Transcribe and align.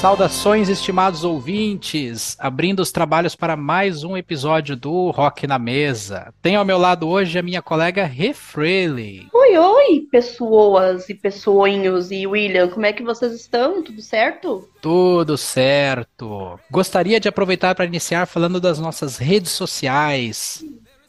Saudações, 0.00 0.68
estimados 0.68 1.24
ouvintes, 1.24 2.36
abrindo 2.38 2.78
os 2.78 2.92
trabalhos 2.92 3.34
para 3.34 3.56
mais 3.56 4.04
um 4.04 4.16
episódio 4.16 4.76
do 4.76 5.10
Rock 5.10 5.44
na 5.44 5.58
Mesa. 5.58 6.32
Tenho 6.40 6.60
ao 6.60 6.64
meu 6.64 6.78
lado 6.78 7.08
hoje 7.08 7.36
a 7.36 7.42
minha 7.42 7.60
colega 7.60 8.04
Refrele. 8.04 9.26
Oi, 9.34 9.58
oi, 9.58 10.06
pessoas 10.08 11.08
e 11.08 11.14
pessoinhos 11.14 12.12
e 12.12 12.28
William, 12.28 12.68
como 12.68 12.86
é 12.86 12.92
que 12.92 13.02
vocês 13.02 13.32
estão? 13.32 13.82
Tudo 13.82 14.00
certo? 14.00 14.68
Tudo 14.80 15.36
certo. 15.36 16.60
Gostaria 16.70 17.18
de 17.18 17.28
aproveitar 17.28 17.74
para 17.74 17.84
iniciar 17.84 18.26
falando 18.26 18.60
das 18.60 18.78
nossas 18.78 19.18
redes 19.18 19.50
sociais. 19.50 20.64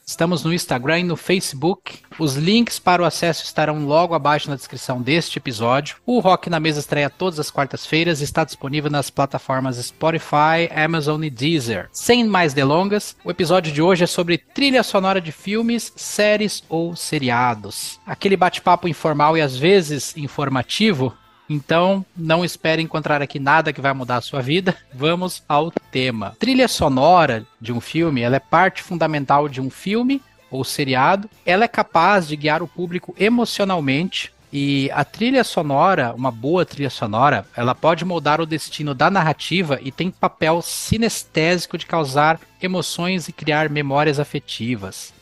Estamos 0.09 0.43
no 0.43 0.51
Instagram 0.51 1.01
e 1.01 1.03
no 1.03 1.15
Facebook. 1.15 1.99
Os 2.17 2.35
links 2.35 2.79
para 2.79 3.03
o 3.03 3.05
acesso 3.05 3.43
estarão 3.43 3.85
logo 3.85 4.15
abaixo 4.15 4.49
na 4.49 4.55
descrição 4.55 4.99
deste 4.99 5.37
episódio. 5.37 5.97
O 6.03 6.19
Rock 6.19 6.49
na 6.49 6.59
Mesa 6.59 6.79
estreia 6.79 7.11
todas 7.11 7.39
as 7.39 7.51
quartas-feiras 7.51 8.19
e 8.19 8.23
está 8.23 8.43
disponível 8.43 8.89
nas 8.89 9.11
plataformas 9.11 9.77
Spotify, 9.77 10.67
Amazon 10.75 11.23
e 11.23 11.29
Deezer. 11.29 11.89
Sem 11.91 12.23
mais 12.23 12.55
delongas, 12.55 13.15
o 13.23 13.29
episódio 13.29 13.71
de 13.71 13.83
hoje 13.83 14.03
é 14.03 14.07
sobre 14.07 14.39
trilha 14.39 14.81
sonora 14.81 15.21
de 15.21 15.31
filmes, 15.31 15.93
séries 15.95 16.63
ou 16.67 16.95
seriados. 16.95 17.99
Aquele 18.03 18.35
bate-papo 18.35 18.87
informal 18.87 19.37
e 19.37 19.41
às 19.41 19.55
vezes 19.55 20.17
informativo 20.17 21.13
então, 21.49 22.05
não 22.15 22.45
espere 22.45 22.81
encontrar 22.81 23.21
aqui 23.21 23.39
nada 23.39 23.73
que 23.73 23.81
vai 23.81 23.91
mudar 23.91 24.17
a 24.17 24.21
sua 24.21 24.39
vida. 24.39 24.77
Vamos 24.93 25.43
ao 25.49 25.71
tema. 25.71 26.35
Trilha 26.37 26.67
sonora 26.67 27.43
de 27.59 27.73
um 27.73 27.81
filme, 27.81 28.21
ela 28.21 28.35
é 28.35 28.39
parte 28.39 28.83
fundamental 28.83 29.49
de 29.49 29.59
um 29.59 29.69
filme 29.69 30.21
ou 30.51 30.63
seriado. 30.63 31.27
Ela 31.43 31.65
é 31.65 31.67
capaz 31.67 32.27
de 32.27 32.35
guiar 32.35 32.61
o 32.61 32.67
público 32.67 33.15
emocionalmente. 33.17 34.31
E 34.53 34.89
a 34.93 35.03
trilha 35.03 35.43
sonora, 35.43 36.13
uma 36.15 36.31
boa 36.31 36.65
trilha 36.65 36.89
sonora, 36.89 37.45
ela 37.55 37.75
pode 37.75 38.03
moldar 38.03 38.41
o 38.41 38.47
destino 38.47 38.95
da 38.95 39.09
narrativa 39.09 39.79
e 39.81 39.91
tem 39.91 40.09
papel 40.09 40.61
sinestésico 40.61 41.77
de 41.77 41.85
causar 41.85 42.39
emoções 42.61 43.27
e 43.27 43.31
criar 43.31 43.69
memórias 43.69 44.19
afetivas. 44.19 45.13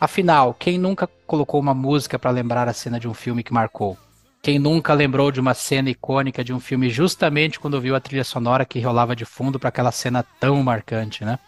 Afinal, 0.00 0.54
quem 0.54 0.78
nunca 0.78 1.08
colocou 1.26 1.60
uma 1.60 1.74
música 1.74 2.18
para 2.18 2.30
lembrar 2.30 2.68
a 2.68 2.74
cena 2.74 3.00
de 3.00 3.08
um 3.08 3.14
filme 3.14 3.42
que 3.42 3.54
marcou? 3.54 3.96
Quem 4.40 4.58
nunca 4.58 4.94
lembrou 4.94 5.32
de 5.32 5.40
uma 5.40 5.52
cena 5.52 5.90
icônica 5.90 6.44
de 6.44 6.52
um 6.52 6.60
filme 6.60 6.88
justamente 6.88 7.58
quando 7.58 7.80
viu 7.80 7.94
a 7.96 8.00
trilha 8.00 8.24
sonora 8.24 8.64
que 8.64 8.80
rolava 8.80 9.14
de 9.14 9.24
fundo 9.24 9.58
para 9.58 9.68
aquela 9.68 9.92
cena 9.92 10.24
tão 10.38 10.62
marcante, 10.62 11.24
né? 11.24 11.38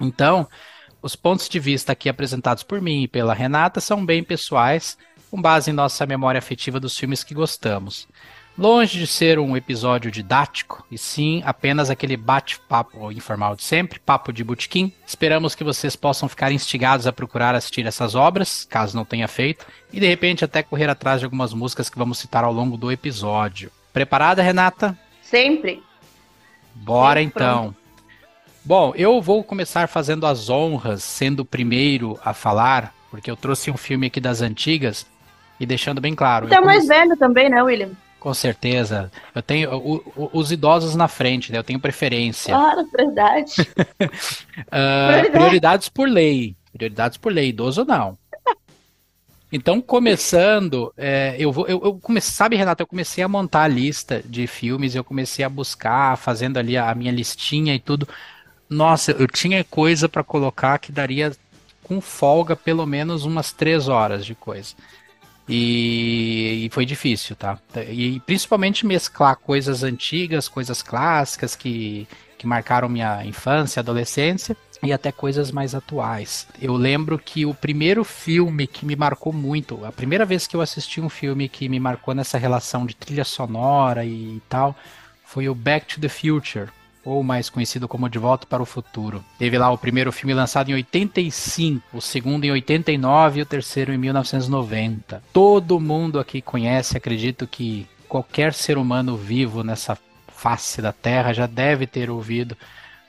Então, 0.00 0.48
os 1.02 1.14
pontos 1.14 1.48
de 1.48 1.60
vista 1.60 1.92
aqui 1.92 2.08
apresentados 2.08 2.62
por 2.62 2.80
mim 2.80 3.02
e 3.02 3.08
pela 3.08 3.34
Renata 3.34 3.80
são 3.80 4.04
bem 4.04 4.24
pessoais, 4.24 4.96
com 5.30 5.40
base 5.40 5.70
em 5.70 5.74
nossa 5.74 6.06
memória 6.06 6.38
afetiva 6.38 6.80
dos 6.80 6.96
filmes 6.96 7.22
que 7.22 7.34
gostamos. 7.34 8.08
Longe 8.58 8.98
de 8.98 9.06
ser 9.06 9.38
um 9.38 9.54
episódio 9.54 10.10
didático, 10.10 10.86
e 10.90 10.96
sim 10.96 11.42
apenas 11.44 11.90
aquele 11.90 12.16
bate-papo 12.16 13.12
informal 13.12 13.54
de 13.54 13.62
sempre, 13.62 13.98
papo 13.98 14.32
de 14.32 14.42
butiquim. 14.42 14.90
Esperamos 15.06 15.54
que 15.54 15.62
vocês 15.62 15.94
possam 15.94 16.26
ficar 16.26 16.50
instigados 16.50 17.06
a 17.06 17.12
procurar 17.12 17.54
assistir 17.54 17.84
essas 17.84 18.14
obras, 18.14 18.64
caso 18.64 18.96
não 18.96 19.04
tenha 19.04 19.28
feito, 19.28 19.66
e 19.92 20.00
de 20.00 20.06
repente 20.06 20.42
até 20.42 20.62
correr 20.62 20.88
atrás 20.88 21.20
de 21.20 21.26
algumas 21.26 21.52
músicas 21.52 21.90
que 21.90 21.98
vamos 21.98 22.18
citar 22.18 22.44
ao 22.44 22.52
longo 22.52 22.78
do 22.78 22.90
episódio. 22.90 23.70
Preparada, 23.92 24.42
Renata? 24.42 24.98
Sempre. 25.20 25.82
Bora 26.74 27.20
Sempre 27.20 27.24
então. 27.24 27.62
Pronto. 27.62 27.76
Bom, 28.64 28.92
eu 28.96 29.20
vou 29.20 29.44
começar 29.44 29.86
fazendo 29.86 30.26
as 30.26 30.48
honras, 30.48 31.02
sendo 31.02 31.40
o 31.40 31.44
primeiro 31.44 32.18
a 32.24 32.32
falar, 32.32 32.94
porque 33.10 33.30
eu 33.30 33.36
trouxe 33.36 33.70
um 33.70 33.76
filme 33.76 34.06
aqui 34.06 34.18
das 34.18 34.40
antigas 34.40 35.06
e 35.60 35.66
deixando 35.66 36.00
bem 36.00 36.14
claro. 36.14 36.48
Você 36.48 36.54
é 36.54 36.60
mais 36.60 36.88
velho 36.88 37.16
também, 37.18 37.50
né, 37.50 37.62
William? 37.62 37.90
Com 38.26 38.34
certeza. 38.34 39.08
Eu 39.32 39.40
tenho 39.40 39.72
o, 39.72 39.96
o, 40.16 40.30
os 40.32 40.50
idosos 40.50 40.96
na 40.96 41.06
frente, 41.06 41.52
né? 41.52 41.58
Eu 41.58 41.62
tenho 41.62 41.78
preferência. 41.78 42.52
Claro, 42.52 42.84
verdade. 42.92 43.52
uh, 44.02 45.30
prioridades 45.30 45.88
por 45.88 46.08
lei. 46.08 46.56
Prioridades 46.72 47.16
por 47.18 47.32
lei, 47.32 47.50
idoso 47.50 47.84
não. 47.84 48.18
Então, 49.52 49.80
começando, 49.80 50.92
é, 50.96 51.36
eu 51.38 51.52
vou. 51.52 51.68
Eu, 51.68 51.80
eu 51.84 52.00
comecei, 52.00 52.34
sabe, 52.34 52.56
Renato, 52.56 52.82
eu 52.82 52.86
comecei 52.88 53.22
a 53.22 53.28
montar 53.28 53.62
a 53.62 53.68
lista 53.68 54.20
de 54.24 54.48
filmes, 54.48 54.96
eu 54.96 55.04
comecei 55.04 55.44
a 55.44 55.48
buscar, 55.48 56.18
fazendo 56.18 56.56
ali 56.56 56.76
a, 56.76 56.90
a 56.90 56.94
minha 56.96 57.12
listinha 57.12 57.76
e 57.76 57.78
tudo. 57.78 58.08
Nossa, 58.68 59.12
eu 59.12 59.28
tinha 59.28 59.62
coisa 59.62 60.08
para 60.08 60.24
colocar 60.24 60.80
que 60.80 60.90
daria 60.90 61.30
com 61.80 62.00
folga 62.00 62.56
pelo 62.56 62.84
menos 62.86 63.24
umas 63.24 63.52
três 63.52 63.86
horas 63.86 64.26
de 64.26 64.34
coisa. 64.34 64.74
E, 65.48 66.66
e, 66.66 66.70
foi 66.70 66.84
difícil, 66.84 67.36
tá? 67.36 67.58
E 67.88 68.20
principalmente 68.20 68.84
mesclar 68.84 69.36
coisas 69.36 69.84
antigas, 69.84 70.48
coisas 70.48 70.82
clássicas 70.82 71.54
que, 71.54 72.08
que 72.36 72.46
marcaram 72.46 72.88
minha 72.88 73.24
infância, 73.24 73.80
adolescência 73.80 74.56
e 74.82 74.92
até 74.92 75.12
coisas 75.12 75.50
mais 75.50 75.74
atuais. 75.74 76.48
Eu 76.60 76.74
lembro 76.74 77.18
que 77.18 77.46
o 77.46 77.54
primeiro 77.54 78.04
filme 78.04 78.66
que 78.66 78.84
me 78.84 78.96
marcou 78.96 79.32
muito, 79.32 79.84
a 79.84 79.92
primeira 79.92 80.24
vez 80.24 80.46
que 80.46 80.56
eu 80.56 80.60
assisti 80.60 81.00
um 81.00 81.08
filme 81.08 81.48
que 81.48 81.68
me 81.68 81.78
marcou 81.78 82.12
nessa 82.12 82.38
relação 82.38 82.84
de 82.84 82.94
trilha 82.96 83.24
sonora 83.24 84.04
e 84.04 84.42
tal, 84.48 84.76
foi 85.24 85.48
o 85.48 85.54
Back 85.54 85.86
to 85.94 86.00
the 86.00 86.08
Future 86.08 86.68
ou 87.06 87.22
mais 87.22 87.48
conhecido 87.48 87.86
como 87.86 88.08
De 88.08 88.18
Volta 88.18 88.46
para 88.46 88.62
o 88.62 88.66
Futuro. 88.66 89.24
Teve 89.38 89.56
lá 89.56 89.70
o 89.70 89.78
primeiro 89.78 90.10
filme 90.10 90.34
lançado 90.34 90.70
em 90.70 90.74
85, 90.74 91.96
o 91.96 92.00
segundo 92.00 92.44
em 92.44 92.50
89 92.50 93.38
e 93.38 93.42
o 93.42 93.46
terceiro 93.46 93.92
em 93.92 93.96
1990. 93.96 95.22
Todo 95.32 95.78
mundo 95.78 96.18
aqui 96.18 96.42
conhece, 96.42 96.96
acredito 96.96 97.46
que 97.46 97.86
qualquer 98.08 98.52
ser 98.52 98.76
humano 98.76 99.16
vivo 99.16 99.62
nessa 99.62 99.96
face 100.26 100.82
da 100.82 100.92
Terra 100.92 101.32
já 101.32 101.46
deve 101.46 101.86
ter 101.86 102.10
ouvido 102.10 102.56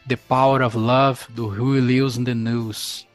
The 0.08 0.16
Power 0.16 0.62
of 0.62 0.78
Love 0.78 1.22
do 1.30 1.48
Huey 1.48 1.82
Lewis 1.82 2.18
in 2.18 2.24
the 2.24 2.36
News. 2.36 3.08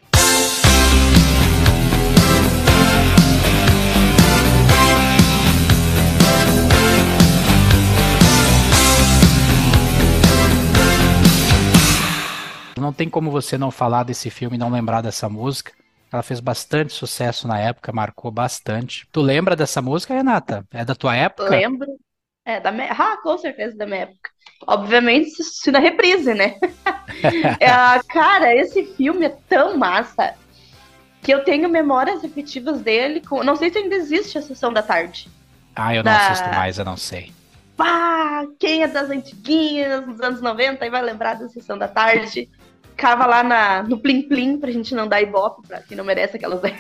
Não 12.93 12.97
tem 12.97 13.09
como 13.09 13.31
você 13.31 13.57
não 13.57 13.71
falar 13.71 14.03
desse 14.03 14.29
filme 14.29 14.57
e 14.57 14.59
não 14.59 14.69
lembrar 14.69 15.01
dessa 15.01 15.27
música. 15.27 15.73
Ela 16.13 16.23
fez 16.23 16.41
bastante 16.41 16.93
sucesso 16.93 17.49
na 17.49 17.59
época, 17.59 17.91
marcou 17.91 18.31
bastante. 18.31 19.09
Tu 19.11 19.23
lembra 19.23 19.57
dessa 19.57 19.81
música, 19.81 20.13
Renata? 20.13 20.63
É 20.71 20.85
da 20.85 20.95
tua 20.95 21.17
época? 21.17 21.49
Lembro. 21.49 21.89
É, 22.45 22.61
da 22.61 22.71
minha... 22.71 22.93
Ah, 22.93 23.17
com 23.23 23.39
certeza 23.39 23.75
da 23.79 23.87
minha 23.87 24.01
época. 24.01 24.29
Obviamente, 24.67 25.43
se 25.43 25.71
na 25.71 25.79
reprise, 25.79 26.35
né? 26.35 26.57
é, 27.59 27.99
cara, 28.11 28.55
esse 28.55 28.85
filme 28.95 29.25
é 29.25 29.37
tão 29.49 29.79
massa 29.79 30.35
que 31.23 31.33
eu 31.33 31.43
tenho 31.45 31.71
memórias 31.71 32.23
afetivas 32.23 32.83
dele. 32.83 33.23
Com... 33.23 33.43
Não 33.43 33.57
sei 33.57 33.73
se 33.73 33.79
ainda 33.79 33.95
existe 33.95 34.37
a 34.37 34.43
sessão 34.43 34.71
da 34.71 34.83
tarde. 34.83 35.31
Ah, 35.75 35.95
eu 35.95 36.05
não 36.05 36.13
da... 36.13 36.27
assisto 36.27 36.49
mais, 36.51 36.77
eu 36.77 36.85
não 36.85 36.99
sei. 36.99 37.33
Pá, 37.75 38.45
quem 38.61 38.83
é 38.83 38.87
das 38.87 39.09
antiguinhas, 39.09 40.05
dos 40.05 40.21
anos 40.21 40.43
90, 40.43 40.85
e 40.85 40.91
vai 40.91 41.01
lembrar 41.01 41.37
da 41.37 41.49
sessão 41.49 41.79
da 41.79 41.89
tarde 41.89 42.51
ficava 42.93 43.27
lá 43.27 43.43
na, 43.43 43.83
no 43.83 43.99
Plim 43.99 44.23
Plim 44.23 44.59
pra 44.59 44.71
gente 44.71 44.95
não 44.95 45.09
dar 45.09 45.21
ibope 45.21 45.67
pra 45.67 45.81
quem 45.81 45.97
não 45.97 46.05
merece 46.05 46.37
aquelas. 46.37 46.61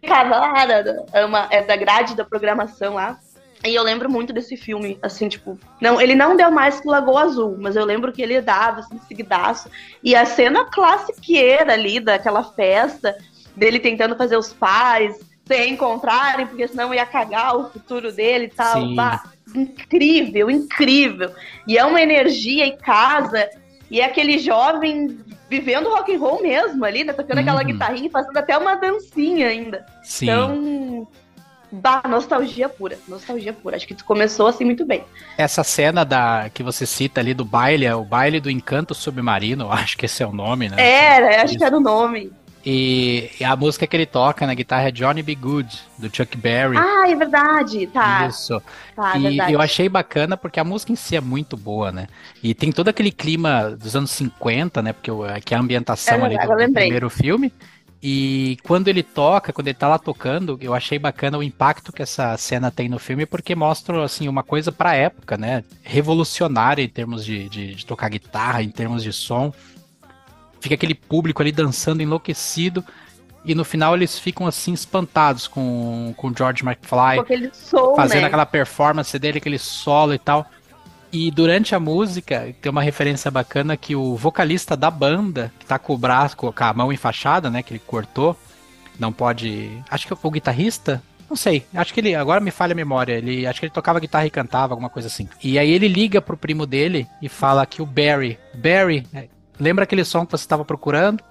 ficava 0.00 0.38
lá, 0.38 0.64
é, 1.12 1.24
uma, 1.24 1.48
é 1.50 1.62
da 1.62 1.76
grade 1.76 2.16
da 2.16 2.24
programação 2.24 2.94
lá. 2.94 3.18
E 3.64 3.74
eu 3.74 3.82
lembro 3.82 4.10
muito 4.10 4.32
desse 4.32 4.56
filme, 4.56 4.98
assim, 5.02 5.28
tipo, 5.28 5.58
não, 5.80 6.00
ele 6.00 6.14
não 6.14 6.36
deu 6.36 6.50
mais 6.50 6.78
que 6.78 6.86
Lagoa 6.86 7.22
Azul, 7.22 7.56
mas 7.58 7.74
eu 7.74 7.84
lembro 7.84 8.12
que 8.12 8.22
ele 8.22 8.40
dava, 8.40 8.80
assim, 8.80 8.98
seguidaço. 9.08 9.70
E 10.02 10.14
a 10.14 10.24
cena 10.24 10.64
classiqueira 10.66 11.72
ali, 11.72 11.98
daquela 11.98 12.44
festa, 12.44 13.16
dele 13.56 13.80
tentando 13.80 14.14
fazer 14.14 14.36
os 14.36 14.52
pais 14.52 15.18
se 15.46 15.54
reencontrarem, 15.54 16.46
porque 16.46 16.66
senão 16.66 16.92
ia 16.92 17.06
cagar 17.06 17.56
o 17.56 17.70
futuro 17.70 18.12
dele 18.12 18.46
e 18.46 18.48
tal. 18.48 18.94
Bah, 18.94 19.22
incrível, 19.54 20.50
incrível. 20.50 21.30
E 21.66 21.78
é 21.78 21.84
uma 21.84 22.00
energia 22.00 22.66
em 22.66 22.76
casa, 22.76 23.48
e 23.90 24.00
é 24.00 24.04
aquele 24.04 24.38
jovem 24.38 25.18
vivendo 25.48 25.88
rock 25.88 26.14
and 26.14 26.18
roll 26.18 26.42
mesmo 26.42 26.84
ali, 26.84 27.04
né? 27.04 27.12
Tocando 27.12 27.36
uhum. 27.36 27.42
aquela 27.42 27.62
guitarrinha 27.62 28.08
e 28.08 28.10
fazendo 28.10 28.36
até 28.36 28.58
uma 28.58 28.74
dancinha 28.74 29.48
ainda. 29.48 29.86
Sim. 30.02 30.24
Então, 30.24 31.08
Bah, 31.70 32.02
nostalgia 32.08 32.68
pura, 32.68 32.96
nostalgia 33.08 33.52
pura. 33.52 33.76
Acho 33.76 33.86
que 33.86 33.94
tu 33.94 34.04
começou 34.04 34.46
assim 34.46 34.64
muito 34.64 34.86
bem. 34.86 35.04
Essa 35.36 35.64
cena 35.64 36.04
da 36.04 36.48
que 36.52 36.62
você 36.62 36.86
cita 36.86 37.20
ali 37.20 37.34
do 37.34 37.44
baile, 37.44 37.84
é 37.84 37.94
o 37.94 38.04
baile 38.04 38.40
do 38.40 38.50
encanto 38.50 38.94
submarino, 38.94 39.70
acho 39.72 39.96
que 39.96 40.06
esse 40.06 40.22
é 40.22 40.26
o 40.26 40.32
nome, 40.32 40.68
né? 40.68 40.76
Era, 40.78 41.42
acho 41.42 41.56
que 41.58 41.64
era 41.64 41.76
o 41.76 41.80
nome. 41.80 42.32
E, 42.68 43.30
a 43.44 43.54
música 43.54 43.86
que 43.86 43.96
ele 43.96 44.06
toca 44.06 44.44
na 44.44 44.52
guitarra 44.52 44.88
é 44.88 44.90
Johnny 44.90 45.22
B. 45.22 45.36
Good, 45.36 45.68
do 45.98 46.14
Chuck 46.14 46.36
Berry. 46.36 46.76
Ah, 46.76 47.08
é 47.08 47.14
verdade, 47.14 47.86
tá. 47.86 48.26
Isso. 48.26 48.60
Tá, 48.96 49.16
e 49.16 49.22
verdade. 49.22 49.52
eu 49.52 49.60
achei 49.60 49.88
bacana 49.88 50.36
porque 50.36 50.58
a 50.58 50.64
música 50.64 50.90
em 50.90 50.96
si 50.96 51.14
é 51.14 51.20
muito 51.20 51.56
boa, 51.56 51.92
né? 51.92 52.08
E 52.42 52.54
tem 52.54 52.72
todo 52.72 52.88
aquele 52.88 53.12
clima 53.12 53.70
dos 53.70 53.94
anos 53.94 54.10
50, 54.10 54.82
né? 54.82 54.92
Porque 54.92 55.12
que 55.44 55.54
a 55.54 55.60
ambientação 55.60 56.18
é, 56.18 56.24
ali 56.24 56.38
do, 56.38 56.48
do 56.48 56.72
primeiro 56.72 57.08
filme. 57.08 57.52
E 58.02 58.58
quando 58.64 58.88
ele 58.88 59.02
toca, 59.04 59.52
quando 59.52 59.68
ele 59.68 59.74
tá 59.74 59.86
lá 59.86 59.98
tocando, 59.98 60.58
eu 60.60 60.74
achei 60.74 60.98
bacana 60.98 61.38
o 61.38 61.42
impacto 61.44 61.92
que 61.92 62.02
essa 62.02 62.36
cena 62.36 62.70
tem 62.70 62.88
no 62.88 62.98
filme, 62.98 63.26
porque 63.26 63.54
mostra, 63.54 64.04
assim, 64.04 64.26
uma 64.26 64.42
coisa 64.42 64.72
pra 64.72 64.94
época, 64.94 65.36
né? 65.36 65.62
Revolucionária 65.82 66.82
em 66.82 66.88
termos 66.88 67.24
de, 67.24 67.48
de, 67.48 67.74
de 67.76 67.86
tocar 67.86 68.08
guitarra, 68.08 68.62
em 68.62 68.70
termos 68.70 69.04
de 69.04 69.12
som. 69.12 69.52
Fica 70.66 70.74
aquele 70.74 70.94
público 70.96 71.40
ali 71.40 71.52
dançando 71.52 72.02
enlouquecido. 72.02 72.84
E 73.44 73.54
no 73.54 73.64
final 73.64 73.94
eles 73.94 74.18
ficam 74.18 74.44
assim 74.48 74.72
espantados 74.72 75.46
com 75.46 76.12
o 76.16 76.34
George 76.36 76.64
McFly 76.64 77.50
som, 77.52 77.94
fazendo 77.94 78.22
né? 78.22 78.26
aquela 78.26 78.44
performance 78.44 79.16
dele, 79.16 79.38
aquele 79.38 79.58
solo 79.58 80.12
e 80.12 80.18
tal. 80.18 80.44
E 81.12 81.30
durante 81.30 81.72
a 81.72 81.78
música, 81.78 82.52
tem 82.60 82.70
uma 82.70 82.82
referência 82.82 83.30
bacana 83.30 83.76
que 83.76 83.94
o 83.94 84.16
vocalista 84.16 84.76
da 84.76 84.90
banda, 84.90 85.52
que 85.60 85.64
tá 85.64 85.78
com 85.78 85.94
o 85.94 85.98
braço, 85.98 86.36
com 86.36 86.52
a 86.54 86.72
mão 86.74 86.92
enfaixada, 86.92 87.48
né, 87.48 87.62
que 87.62 87.72
ele 87.72 87.82
cortou, 87.86 88.36
não 88.98 89.12
pode. 89.12 89.80
Acho 89.88 90.08
que 90.08 90.14
o 90.20 90.30
guitarrista, 90.30 91.00
não 91.30 91.36
sei, 91.36 91.64
acho 91.72 91.94
que 91.94 92.00
ele, 92.00 92.16
agora 92.16 92.40
me 92.40 92.50
falha 92.50 92.72
a 92.72 92.74
memória, 92.74 93.12
ele, 93.12 93.46
acho 93.46 93.60
que 93.60 93.66
ele 93.66 93.72
tocava 93.72 94.00
guitarra 94.00 94.26
e 94.26 94.30
cantava, 94.30 94.74
alguma 94.74 94.90
coisa 94.90 95.06
assim. 95.06 95.28
E 95.40 95.56
aí 95.56 95.70
ele 95.70 95.86
liga 95.86 96.20
pro 96.20 96.36
primo 96.36 96.66
dele 96.66 97.06
e 97.22 97.28
fala 97.28 97.64
que 97.64 97.80
o 97.80 97.86
Barry, 97.86 98.36
Barry, 98.52 99.06
é, 99.14 99.28
lembra 99.58 99.84
aquele 99.84 100.04
som 100.04 100.24
que 100.24 100.32
você 100.32 100.44
estava 100.44 100.64
procurando? 100.64 101.22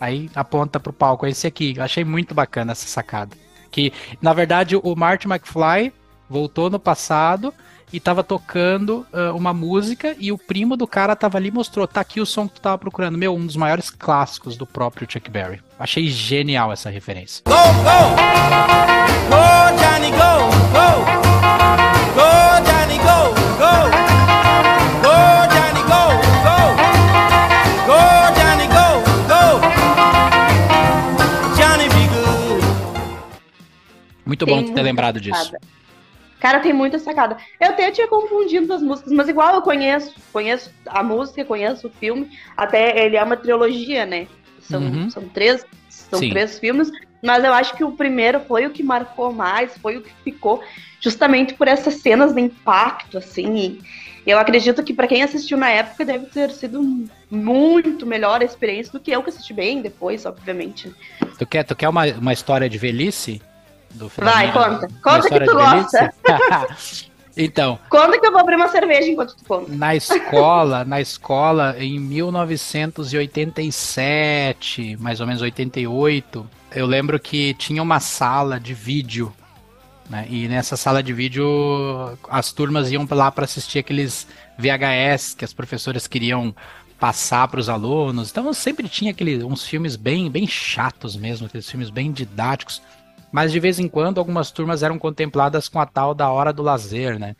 Aí 0.00 0.30
aponta 0.34 0.78
pro 0.78 0.92
palco, 0.92 1.26
esse 1.26 1.46
aqui. 1.46 1.74
Eu 1.76 1.82
achei 1.82 2.04
muito 2.04 2.34
bacana 2.34 2.72
essa 2.72 2.86
sacada. 2.86 3.36
Que, 3.70 3.92
na 4.22 4.32
verdade, 4.32 4.76
o 4.76 4.94
Marty 4.96 5.26
McFly 5.26 5.92
voltou 6.28 6.70
no 6.70 6.78
passado 6.78 7.52
e 7.92 7.98
tava 7.98 8.22
tocando 8.22 9.06
uh, 9.12 9.34
uma 9.34 9.52
música 9.52 10.14
e 10.18 10.30
o 10.30 10.38
primo 10.38 10.76
do 10.76 10.86
cara 10.86 11.16
tava 11.16 11.38
ali 11.38 11.48
e 11.48 11.52
mostrou, 11.52 11.86
tá 11.86 12.00
aqui 12.00 12.20
o 12.20 12.26
som 12.26 12.46
que 12.46 12.54
tu 12.54 12.60
tava 12.60 12.78
procurando. 12.78 13.18
Meu, 13.18 13.34
um 13.34 13.46
dos 13.46 13.56
maiores 13.56 13.90
clássicos 13.90 14.56
do 14.56 14.66
próprio 14.66 15.06
Chuck 15.10 15.30
Berry. 15.30 15.60
Achei 15.78 16.08
genial 16.08 16.72
essa 16.72 16.90
referência. 16.90 17.42
Go, 17.46 17.54
go! 17.54 18.16
Go! 19.30 19.67
Muito 34.28 34.44
Tem 34.44 34.54
bom 34.54 34.62
ter 34.74 34.82
lembrado 34.82 35.18
disso. 35.18 35.42
sacada. 35.46 35.58
Cara, 36.38 36.60
tem 36.60 36.72
muita 36.72 36.98
sacada. 36.98 37.38
Eu 37.58 37.70
até 37.70 37.90
tinha 37.90 38.06
confundido 38.06 38.72
as 38.74 38.82
músicas, 38.82 39.10
mas 39.12 39.26
igual 39.26 39.54
eu 39.54 39.62
conheço, 39.62 40.14
conheço 40.30 40.70
a 40.86 41.02
música, 41.02 41.44
conheço 41.46 41.88
o 41.88 41.90
filme. 41.90 42.28
Até 42.54 43.04
ele 43.04 43.16
é 43.16 43.24
uma 43.24 43.36
trilogia, 43.38 44.04
né? 44.04 44.28
São, 44.60 44.82
Uhum. 44.82 45.10
são 45.10 45.28
três, 45.30 45.64
são 45.88 46.20
Sim. 46.20 46.28
três 46.30 46.58
filmes. 46.58 46.90
Mas 47.22 47.42
eu 47.42 47.52
acho 47.54 47.74
que 47.74 47.82
o 47.82 47.90
primeiro 47.92 48.38
foi 48.40 48.66
o 48.66 48.70
que 48.70 48.82
marcou 48.82 49.32
mais, 49.32 49.76
foi 49.78 49.96
o 49.96 50.02
que 50.02 50.12
ficou, 50.22 50.62
justamente 51.00 51.54
por 51.54 51.66
essas 51.66 51.94
cenas 51.94 52.32
de 52.34 52.40
impacto, 52.42 53.16
assim. 53.18 53.80
E 54.24 54.30
eu 54.30 54.38
acredito 54.38 54.84
que 54.84 54.92
para 54.92 55.08
quem 55.08 55.22
assistiu 55.22 55.56
na 55.56 55.70
época 55.70 56.04
deve 56.04 56.26
ter 56.26 56.50
sido 56.50 57.08
muito 57.30 58.06
melhor 58.06 58.42
a 58.42 58.44
experiência 58.44 58.92
do 58.92 59.00
que 59.00 59.10
eu 59.10 59.22
que 59.22 59.30
assisti 59.30 59.52
bem 59.54 59.80
depois, 59.80 60.24
obviamente. 60.26 60.94
Tu 61.38 61.46
quer, 61.46 61.64
tu 61.64 61.74
quer 61.74 61.88
uma, 61.88 62.04
uma 62.06 62.32
história 62.32 62.68
de 62.68 62.78
velhice? 62.78 63.40
Do 63.94 64.08
Vai, 64.16 64.52
conta. 64.52 64.88
Conta 65.02 65.28
que 65.28 65.40
tu 65.40 65.54
gosta. 65.54 66.14
então, 67.36 67.78
Conta 67.88 68.20
que 68.20 68.26
eu 68.26 68.32
vou 68.32 68.40
abrir 68.40 68.56
uma 68.56 68.68
cerveja 68.68 69.10
enquanto 69.10 69.34
tu 69.36 69.44
conta. 69.44 69.72
na 69.72 69.94
escola, 69.96 70.84
na 70.84 71.00
escola, 71.00 71.74
em 71.78 71.98
1987, 71.98 74.96
mais 75.00 75.20
ou 75.20 75.26
menos 75.26 75.42
88, 75.42 76.48
eu 76.74 76.86
lembro 76.86 77.18
que 77.18 77.54
tinha 77.54 77.82
uma 77.82 78.00
sala 78.00 78.60
de 78.60 78.74
vídeo, 78.74 79.32
né? 80.08 80.26
E 80.28 80.48
nessa 80.48 80.76
sala 80.76 81.02
de 81.02 81.12
vídeo 81.12 81.46
as 82.28 82.52
turmas 82.52 82.90
iam 82.90 83.06
lá 83.10 83.30
para 83.30 83.44
assistir 83.44 83.80
aqueles 83.80 84.26
VHS 84.58 85.34
que 85.34 85.44
as 85.44 85.52
professoras 85.52 86.06
queriam 86.06 86.54
passar 86.98 87.46
para 87.48 87.60
os 87.60 87.68
alunos. 87.68 88.30
Então 88.30 88.52
sempre 88.52 88.88
tinha 88.88 89.12
aquele, 89.12 89.44
uns 89.44 89.64
filmes 89.64 89.96
bem, 89.96 90.30
bem 90.30 90.46
chatos 90.46 91.16
mesmo, 91.16 91.46
aqueles 91.46 91.70
filmes 91.70 91.90
bem 91.90 92.10
didáticos. 92.10 92.82
Mas 93.32 93.52
de 93.52 93.60
vez 93.60 93.78
em 93.78 93.88
quando 93.88 94.18
algumas 94.18 94.50
turmas 94.50 94.82
eram 94.82 94.98
contempladas 94.98 95.68
com 95.68 95.80
a 95.80 95.86
tal 95.86 96.14
da 96.14 96.30
hora 96.30 96.52
do 96.52 96.62
lazer, 96.62 97.18
né? 97.18 97.34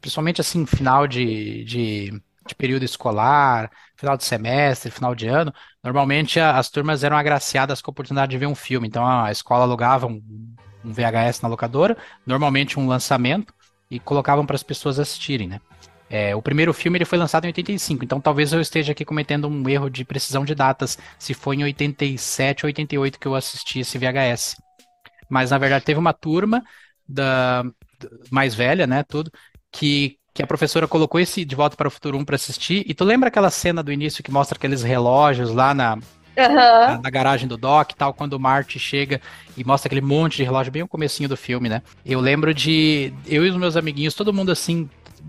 Principalmente 0.00 0.40
assim, 0.40 0.66
final 0.66 1.06
de, 1.06 1.64
de, 1.64 2.10
de 2.46 2.54
período 2.56 2.84
escolar, 2.84 3.70
final 3.96 4.16
de 4.16 4.24
semestre, 4.24 4.90
final 4.90 5.14
de 5.14 5.26
ano. 5.26 5.52
Normalmente 5.82 6.38
a- 6.40 6.56
as 6.58 6.70
turmas 6.70 7.04
eram 7.04 7.16
agraciadas 7.16 7.80
com 7.82 7.90
a 7.90 7.92
oportunidade 7.92 8.30
de 8.30 8.38
ver 8.38 8.46
um 8.46 8.54
filme. 8.54 8.88
Então 8.88 9.06
a 9.06 9.30
escola 9.30 9.64
alugava 9.64 10.06
um, 10.06 10.22
um 10.84 10.92
VHS 10.92 11.42
na 11.42 11.48
locadora, 11.48 11.96
normalmente 12.26 12.78
um 12.78 12.86
lançamento, 12.86 13.52
e 13.90 13.98
colocavam 14.00 14.44
para 14.46 14.56
as 14.56 14.62
pessoas 14.62 14.98
assistirem, 14.98 15.48
né? 15.48 15.60
É, 16.08 16.36
o 16.36 16.42
primeiro 16.42 16.72
filme 16.74 16.98
ele 16.98 17.04
foi 17.04 17.18
lançado 17.18 17.44
em 17.44 17.48
85, 17.48 18.04
então 18.04 18.20
talvez 18.20 18.52
eu 18.52 18.60
esteja 18.60 18.92
aqui 18.92 19.04
cometendo 19.04 19.48
um 19.48 19.68
erro 19.68 19.88
de 19.88 20.04
precisão 20.04 20.44
de 20.44 20.54
datas, 20.54 20.98
se 21.18 21.32
foi 21.34 21.56
em 21.56 21.64
87 21.64 22.64
ou 22.64 22.68
88 22.68 23.18
que 23.18 23.26
eu 23.26 23.34
assisti 23.34 23.80
esse 23.80 23.98
VHS. 23.98 24.56
Mas 25.34 25.50
na 25.50 25.58
verdade 25.58 25.84
teve 25.84 25.98
uma 25.98 26.12
turma 26.12 26.62
da 27.06 27.64
mais 28.30 28.54
velha, 28.54 28.86
né, 28.86 29.02
tudo, 29.02 29.30
que 29.72 30.16
que 30.32 30.42
a 30.42 30.46
professora 30.48 30.88
colocou 30.88 31.20
esse 31.20 31.44
De 31.44 31.54
Volta 31.54 31.76
para 31.76 31.86
o 31.86 31.90
Futuro 31.90 32.18
1 32.18 32.24
para 32.24 32.34
assistir. 32.34 32.82
E 32.88 32.92
tu 32.92 33.04
lembra 33.04 33.28
aquela 33.28 33.50
cena 33.50 33.84
do 33.84 33.92
início 33.92 34.22
que 34.22 34.32
mostra 34.32 34.58
aqueles 34.58 34.82
relógios 34.82 35.52
lá 35.52 35.72
na, 35.72 35.96
Aham. 36.36 36.88
na, 36.88 36.98
na 37.02 37.10
garagem 37.10 37.46
do 37.46 37.56
Doc 37.56 37.92
e 37.92 37.94
tal, 37.94 38.12
quando 38.12 38.32
o 38.32 38.40
Marty 38.40 38.78
chega 38.78 39.20
e 39.56 39.64
mostra 39.64 39.86
aquele 39.86 40.00
monte 40.00 40.38
de 40.38 40.42
relógio, 40.42 40.72
bem 40.72 40.82
o 40.82 40.88
comecinho 40.88 41.28
do 41.28 41.36
filme, 41.36 41.68
né? 41.68 41.82
Eu 42.04 42.20
lembro 42.20 42.52
de 42.52 43.12
eu 43.26 43.46
e 43.46 43.50
os 43.50 43.56
meus 43.56 43.76
amiguinhos, 43.76 44.14
todo 44.14 44.32
mundo 44.32 44.50
assim, 44.50 44.88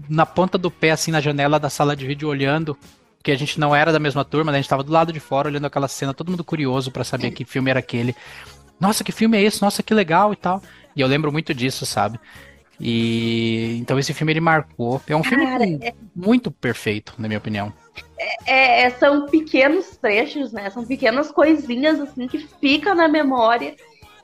na 0.09 0.25
ponta 0.25 0.57
do 0.57 0.71
pé, 0.71 0.91
assim, 0.91 1.11
na 1.11 1.21
janela 1.21 1.59
da 1.59 1.69
sala 1.69 1.95
de 1.95 2.07
vídeo, 2.07 2.27
olhando, 2.27 2.75
porque 3.17 3.31
a 3.31 3.37
gente 3.37 3.59
não 3.59 3.75
era 3.75 3.91
da 3.91 3.99
mesma 3.99 4.25
turma, 4.25 4.51
né? 4.51 4.57
A 4.57 4.61
gente 4.61 4.69
tava 4.69 4.83
do 4.83 4.91
lado 4.91 5.13
de 5.13 5.19
fora 5.19 5.47
olhando 5.47 5.65
aquela 5.65 5.87
cena, 5.87 6.13
todo 6.13 6.31
mundo 6.31 6.43
curioso 6.43 6.91
para 6.91 7.03
saber 7.03 7.31
que 7.31 7.45
filme 7.45 7.69
era 7.69 7.79
aquele. 7.79 8.15
Nossa, 8.79 9.03
que 9.03 9.11
filme 9.11 9.37
é 9.37 9.41
esse? 9.43 9.61
Nossa, 9.61 9.81
que 9.83 9.93
legal 9.93 10.33
e 10.33 10.35
tal. 10.35 10.61
E 10.95 11.01
eu 11.01 11.07
lembro 11.07 11.31
muito 11.31 11.53
disso, 11.53 11.85
sabe? 11.85 12.19
E 12.79 13.77
então 13.79 13.97
esse 13.97 14.13
filme 14.13 14.33
ele 14.33 14.41
marcou. 14.41 15.01
É 15.07 15.15
um 15.15 15.23
filme 15.23 15.45
Cara, 15.45 15.65
com- 15.65 15.79
muito 16.15 16.51
perfeito, 16.51 17.13
na 17.17 17.27
minha 17.27 17.37
opinião. 17.37 17.71
É, 18.45 18.83
é, 18.83 18.89
são 18.91 19.27
pequenos 19.27 19.97
trechos, 19.97 20.51
né? 20.51 20.69
São 20.69 20.85
pequenas 20.85 21.31
coisinhas 21.31 21.99
assim 21.99 22.27
que 22.27 22.39
ficam 22.59 22.95
na 22.95 23.07
memória. 23.07 23.75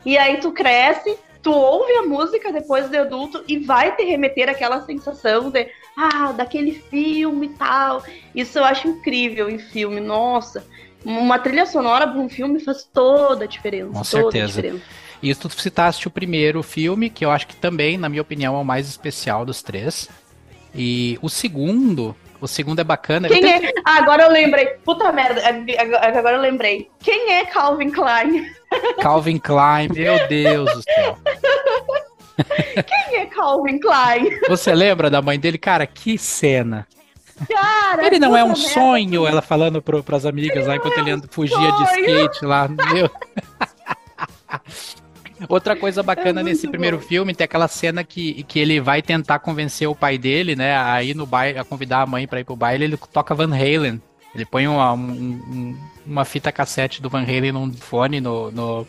E 0.05 0.17
aí 0.17 0.38
tu 0.39 0.51
cresce, 0.51 1.17
tu 1.41 1.51
ouve 1.51 1.91
a 1.93 2.03
música 2.03 2.51
depois 2.51 2.89
de 2.89 2.98
adulto 2.98 3.43
e 3.48 3.60
vai 3.60 3.96
te 3.96 4.03
remeter 4.03 4.50
aquela 4.50 4.81
sensação 4.86 5.50
de 5.50 5.70
ah, 5.98 6.31
daquele 6.31 6.72
filme 6.74 7.48
e 7.48 7.50
tal. 7.58 8.03
Isso 8.36 8.58
eu 8.58 8.65
acho 8.65 8.88
incrível 8.88 9.50
em 9.50 9.60
filme. 9.60 10.00
Nossa, 10.01 10.65
uma 11.03 11.39
trilha 11.39 11.65
sonora 11.65 12.08
para 12.08 12.20
um 12.20 12.29
filme 12.29 12.60
faz 12.60 12.84
toda 12.84 13.46
a 13.46 13.48
diferença. 13.48 13.91
Com 13.91 14.03
certeza. 14.03 14.62
Diferença. 14.62 14.84
E 15.22 15.36
tu 15.36 15.50
citaste 15.50 16.08
o 16.08 16.12
primeiro 16.12 16.63
filme, 16.63 17.10
que 17.10 17.24
eu 17.24 17.29
acho 17.29 17.48
que 17.48 17.55
também, 17.55 17.98
na 17.98 18.10
minha 18.10 18.22
opinião, 18.22 18.55
é 18.55 18.60
o 18.60 18.65
mais 18.65 18.88
especial 18.88 19.46
dos 19.46 19.62
três. 19.62 20.10
E 20.74 21.20
o 21.22 21.29
segundo, 21.29 22.15
o 22.39 22.48
segundo 22.48 22.79
é 22.79 22.84
bacana. 22.84 23.27
Quem 23.27 23.46
é? 23.46 23.72
Ah, 23.86 23.98
agora 23.98 24.24
eu 24.24 24.31
lembrei. 24.31 24.65
Puta 24.84 25.12
merda, 25.12 25.41
agora 25.79 26.20
agora 26.20 26.38
eu 26.38 26.41
lembrei. 26.41 26.89
Quem 27.00 27.34
é 27.34 27.46
Calvin 27.46 27.91
Klein? 27.91 28.51
Calvin 29.00 29.38
Klein, 29.38 29.89
meu 29.93 30.27
Deus 30.27 30.74
do 30.74 30.81
céu. 30.81 31.17
Quem 32.88 33.20
é 33.20 33.25
Calvin 33.27 33.79
Klein? 33.79 34.39
Você 34.50 34.74
lembra 34.74 35.10
da 35.10 35.22
mãe 35.22 35.39
dele? 35.39 35.60
Cara, 35.60 35.86
que 35.86 36.17
cena. 36.17 36.88
Cara, 37.48 38.05
Ele 38.05 38.19
não 38.19 38.36
é 38.36 38.43
um 38.43 38.50
merda. 38.50 38.62
sonho, 38.69 39.25
ela 39.27 39.41
falando 39.41 39.81
pro, 39.81 40.03
pras 40.03 40.25
amigas 40.25 40.67
lá 40.67 40.75
enquanto 40.75 40.98
ele 40.98 41.12
anda- 41.12 41.27
fugia 41.29 41.57
de 41.71 41.89
sonho. 41.89 42.05
skate 42.27 42.45
lá. 42.45 42.67
Meu. 42.67 43.10
Outra 45.50 45.75
coisa 45.75 46.03
bacana 46.03 46.41
É 46.41 46.43
nesse 46.43 46.62
muito 46.63 46.71
primeiro 46.71 46.98
bom. 47.00 47.03
filme 47.03 47.33
tem 47.33 47.45
aquela 47.45 47.67
cena 47.67 48.03
que, 48.03 48.43
que 48.43 48.60
ele 48.60 48.79
vai 48.79 49.01
tentar 49.01 49.39
convencer 49.39 49.88
o 49.88 49.95
pai 49.95 50.17
dele, 50.17 50.55
né, 50.55 50.77
a 50.77 51.01
ir 51.01 51.15
no 51.15 51.25
baile, 51.25 51.57
a 51.57 51.63
convidar 51.63 52.01
a 52.01 52.05
mãe 52.05 52.27
pra 52.27 52.39
ir 52.39 52.43
pro 52.43 52.55
baile, 52.55 52.83
ele 52.83 52.98
toca 53.12 53.33
Van 53.33 53.51
Halen. 53.55 54.00
Ele 54.36 54.45
põe 54.45 54.67
uma, 54.67 54.93
um- 54.93 54.98
um- 55.00 55.77
uma 56.05 56.25
fita 56.25 56.51
cassete 56.51 57.01
do 57.01 57.10
Van 57.10 57.24
Halen 57.24 57.51
num 57.51 57.74
fone 57.74 58.21
no, 58.21 58.51
no, 58.51 58.88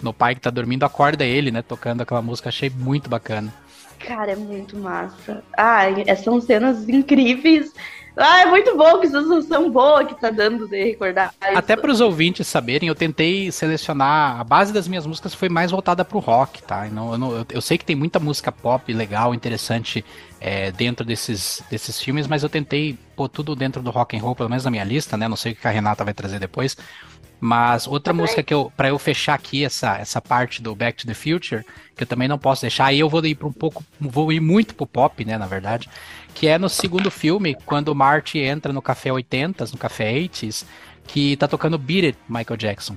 no 0.00 0.12
pai 0.12 0.34
que 0.36 0.40
tá 0.40 0.50
dormindo, 0.50 0.84
acorda 0.84 1.24
ele, 1.24 1.50
né, 1.50 1.62
tocando 1.62 2.00
aquela 2.02 2.22
música, 2.22 2.48
achei 2.48 2.70
muito 2.70 3.10
bacana. 3.10 3.52
Cara, 3.98 4.32
é 4.32 4.36
muito 4.36 4.76
massa. 4.76 5.42
Ah, 5.56 5.82
são 6.22 6.40
cenas 6.40 6.88
incríveis. 6.88 7.72
Ah, 8.20 8.40
é 8.40 8.46
muito 8.46 8.76
bom 8.76 8.98
que 8.98 9.06
sensação 9.08 9.70
boa 9.70 10.04
que 10.04 10.20
tá 10.20 10.28
dando 10.28 10.66
de 10.66 10.82
recordar. 10.82 11.32
Até 11.40 11.76
para 11.76 11.90
os 11.90 12.00
ouvintes 12.00 12.48
saberem, 12.48 12.88
eu 12.88 12.94
tentei 12.94 13.52
selecionar. 13.52 14.40
A 14.40 14.42
base 14.44 14.72
das 14.72 14.88
minhas 14.88 15.06
músicas 15.06 15.34
foi 15.34 15.48
mais 15.48 15.70
voltada 15.70 16.04
pro 16.04 16.18
rock, 16.18 16.60
tá? 16.64 16.86
Não- 16.86 17.12
eu, 17.12 17.18
não- 17.18 17.46
eu 17.48 17.60
sei 17.60 17.78
que 17.78 17.84
tem 17.84 17.94
muita 17.94 18.18
música 18.18 18.50
pop 18.50 18.92
legal, 18.92 19.32
interessante 19.34 20.04
é, 20.40 20.72
dentro 20.72 21.04
desses, 21.06 21.62
desses 21.70 22.00
filmes, 22.00 22.26
mas 22.26 22.42
eu 22.42 22.48
tentei 22.48 22.98
pôr 23.14 23.28
tudo 23.28 23.54
dentro 23.54 23.80
do 23.82 23.90
rock 23.90 24.16
and 24.16 24.20
roll, 24.20 24.34
pelo 24.34 24.48
menos 24.48 24.64
na 24.64 24.70
minha 24.70 24.84
lista, 24.84 25.16
né? 25.16 25.28
Não 25.28 25.36
sei 25.36 25.52
o 25.52 25.56
que 25.56 25.66
a 25.66 25.70
Renata 25.70 26.04
vai 26.04 26.12
trazer 26.14 26.40
depois. 26.40 26.76
Mas 27.40 27.86
outra 27.86 28.12
música 28.12 28.42
que 28.42 28.52
eu, 28.52 28.72
para 28.76 28.88
eu 28.88 28.98
fechar 28.98 29.34
aqui 29.34 29.64
essa, 29.64 29.96
essa 29.96 30.20
parte 30.20 30.60
do 30.60 30.74
Back 30.74 30.98
to 30.98 31.06
the 31.06 31.14
Future, 31.14 31.64
que 31.96 32.02
eu 32.02 32.06
também 32.06 32.26
não 32.26 32.38
posso 32.38 32.62
deixar, 32.62 32.86
aí 32.86 32.98
eu 32.98 33.08
vou 33.08 33.24
ir 33.24 33.36
para 33.36 33.46
um 33.46 33.52
pouco, 33.52 33.84
vou 34.00 34.32
ir 34.32 34.40
muito 34.40 34.74
pro 34.74 34.86
pop, 34.86 35.24
né, 35.24 35.38
na 35.38 35.46
verdade, 35.46 35.88
que 36.34 36.48
é 36.48 36.58
no 36.58 36.68
segundo 36.68 37.10
filme, 37.10 37.56
quando 37.64 37.88
o 37.88 37.94
Marty 37.94 38.38
entra 38.38 38.72
no 38.72 38.82
Café 38.82 39.10
80s, 39.10 39.72
no 39.72 39.78
Café 39.78 40.12
80s, 40.12 40.64
que 41.06 41.36
tá 41.36 41.46
tocando 41.46 41.78
Beat 41.78 42.04
It, 42.04 42.18
Michael 42.28 42.56
Jackson. 42.56 42.96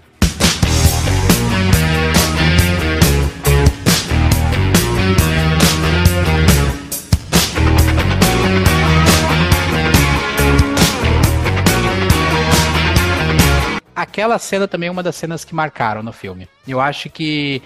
Aquela 14.02 14.40
cena 14.40 14.68
também 14.68 14.88
é 14.88 14.92
uma 14.92 15.04
das 15.04 15.16
cenas 15.16 15.46
que 15.46 15.54
marcaram 15.54 16.02
no 16.02 16.12
filme. 16.12 16.48
Eu 16.68 16.82
acho 16.82 17.10
que, 17.10 17.62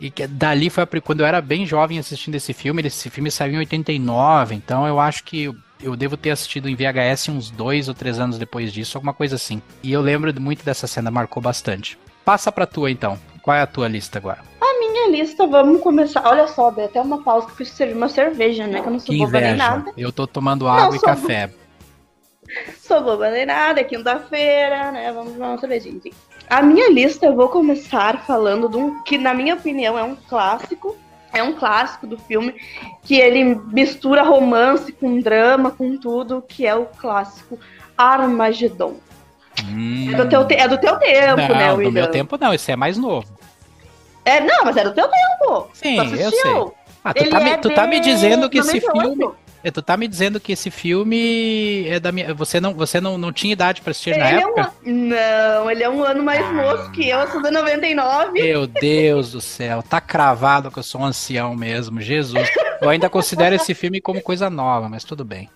e 0.00 0.10
que 0.10 0.26
dali 0.26 0.68
foi 0.68 0.84
a 0.84 0.86
quando 1.00 1.20
eu 1.20 1.26
era 1.26 1.40
bem 1.40 1.64
jovem 1.64 1.98
assistindo 1.98 2.34
esse 2.34 2.52
filme. 2.52 2.82
Esse 2.86 3.08
filme 3.08 3.30
saiu 3.30 3.54
em 3.54 3.58
89, 3.58 4.54
então 4.54 4.86
eu 4.86 5.00
acho 5.00 5.24
que 5.24 5.50
eu, 5.82 5.96
devo 5.96 6.16
ter 6.16 6.30
assistido 6.30 6.68
em 6.68 6.74
VHS 6.74 7.28
uns 7.30 7.50
dois 7.50 7.88
ou 7.88 7.94
três 7.94 8.18
anos 8.18 8.38
depois 8.38 8.72
disso, 8.72 8.98
alguma 8.98 9.14
coisa 9.14 9.36
assim. 9.36 9.62
E 9.82 9.90
eu 9.92 10.02
lembro 10.02 10.38
muito 10.40 10.64
dessa 10.64 10.86
cena, 10.86 11.10
marcou 11.10 11.42
bastante. 11.42 11.98
Passa 12.24 12.52
pra 12.52 12.66
tua 12.66 12.90
então. 12.90 13.18
Qual 13.42 13.56
é 13.56 13.62
a 13.62 13.66
tua 13.66 13.88
lista 13.88 14.18
agora? 14.18 14.50
Minha 14.92 15.22
lista, 15.22 15.46
vamos 15.46 15.80
começar. 15.80 16.22
Olha 16.26 16.46
só, 16.46 16.70
dei 16.70 16.84
até 16.84 17.00
uma 17.00 17.22
pausa 17.22 17.46
que 17.46 17.52
fui 17.52 17.64
servir 17.64 17.96
uma 17.96 18.08
cerveja, 18.08 18.66
né? 18.66 18.82
Que 18.82 18.88
eu 18.88 18.92
não 18.92 18.98
sou 18.98 19.16
boba 19.16 19.40
nem 19.40 19.56
nada. 19.56 19.92
Eu 19.96 20.12
tô 20.12 20.26
tomando 20.26 20.68
água 20.68 20.94
e 20.94 20.98
sou- 20.98 21.08
café. 21.08 21.50
Sou 22.80 23.02
boba 23.02 23.30
nem 23.30 23.46
nada, 23.46 23.80
é 23.80 23.84
quinta-feira, 23.84 24.90
né? 24.92 25.12
Vamos 25.12 25.34
tomar 25.34 25.48
uma 25.50 25.58
cervejinha. 25.58 25.96
Enfim. 25.96 26.12
A 26.48 26.62
minha 26.62 26.90
lista 26.90 27.26
eu 27.26 27.34
vou 27.36 27.48
começar 27.48 28.24
falando 28.26 28.68
de 28.68 28.76
um 28.76 29.02
que, 29.02 29.16
na 29.16 29.32
minha 29.34 29.54
opinião, 29.54 29.98
é 29.98 30.02
um 30.02 30.16
clássico. 30.16 30.96
É 31.32 31.42
um 31.44 31.52
clássico 31.52 32.08
do 32.08 32.18
filme 32.18 32.54
que 33.04 33.14
ele 33.14 33.44
mistura 33.72 34.22
romance 34.24 34.90
com 34.90 35.20
drama, 35.20 35.70
com 35.70 35.96
tudo, 35.96 36.42
que 36.42 36.66
é 36.66 36.74
o 36.74 36.86
clássico 36.86 37.56
Armagedon. 37.96 38.96
Hum. 39.64 40.10
É 40.12 40.16
do 40.16 40.28
teu, 40.28 40.44
te- 40.44 40.54
é 40.54 40.66
do 40.66 40.78
teu 40.78 40.96
tempo, 40.98 41.36
não, 41.36 41.48
né, 41.56 41.68
do 41.70 41.76
William? 41.76 41.90
meu 41.92 42.10
tempo 42.10 42.36
não, 42.40 42.52
esse 42.52 42.72
é 42.72 42.76
mais 42.76 42.96
novo. 42.96 43.26
É, 44.24 44.40
não, 44.40 44.64
mas 44.64 44.76
é 44.76 44.84
do 44.84 44.92
teu 44.92 45.06
tempo. 45.08 45.68
Sim, 45.72 45.96
eu 46.16 46.30
sei. 46.30 46.52
Ah, 47.04 47.14
tu 47.14 47.30
tá, 47.30 47.40
me, 47.40 47.50
é 47.50 47.56
tu 47.56 47.70
tá 47.74 47.86
me 47.86 48.00
dizendo 48.00 48.50
que 48.50 48.58
esse 48.58 48.80
98. 48.80 49.16
filme. 49.18 49.34
É, 49.62 49.70
Tu 49.70 49.82
tá 49.82 49.96
me 49.96 50.08
dizendo 50.08 50.40
que 50.40 50.52
esse 50.52 50.70
filme 50.70 51.86
é 51.88 52.00
da 52.00 52.10
minha. 52.12 52.32
Você 52.34 52.60
não, 52.60 52.74
você 52.74 53.00
não, 53.00 53.18
não 53.18 53.32
tinha 53.32 53.52
idade 53.52 53.82
pra 53.82 53.90
assistir 53.90 54.16
na 54.16 54.30
Ele 54.30 54.40
é 54.40 54.42
época? 54.42 54.72
um, 54.86 54.90
não, 55.08 55.70
ele 55.70 55.82
é 55.82 55.88
um 55.90 56.02
ano 56.02 56.22
mais 56.22 56.46
moço 56.52 56.90
que 56.92 57.08
eu, 57.08 57.18
eu 57.18 57.28
sou 57.28 57.42
de 57.42 57.50
99. 57.50 58.32
Meu 58.32 58.66
Deus 58.66 59.32
do 59.32 59.40
céu, 59.40 59.82
tá 59.82 60.00
cravado 60.00 60.70
que 60.70 60.78
eu 60.78 60.82
sou 60.82 61.00
um 61.02 61.04
ancião 61.04 61.54
mesmo, 61.54 62.00
Jesus. 62.00 62.48
Eu 62.80 62.88
ainda 62.88 63.10
considero 63.10 63.54
esse 63.54 63.74
filme 63.74 64.00
como 64.00 64.22
coisa 64.22 64.48
nova, 64.48 64.88
mas 64.88 65.04
tudo 65.04 65.24
bem. 65.24 65.50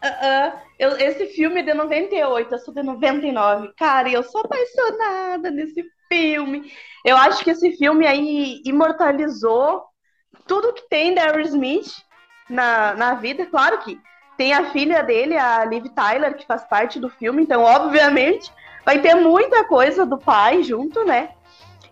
Ah, 0.00 0.18
ah, 0.22 0.62
eu- 0.78 0.96
esse 0.98 1.26
filme 1.28 1.60
é 1.60 1.62
de 1.62 1.74
98, 1.74 2.54
eu 2.54 2.58
sou 2.58 2.72
de 2.72 2.82
99. 2.82 3.72
Cara, 3.76 4.08
eu 4.10 4.22
sou 4.22 4.40
apaixonada 4.42 5.50
nesse 5.50 5.84
filme. 6.08 6.72
Eu 7.04 7.16
acho 7.16 7.42
que 7.44 7.50
esse 7.50 7.76
filme 7.76 8.06
aí 8.06 8.62
imortalizou 8.64 9.84
tudo 10.46 10.72
que 10.72 10.88
tem 10.88 11.14
da 11.14 11.22
Aerosmith 11.24 11.88
na, 12.48 12.94
na 12.94 13.14
vida. 13.14 13.46
Claro 13.46 13.78
que 13.78 14.00
tem 14.36 14.52
a 14.52 14.70
filha 14.70 15.02
dele, 15.02 15.36
a 15.36 15.64
Liv 15.64 15.86
Tyler, 15.88 16.36
que 16.36 16.46
faz 16.46 16.64
parte 16.64 17.00
do 17.00 17.10
filme, 17.10 17.42
então, 17.42 17.62
obviamente, 17.62 18.52
vai 18.86 19.00
ter 19.00 19.14
muita 19.16 19.64
coisa 19.64 20.06
do 20.06 20.16
pai 20.16 20.62
junto, 20.62 21.04
né? 21.04 21.30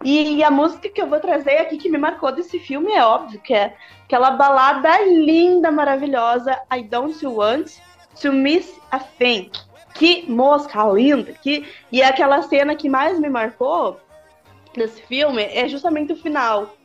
E, 0.05 0.45
a 0.45 0.51
música 0.51 0.89
que 0.89 1.01
eu 1.01 1.07
vou 1.07 1.19
trazer 1.19 1.59
aqui 1.59 1.79
que 1.79 1.89
me 1.89 1.99
marcou 1.99 2.31
desse 2.31 2.59
filme 2.59 2.93
é 2.93 3.05
óbvio 3.05 3.41
que 3.41 3.55
é 3.55 3.75
aquela 4.05 4.31
balada 4.31 5.03
linda, 5.05 5.71
maravilhosa, 5.71 6.57
I 6.73 6.83
Don't 6.83 7.27
Want 7.27 7.73
to 8.21 8.33
Miss 8.33 8.79
a 8.91 8.99
Thing. 8.99 9.51
Que 9.95 10.31
música 10.31 10.85
linda! 10.85 11.33
Que... 11.33 11.67
E 11.91 12.03
é 12.03 12.07
aquela 12.07 12.43
cena 12.43 12.77
que 12.77 12.89
mais 12.89 13.19
me 13.19 13.29
marcou 13.29 13.99
desse 14.75 15.03
filme 15.03 15.43
é 15.43 15.67
justamente 15.67 16.13
o 16.13 16.17
final. 16.17 16.76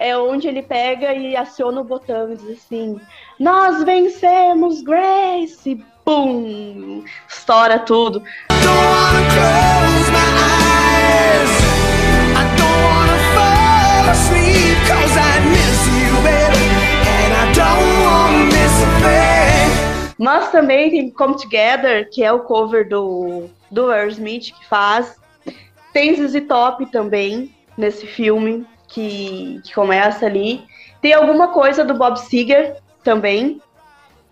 É 0.00 0.16
onde 0.16 0.48
ele 0.48 0.62
pega 0.62 1.12
e 1.12 1.36
aciona 1.36 1.82
o 1.82 1.84
botão 1.84 2.32
e 2.32 2.36
diz 2.36 2.58
assim: 2.58 2.98
Nós 3.38 3.84
vencemos, 3.84 4.80
Grace! 4.80 5.84
Pum! 6.02 7.04
Estoura 7.28 7.78
tudo. 7.80 8.22
Mas 20.18 20.50
também 20.50 20.90
tem 20.90 21.10
Come 21.10 21.36
Together, 21.36 22.08
que 22.08 22.24
é 22.24 22.32
o 22.32 22.40
cover 22.40 22.88
do, 22.88 23.50
do 23.70 23.90
Aerosmith 23.90 24.54
que 24.54 24.66
faz. 24.66 25.20
Tem 25.92 26.14
ZZ 26.14 26.46
Top 26.48 26.86
também 26.86 27.54
nesse 27.76 28.06
filme 28.06 28.66
que, 28.90 29.60
que 29.64 29.74
começa 29.74 30.26
ali. 30.26 30.62
Tem 31.00 31.14
alguma 31.14 31.48
coisa 31.48 31.84
do 31.84 31.94
Bob 31.94 32.16
Seger 32.18 32.76
também. 33.02 33.60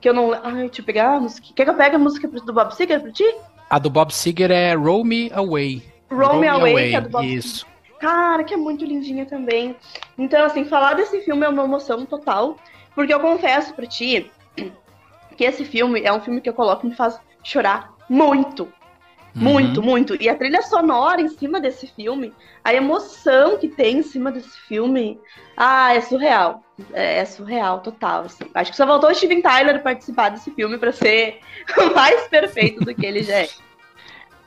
Que 0.00 0.08
eu 0.08 0.14
não. 0.14 0.32
Ai, 0.32 0.66
deixa 0.66 0.80
eu 0.80 0.84
pegar 0.84 1.16
a 1.16 1.20
música. 1.20 1.48
Quer 1.54 1.64
que 1.64 1.70
eu 1.70 1.76
pegue 1.76 1.96
a 1.96 1.98
música 1.98 2.28
do 2.28 2.52
Bob 2.52 2.74
Seger 2.74 3.00
pra 3.00 3.10
ti? 3.10 3.24
A 3.70 3.78
do 3.78 3.88
Bob 3.88 4.12
Seger 4.12 4.50
é 4.50 4.74
Roll 4.74 5.04
Me 5.04 5.30
Away. 5.32 5.82
Roll 6.10 6.40
Me 6.40 6.48
Away, 6.48 6.90
que 6.90 6.96
é 6.96 7.00
do 7.00 7.08
Bob 7.08 7.34
Isso. 7.34 7.66
Cara, 7.98 8.44
que 8.44 8.54
é 8.54 8.56
muito 8.56 8.84
lindinha 8.84 9.26
também. 9.26 9.74
Então, 10.16 10.44
assim, 10.44 10.64
falar 10.64 10.94
desse 10.94 11.20
filme 11.22 11.44
é 11.44 11.48
uma 11.48 11.64
emoção 11.64 12.04
total. 12.06 12.56
Porque 12.94 13.12
eu 13.12 13.20
confesso 13.20 13.74
pra 13.74 13.86
ti 13.86 14.30
que 15.36 15.44
esse 15.44 15.64
filme 15.64 16.02
é 16.02 16.12
um 16.12 16.20
filme 16.20 16.40
que 16.40 16.48
eu 16.48 16.54
coloco 16.54 16.84
e 16.84 16.90
me 16.90 16.96
faz 16.96 17.18
chorar 17.44 17.92
muito. 18.08 18.72
Muito, 19.38 19.80
Uhum. 19.80 19.86
muito. 19.86 20.22
E 20.22 20.28
a 20.28 20.34
trilha 20.34 20.62
sonora 20.62 21.20
em 21.20 21.28
cima 21.28 21.60
desse 21.60 21.86
filme, 21.86 22.32
a 22.64 22.74
emoção 22.74 23.58
que 23.58 23.68
tem 23.68 23.98
em 23.98 24.02
cima 24.02 24.30
desse 24.32 24.58
filme, 24.68 25.18
ah, 25.56 25.94
é 25.94 26.00
surreal. 26.00 26.62
É, 26.92 27.18
é 27.18 27.24
surreal, 27.24 27.80
total. 27.80 28.22
assim. 28.24 28.44
Acho 28.54 28.70
que 28.70 28.76
só 28.76 28.86
voltou 28.86 29.10
o 29.10 29.14
Steven 29.14 29.40
Tyler 29.42 29.82
participar 29.82 30.30
desse 30.30 30.50
filme 30.52 30.78
pra 30.78 30.92
ser 30.92 31.40
mais 31.94 32.26
perfeito 32.28 32.84
do 32.84 32.94
que 32.94 33.04
ele 33.06 33.22
já 33.22 33.34
é. 33.40 33.48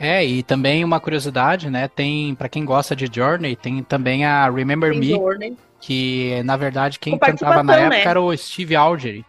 É, 0.04 0.26
e 0.26 0.42
também 0.42 0.84
uma 0.84 1.00
curiosidade, 1.00 1.70
né? 1.70 1.88
Tem, 1.88 2.34
pra 2.34 2.50
quem 2.50 2.66
gosta 2.66 2.96
de 2.96 3.08
Journey, 3.14 3.56
tem 3.56 3.84
também 3.84 4.26
a 4.26 4.50
Remember 4.50 4.90
Tem 4.90 5.00
Me, 5.00 5.10
Journey. 5.10 5.56
que 5.80 6.42
na 6.44 6.58
verdade 6.58 6.98
quem 6.98 7.16
cantava 7.20 7.62
na 7.62 7.76
época 7.76 7.90
né? 7.98 8.02
era 8.04 8.20
o 8.20 8.36
Steve 8.36 8.76
Algery, 8.76 9.24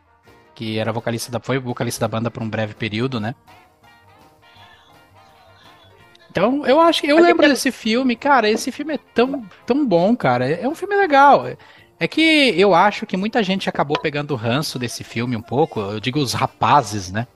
que 0.55 0.79
era 0.79 0.91
vocalista 0.91 1.31
da, 1.31 1.39
foi 1.39 1.59
vocalista 1.59 2.01
da 2.01 2.09
banda 2.09 2.31
por 2.31 2.43
um 2.43 2.49
breve 2.49 2.73
período, 2.73 3.21
né? 3.21 3.35
Então, 6.33 6.67
eu 6.67 6.81
acho 6.81 7.03
que 7.03 7.09
eu 7.09 7.21
lembro 7.21 7.47
desse 7.47 7.71
filme, 7.71 8.17
cara, 8.17 8.49
esse 8.49 8.73
filme 8.73 8.95
é 8.95 8.99
tão, 9.15 9.45
tão 9.67 9.87
bom, 9.87 10.17
cara. 10.17 10.49
É 10.49 10.67
um 10.67 10.75
filme 10.75 10.97
legal. 10.97 11.45
É 12.01 12.09
que 12.09 12.55
eu 12.57 12.75
acho 12.75 13.05
que 13.05 13.19
muita 13.19 13.43
gente 13.43 13.69
acabou 13.69 14.01
pegando 14.01 14.31
o 14.31 14.37
ranço 14.37 14.79
desse 14.79 15.05
filme 15.05 15.37
um 15.37 15.43
pouco, 15.43 15.79
eu 15.79 16.01
digo 16.01 16.19
os 16.19 16.33
rapazes, 16.33 17.13
né? 17.13 17.27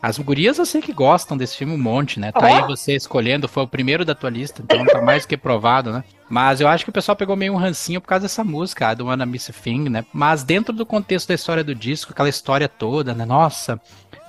As 0.00 0.18
gurias 0.18 0.58
eu 0.58 0.66
sei 0.66 0.80
que 0.80 0.92
gostam 0.92 1.36
desse 1.36 1.56
filme 1.56 1.74
um 1.74 1.78
monte, 1.78 2.20
né? 2.20 2.30
Tá 2.30 2.46
aí 2.46 2.62
você 2.62 2.94
escolhendo, 2.94 3.48
foi 3.48 3.64
o 3.64 3.68
primeiro 3.68 4.04
da 4.04 4.14
tua 4.14 4.30
lista, 4.30 4.62
então 4.62 4.84
tá 4.84 5.02
mais 5.02 5.26
que 5.26 5.36
provado, 5.36 5.92
né? 5.92 6.04
Mas 6.28 6.60
eu 6.60 6.68
acho 6.68 6.84
que 6.84 6.90
o 6.90 6.92
pessoal 6.92 7.16
pegou 7.16 7.34
meio 7.34 7.54
um 7.54 7.56
rancinho 7.56 8.00
por 8.00 8.08
causa 8.08 8.22
dessa 8.22 8.44
música, 8.44 8.88
a 8.88 8.94
do 8.94 9.06
Wanna 9.06 9.26
Miss 9.26 9.50
a 9.50 9.52
Thing, 9.52 9.88
né? 9.88 10.04
Mas 10.12 10.44
dentro 10.44 10.72
do 10.72 10.86
contexto 10.86 11.28
da 11.28 11.34
história 11.34 11.64
do 11.64 11.74
disco, 11.74 12.12
aquela 12.12 12.28
história 12.28 12.68
toda, 12.68 13.14
né? 13.14 13.24
Nossa, 13.24 13.80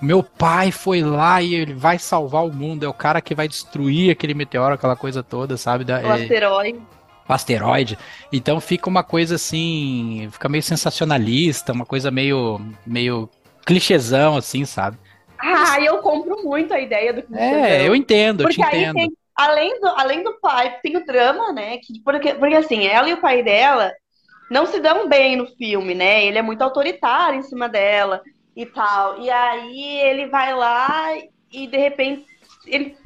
meu 0.01 0.23
pai 0.23 0.71
foi 0.71 1.01
lá 1.03 1.41
e 1.41 1.55
ele 1.55 1.73
vai 1.73 1.99
salvar 1.99 2.45
o 2.45 2.53
mundo, 2.53 2.85
é 2.85 2.87
o 2.89 2.93
cara 2.93 3.21
que 3.21 3.35
vai 3.35 3.47
destruir 3.47 4.11
aquele 4.11 4.33
meteoro, 4.33 4.73
aquela 4.75 4.95
coisa 4.95 5.23
toda, 5.23 5.57
sabe? 5.57 5.83
Da, 5.85 6.01
O 6.01 6.11
é, 6.11 6.11
asteroide. 6.11 6.87
o 7.27 7.33
asteroide. 7.33 7.97
Então 8.31 8.59
fica 8.61 8.89
uma 8.89 9.03
coisa 9.03 9.35
assim, 9.35 10.29
fica 10.31 10.49
meio 10.49 10.63
sensacionalista, 10.63 11.73
uma 11.73 11.85
coisa 11.85 12.11
meio, 12.11 12.59
meio 12.85 13.29
clichêzão, 13.65 14.37
assim, 14.37 14.65
sabe? 14.65 14.99
Ah, 15.39 15.79
eu 15.81 16.01
compro 16.01 16.43
muito 16.43 16.73
a 16.73 16.79
ideia 16.79 17.13
do 17.13 17.23
que 17.23 17.33
É, 17.33 17.87
eu 17.87 17.95
entendo, 17.95 18.43
eu 18.43 18.47
te 18.47 18.57
Porque 18.57 18.63
aí 18.63 18.85
entendo. 18.85 18.93
tem, 18.93 19.11
além 19.35 19.79
do, 19.79 19.87
além 19.87 20.23
do 20.23 20.39
pai, 20.39 20.79
tem 20.81 20.97
o 20.97 21.05
drama, 21.05 21.51
né? 21.53 21.77
Que, 21.79 22.01
porque, 22.03 22.33
porque 22.35 22.55
assim, 22.55 22.85
ela 22.85 23.09
e 23.09 23.13
o 23.13 23.21
pai 23.21 23.43
dela 23.43 23.91
não 24.51 24.65
se 24.65 24.79
dão 24.79 25.09
bem 25.09 25.35
no 25.37 25.47
filme, 25.57 25.95
né? 25.95 26.25
Ele 26.25 26.37
é 26.37 26.41
muito 26.41 26.61
autoritário 26.63 27.39
em 27.39 27.43
cima 27.43 27.69
dela 27.69 28.21
e 28.55 28.65
tal. 28.65 29.19
E 29.19 29.29
aí 29.29 29.99
ele 30.01 30.27
vai 30.27 30.53
lá 30.55 31.13
e 31.51 31.67
de 31.67 31.77
repente 31.77 32.25
ele 32.65 32.97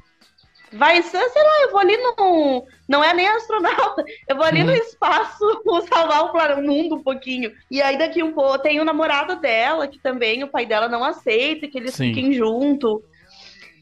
vai, 0.71 1.01
sei 1.01 1.19
lá, 1.19 1.61
eu 1.63 1.71
vou 1.71 1.79
ali 1.79 1.97
no. 1.97 2.65
Não 2.87 3.03
é 3.03 3.13
nem 3.13 3.27
astronauta, 3.27 4.03
eu 4.27 4.35
vou 4.35 4.45
ali 4.45 4.63
no 4.63 4.71
Uhum. 4.71 4.77
espaço 4.77 5.61
salvar 5.91 6.57
o 6.57 6.61
mundo 6.63 6.95
um 6.95 7.03
pouquinho. 7.03 7.51
E 7.69 7.81
aí 7.81 7.97
daqui 7.97 8.21
um 8.23 8.33
pouco 8.33 8.59
tem 8.59 8.79
o 8.79 8.85
namorado 8.85 9.35
dela, 9.39 9.87
que 9.87 9.99
também 9.99 10.43
o 10.43 10.47
pai 10.47 10.65
dela 10.65 10.87
não 10.87 11.03
aceita 11.03 11.67
que 11.67 11.77
eles 11.77 11.93
Sim. 11.93 12.13
fiquem 12.13 12.33
junto. 12.33 13.03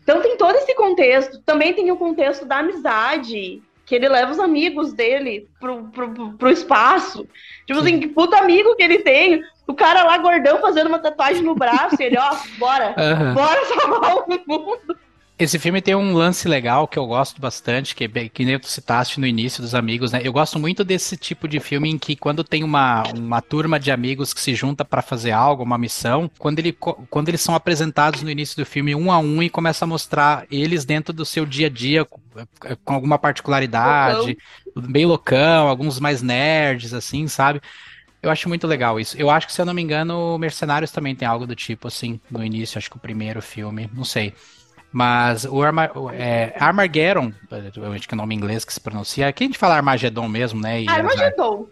Então 0.01 0.21
tem 0.21 0.37
todo 0.37 0.55
esse 0.55 0.73
contexto. 0.75 1.41
Também 1.43 1.73
tem 1.73 1.91
o 1.91 1.97
contexto 1.97 2.45
da 2.45 2.59
amizade, 2.59 3.61
que 3.87 3.95
ele 3.95 4.09
leva 4.09 4.33
os 4.33 4.39
amigos 4.39 4.91
dele 4.91 5.47
pro, 5.61 5.85
pro, 5.85 6.33
pro, 6.33 6.49
espaço. 6.51 7.25
Tipo 7.65 7.79
assim, 7.79 8.01
que 8.01 8.07
puta 8.07 8.37
amigo 8.37 8.75
que 8.75 8.83
ele 8.83 8.99
tem. 8.99 9.41
O 9.65 9.73
cara 9.73 10.03
lá 10.03 10.17
gordão 10.17 10.59
fazendo 10.59 10.87
uma 10.87 10.99
tatuagem 10.99 11.41
no 11.41 11.55
braço, 11.55 11.95
e 11.97 12.03
ele, 12.03 12.17
ó, 12.17 12.35
bora, 12.59 12.93
Aham. 12.97 13.33
bora 13.33 13.65
salvar 13.65 14.17
o 14.17 14.25
mundo. 14.45 14.97
Esse 15.39 15.59
filme 15.59 15.83
tem 15.83 15.93
um 15.93 16.15
lance 16.15 16.47
legal 16.47 16.87
que 16.87 16.97
eu 16.97 17.05
gosto 17.05 17.39
bastante, 17.39 17.93
que, 17.93 18.05
é 18.05 18.29
que 18.29 18.43
nem 18.43 18.57
tu 18.57 18.67
citaste 18.67 19.19
no 19.19 19.27
início 19.27 19.61
dos 19.61 19.75
amigos, 19.75 20.11
né? 20.11 20.19
Eu 20.23 20.33
gosto 20.33 20.57
muito 20.57 20.83
desse 20.83 21.15
tipo 21.15 21.47
de 21.47 21.59
filme 21.59 21.91
em 21.91 21.97
que 21.99 22.15
quando 22.15 22.43
tem 22.43 22.63
uma, 22.63 23.03
uma 23.15 23.39
turma 23.39 23.79
de 23.79 23.91
amigos 23.91 24.33
que 24.33 24.41
se 24.41 24.55
junta 24.55 24.83
pra 24.83 25.03
fazer 25.03 25.29
algo, 25.29 25.61
uma 25.61 25.77
missão, 25.77 26.27
quando, 26.39 26.57
ele, 26.57 26.73
quando 26.73 27.29
eles 27.29 27.41
são 27.41 27.53
apresentados 27.53 28.23
no 28.23 28.31
início 28.31 28.57
do 28.57 28.65
filme 28.65 28.95
um 28.95 29.11
a 29.11 29.19
um 29.19 29.43
e 29.43 29.47
começa 29.47 29.85
a 29.85 29.87
mostrar 29.87 30.43
eles 30.49 30.85
dentro 30.85 31.13
do 31.13 31.23
seu 31.23 31.45
dia 31.45 31.67
a 31.67 31.69
dia, 31.69 32.03
com, 32.03 32.19
com 32.83 32.93
alguma 32.93 33.19
particularidade, 33.19 34.39
bem 34.75 35.05
loucão, 35.05 35.67
alguns 35.67 35.99
mais 35.99 36.23
nerds, 36.23 36.95
assim, 36.95 37.27
sabe? 37.27 37.61
Eu 38.23 38.31
acho 38.31 38.49
muito 38.49 38.65
legal 38.65 38.99
isso. 38.99 39.15
Eu 39.15 39.29
acho 39.29 39.45
que, 39.45 39.53
se 39.53 39.61
eu 39.61 39.65
não 39.67 39.73
me 39.75 39.83
engano, 39.83 40.35
Mercenários 40.39 40.89
também 40.89 41.15
tem 41.15 41.27
algo 41.27 41.45
do 41.45 41.55
tipo, 41.55 41.87
assim, 41.87 42.19
no 42.31 42.43
início, 42.43 42.79
acho 42.79 42.89
que 42.89 42.97
o 42.97 42.99
primeiro 42.99 43.39
filme, 43.39 43.87
não 43.93 44.03
sei. 44.03 44.33
Mas 44.91 45.45
o 45.45 45.61
Arma, 45.61 45.91
é, 46.13 46.53
Armageddon, 46.59 47.31
eu 47.75 47.91
acho 47.91 48.07
que 48.07 48.13
é 48.13 48.15
o 48.15 48.17
nome 48.17 48.33
inglês 48.33 48.63
que 48.65 48.73
se 48.73 48.79
pronuncia, 48.79 49.27
aqui 49.27 49.43
a 49.43 49.47
gente 49.47 49.57
fala 49.57 49.75
Armagedon 49.75 50.27
mesmo, 50.27 50.61
né? 50.61 50.81
E, 50.81 50.89
Armagedon. 50.89 51.67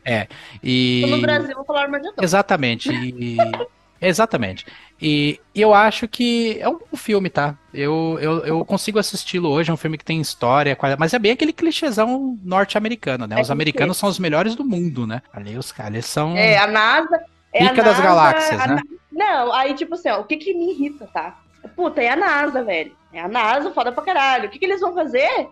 e- 0.63 1.05
No 1.09 1.21
Brasil, 1.21 1.55
vou 1.55 1.65
falar 1.65 1.83
Armagedon. 1.83 2.21
Exatamente. 2.21 2.89
E, 2.93 3.37
exatamente. 4.01 4.65
E 5.01 5.39
eu 5.53 5.73
acho 5.73 6.07
que 6.07 6.57
é 6.59 6.67
um 6.69 6.77
bom 6.77 6.97
filme, 6.97 7.29
tá? 7.29 7.55
Eu, 7.73 8.17
eu, 8.21 8.45
eu 8.45 8.65
consigo 8.65 8.99
assisti-lo 8.99 9.49
hoje, 9.49 9.69
é 9.71 9.73
um 9.73 9.77
filme 9.77 9.97
que 9.97 10.05
tem 10.05 10.19
história, 10.21 10.75
quali- 10.75 10.95
mas 10.99 11.13
é 11.13 11.19
bem 11.19 11.31
aquele 11.31 11.53
clichêzão 11.53 12.37
norte-americano, 12.43 13.25
né? 13.27 13.37
É 13.37 13.41
Os 13.41 13.49
americanos 13.49 13.97
são 13.97 14.09
os 14.09 14.19
melhores 14.19 14.55
do 14.55 14.63
mundo, 14.63 15.07
né? 15.07 15.21
Ali 15.33 15.57
os 15.57 15.71
caras 15.71 16.05
são 16.05 16.35
É, 16.37 16.57
a 16.57 16.67
NASA. 16.67 17.19
É 17.53 17.65
a 17.65 17.69
pica 17.69 17.83
das 17.83 17.93
NASA, 17.97 18.03
galáxias, 18.03 18.61
a 18.61 18.67
né? 18.67 18.81
Não, 19.11 19.53
aí, 19.53 19.73
tipo 19.73 19.93
assim, 19.95 20.09
ó, 20.09 20.19
o 20.19 20.25
que 20.25 20.35
que 20.35 20.53
me 20.53 20.71
irrita, 20.73 21.07
tá? 21.13 21.37
Puta, 21.69 22.01
é 22.01 22.09
a 22.09 22.15
NASA, 22.15 22.63
velho. 22.63 22.95
É 23.13 23.21
a 23.21 23.27
NASA, 23.27 23.71
foda 23.71 23.91
pra 23.91 24.03
caralho. 24.03 24.47
O 24.47 24.51
que 24.51 24.59
que 24.59 24.65
eles 24.65 24.81
vão 24.81 24.93
fazer? 24.93 25.47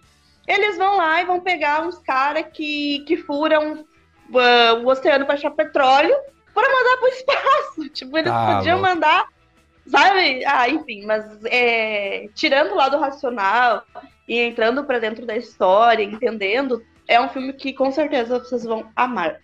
Eles 0.47 0.77
vão 0.77 0.97
lá 0.97 1.21
e 1.21 1.25
vão 1.25 1.39
pegar 1.39 1.81
uns 1.87 1.97
caras 1.99 2.45
que, 2.53 2.99
que 3.07 3.15
furam 3.17 3.85
ah, 4.35 4.73
o 4.83 4.87
oceano 4.87 5.25
pra 5.25 5.35
achar 5.35 5.51
petróleo 5.51 6.15
pra 6.53 6.63
mandar 6.63 6.97
pro 6.97 7.07
espaço. 7.07 7.89
Tipo, 7.93 8.17
eles 8.17 8.31
Tá 8.31 8.55
podiam 8.57 8.77
louco. 8.79 8.93
mandar, 8.93 9.25
sabe? 9.87 10.43
Ah, 10.45 10.67
enfim, 10.69 11.05
mas 11.05 11.25
é, 11.45 12.27
tirando 12.35 12.71
o 12.71 12.75
lado 12.75 12.97
racional 12.99 13.83
e 14.27 14.39
entrando 14.39 14.83
pra 14.83 14.99
dentro 14.99 15.25
da 15.25 15.35
história, 15.35 16.03
entendendo, 16.03 16.83
é 17.07 17.19
um 17.21 17.29
filme 17.29 17.53
que 17.53 17.73
com 17.73 17.91
certeza 17.91 18.39
vocês 18.39 18.63
vão 18.63 18.89
amar. 18.95 19.39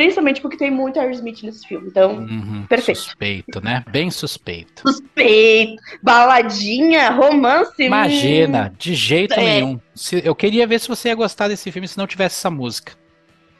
Principalmente 0.00 0.40
porque 0.40 0.56
tem 0.56 0.70
muito 0.70 0.98
Aerosmith 0.98 1.42
nesse 1.42 1.66
filme. 1.68 1.88
Então, 1.88 2.12
Uhum, 2.20 2.64
Perfeito. 2.66 3.00
suspeito, 3.00 3.60
né? 3.60 3.84
Bem 3.90 4.10
suspeito. 4.10 4.82
suspeito, 4.88 5.82
baladinha, 6.02 7.10
romance. 7.10 7.70
hum, 7.78 7.84
Imagina, 7.86 8.72
de 8.78 8.94
jeito 8.94 9.34
É. 9.34 9.42
nenhum. 9.44 9.78
Se- 9.94 10.22
eu 10.24 10.34
queria 10.34 10.66
ver 10.66 10.78
se 10.80 10.88
você 10.88 11.08
ia 11.08 11.14
gostar 11.14 11.48
desse 11.48 11.70
filme 11.70 11.86
se 11.86 11.98
não 11.98 12.06
tivesse 12.06 12.36
essa 12.38 12.50
música. 12.50 12.92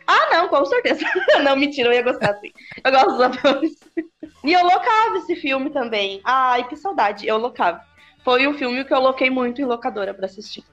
Ah, 0.07 0.29
não, 0.33 0.49
com 0.49 0.65
certeza. 0.65 1.01
não, 1.45 1.55
mentira, 1.57 1.91
eu 1.91 1.93
ia 1.93 2.03
gostar 2.03 2.33
sim. 2.41 2.51
Eu 2.83 2.91
gosto 2.91 3.11
dos 3.11 3.21
atores. 3.21 3.73
E 4.43 4.55
eu 4.55 4.65
locava 4.65 5.19
esse 5.19 5.37
filme 5.37 5.69
também. 5.69 6.23
Ai, 6.25 6.67
que 6.67 6.75
saudade. 6.75 7.27
Eu 7.29 7.37
locava. 7.37 7.83
Foi 8.25 8.47
um 8.49 8.55
filme 8.55 8.83
que 8.87 8.95
eu 8.95 8.99
loquei 8.99 9.29
muito 9.29 9.61
em 9.61 9.67
locadora 9.67 10.15
pra 10.15 10.25
assistir. 10.25 10.65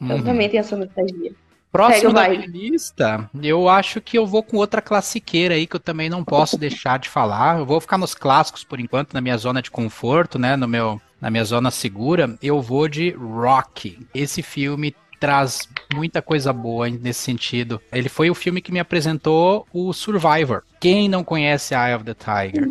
Então 0.00 0.18
Uhum. 0.18 0.22
também 0.22 0.48
tem 0.48 0.60
essa 0.60 0.76
nostalgia. 0.76 1.32
Próximo 1.72 2.12
da 2.12 2.28
lista, 2.28 3.30
eu 3.42 3.66
acho 3.66 3.98
que 4.02 4.18
eu 4.18 4.26
vou 4.26 4.42
com 4.42 4.58
outra 4.58 4.82
classiqueira 4.82 5.54
aí 5.54 5.66
que 5.66 5.74
eu 5.74 5.80
também 5.80 6.10
não 6.10 6.22
posso 6.22 6.58
deixar 6.58 6.98
de 6.98 7.08
falar. 7.08 7.58
Eu 7.60 7.64
vou 7.64 7.80
ficar 7.80 7.96
nos 7.96 8.14
clássicos 8.14 8.62
por 8.62 8.78
enquanto, 8.78 9.14
na 9.14 9.22
minha 9.22 9.38
zona 9.38 9.62
de 9.62 9.70
conforto, 9.70 10.38
né? 10.38 10.54
No 10.54 10.68
meu, 10.68 11.00
na 11.18 11.30
minha 11.30 11.44
zona 11.44 11.70
segura. 11.70 12.36
Eu 12.42 12.60
vou 12.60 12.86
de 12.88 13.12
Rocky. 13.12 14.06
Esse 14.14 14.42
filme 14.42 14.94
traz 15.18 15.66
muita 15.94 16.20
coisa 16.20 16.52
boa 16.52 16.90
nesse 16.90 17.20
sentido. 17.20 17.80
Ele 17.90 18.10
foi 18.10 18.28
o 18.28 18.34
filme 18.34 18.60
que 18.60 18.70
me 18.72 18.78
apresentou 18.78 19.66
o 19.72 19.94
Survivor. 19.94 20.64
Quem 20.78 21.08
não 21.08 21.24
conhece 21.24 21.74
Eye 21.74 21.94
of 21.94 22.04
the 22.04 22.12
Tiger? 22.12 22.68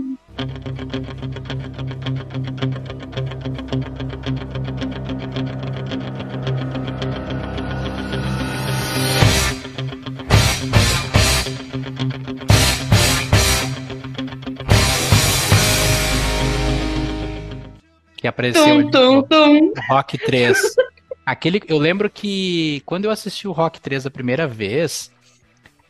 Que 18.21 18.27
apareceu 18.27 18.63
Tum, 18.63 18.71
ali 18.71 18.91
tum, 18.91 19.21
tum. 19.23 19.73
Rock 19.89 20.17
3. 20.17 20.57
Aquele, 21.25 21.61
eu 21.67 21.77
lembro 21.77 22.09
que 22.09 22.81
quando 22.85 23.05
eu 23.05 23.11
assisti 23.11 23.47
o 23.47 23.51
Rock 23.51 23.81
3 23.81 24.05
a 24.05 24.11
primeira 24.11 24.47
vez, 24.47 25.11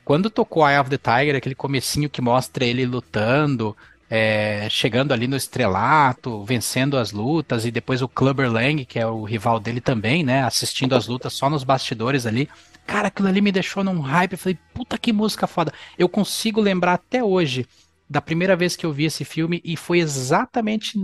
quando 0.03 0.29
tocou 0.29 0.67
Eye 0.67 0.79
of 0.79 0.89
the 0.89 0.97
Tiger, 0.97 1.35
aquele 1.35 1.55
comecinho 1.55 2.09
que 2.09 2.21
mostra 2.21 2.65
ele 2.65 2.85
lutando, 2.85 3.75
é, 4.09 4.67
chegando 4.69 5.13
ali 5.13 5.27
no 5.27 5.37
estrelato, 5.37 6.43
vencendo 6.43 6.97
as 6.97 7.11
lutas, 7.11 7.65
e 7.65 7.71
depois 7.71 8.01
o 8.01 8.09
Clubber 8.09 8.51
Lang, 8.51 8.83
que 8.85 8.99
é 8.99 9.05
o 9.05 9.23
rival 9.23 9.59
dele 9.59 9.79
também, 9.79 10.23
né, 10.23 10.43
assistindo 10.43 10.95
as 10.95 11.07
lutas 11.07 11.33
só 11.33 11.49
nos 11.49 11.63
bastidores 11.63 12.25
ali. 12.25 12.49
Cara, 12.85 13.07
aquilo 13.07 13.29
ali 13.29 13.39
me 13.39 13.53
deixou 13.53 13.83
num 13.83 14.01
hype, 14.01 14.33
eu 14.33 14.37
falei, 14.37 14.57
puta 14.73 14.97
que 14.97 15.13
música 15.13 15.47
foda. 15.47 15.71
Eu 15.97 16.09
consigo 16.09 16.59
lembrar 16.59 16.93
até 16.93 17.23
hoje 17.23 17.65
da 18.11 18.21
primeira 18.21 18.57
vez 18.57 18.75
que 18.75 18.85
eu 18.85 18.91
vi 18.91 19.05
esse 19.05 19.23
filme, 19.23 19.61
e 19.63 19.77
foi 19.77 19.99
exatamente 19.99 20.99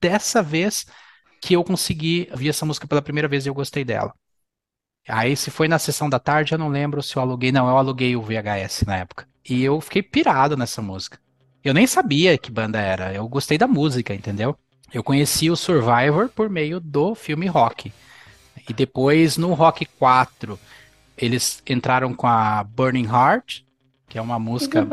dessa 0.00 0.42
vez 0.42 0.84
que 1.40 1.54
eu 1.54 1.62
consegui 1.62 2.28
vi 2.34 2.48
essa 2.48 2.66
música 2.66 2.84
pela 2.84 3.00
primeira 3.00 3.28
vez 3.28 3.46
e 3.46 3.48
eu 3.48 3.54
gostei 3.54 3.84
dela. 3.84 4.12
Aí, 5.08 5.36
se 5.36 5.52
foi 5.52 5.68
na 5.68 5.78
sessão 5.78 6.10
da 6.10 6.18
tarde, 6.18 6.52
eu 6.52 6.58
não 6.58 6.68
lembro 6.68 7.00
se 7.00 7.16
eu 7.16 7.22
aluguei. 7.22 7.52
Não, 7.52 7.68
eu 7.68 7.78
aluguei 7.78 8.16
o 8.16 8.20
VHS 8.20 8.84
na 8.86 8.96
época. 8.96 9.26
E 9.48 9.62
eu 9.62 9.80
fiquei 9.80 10.02
pirado 10.02 10.56
nessa 10.56 10.82
música. 10.82 11.18
Eu 11.62 11.72
nem 11.72 11.86
sabia 11.86 12.36
que 12.36 12.50
banda 12.50 12.80
era. 12.80 13.14
Eu 13.14 13.26
gostei 13.28 13.56
da 13.56 13.68
música, 13.68 14.12
entendeu? 14.12 14.58
Eu 14.92 15.04
conheci 15.04 15.48
o 15.48 15.56
Survivor 15.56 16.28
por 16.28 16.50
meio 16.50 16.80
do 16.80 17.14
filme 17.14 17.46
Rock. 17.46 17.92
E 18.68 18.72
depois, 18.72 19.38
no 19.38 19.54
Rock 19.54 19.86
4, 19.98 20.58
eles 21.16 21.62
entraram 21.66 22.12
com 22.12 22.26
a 22.26 22.64
Burning 22.64 23.06
Heart, 23.06 23.62
que 24.08 24.18
é 24.18 24.22
uma 24.22 24.38
música 24.38 24.86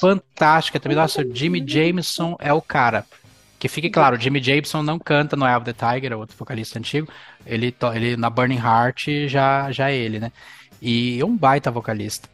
fantástica 0.00 0.80
também. 0.80 0.96
Nossa, 0.96 1.22
o 1.22 1.34
Jimmy 1.34 1.62
Jameson 1.66 2.36
é 2.38 2.52
o 2.52 2.62
cara. 2.62 3.04
Que 3.58 3.68
fique 3.68 3.90
claro, 3.90 4.16
o 4.16 4.18
Jimmy 4.18 4.42
Jameson 4.42 4.82
não 4.82 4.98
canta 4.98 5.36
no 5.36 5.46
Eye 5.46 5.56
of 5.56 5.70
the 5.70 5.74
Tiger, 5.74 6.12
é 6.12 6.16
outro 6.16 6.34
vocalista 6.38 6.78
antigo. 6.78 7.08
Ele, 7.44 7.74
ele 7.94 8.16
na 8.16 8.30
Burning 8.30 8.56
Heart 8.56 9.28
já, 9.28 9.70
já 9.70 9.90
é 9.90 9.96
ele, 9.96 10.18
né? 10.18 10.32
E 10.80 11.20
é 11.20 11.24
um 11.24 11.36
baita 11.36 11.70
vocalista. 11.70 12.26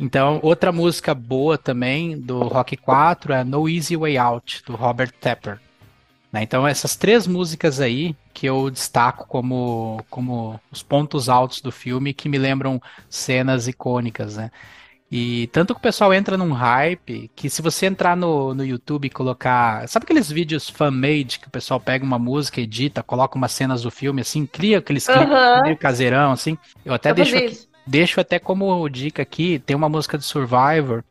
Então, 0.00 0.40
outra 0.42 0.72
música 0.72 1.14
boa 1.14 1.56
também 1.56 2.18
do 2.18 2.40
Rock 2.40 2.76
4 2.76 3.32
é 3.34 3.44
No 3.44 3.68
Easy 3.68 3.96
Way 3.96 4.18
Out, 4.18 4.64
do 4.66 4.74
Robert 4.74 5.12
Tepper. 5.12 5.60
Né? 6.32 6.42
Então, 6.42 6.66
essas 6.66 6.96
três 6.96 7.26
músicas 7.26 7.80
aí 7.80 8.16
que 8.32 8.46
eu 8.46 8.70
destaco 8.70 9.26
como, 9.28 10.02
como 10.10 10.60
os 10.70 10.82
pontos 10.82 11.28
altos 11.28 11.60
do 11.60 11.70
filme 11.72 12.14
que 12.14 12.28
me 12.28 12.38
lembram 12.38 12.80
cenas 13.08 13.68
icônicas, 13.68 14.36
né? 14.36 14.50
E 15.10 15.48
tanto 15.48 15.74
que 15.74 15.78
o 15.80 15.82
pessoal 15.82 16.14
entra 16.14 16.38
num 16.38 16.52
hype 16.52 17.30
que 17.36 17.50
se 17.50 17.60
você 17.60 17.84
entrar 17.86 18.16
no, 18.16 18.54
no 18.54 18.64
YouTube 18.64 19.06
e 19.06 19.10
colocar. 19.10 19.86
Sabe 19.88 20.04
aqueles 20.04 20.30
vídeos 20.30 20.70
fan-made 20.70 21.38
que 21.38 21.48
o 21.48 21.50
pessoal 21.50 21.78
pega 21.78 22.04
uma 22.04 22.18
música, 22.18 22.60
edita, 22.62 23.02
coloca 23.02 23.36
umas 23.36 23.52
cenas 23.52 23.82
do 23.82 23.90
filme, 23.90 24.22
assim, 24.22 24.46
cria 24.46 24.78
aqueles 24.78 25.06
clipes 25.08 25.32
Aham. 25.32 25.62
meio 25.62 25.76
caseirão, 25.78 26.32
assim? 26.32 26.56
Eu 26.84 26.94
até 26.94 27.10
Eu 27.10 27.14
deixo, 27.14 27.36
aqui- 27.36 27.68
deixo 27.86 28.20
até 28.20 28.38
como 28.38 28.88
dica 28.88 29.20
aqui: 29.22 29.58
tem 29.58 29.76
uma 29.76 29.88
música 29.88 30.16
do 30.16 30.24
Survivor 30.24 31.04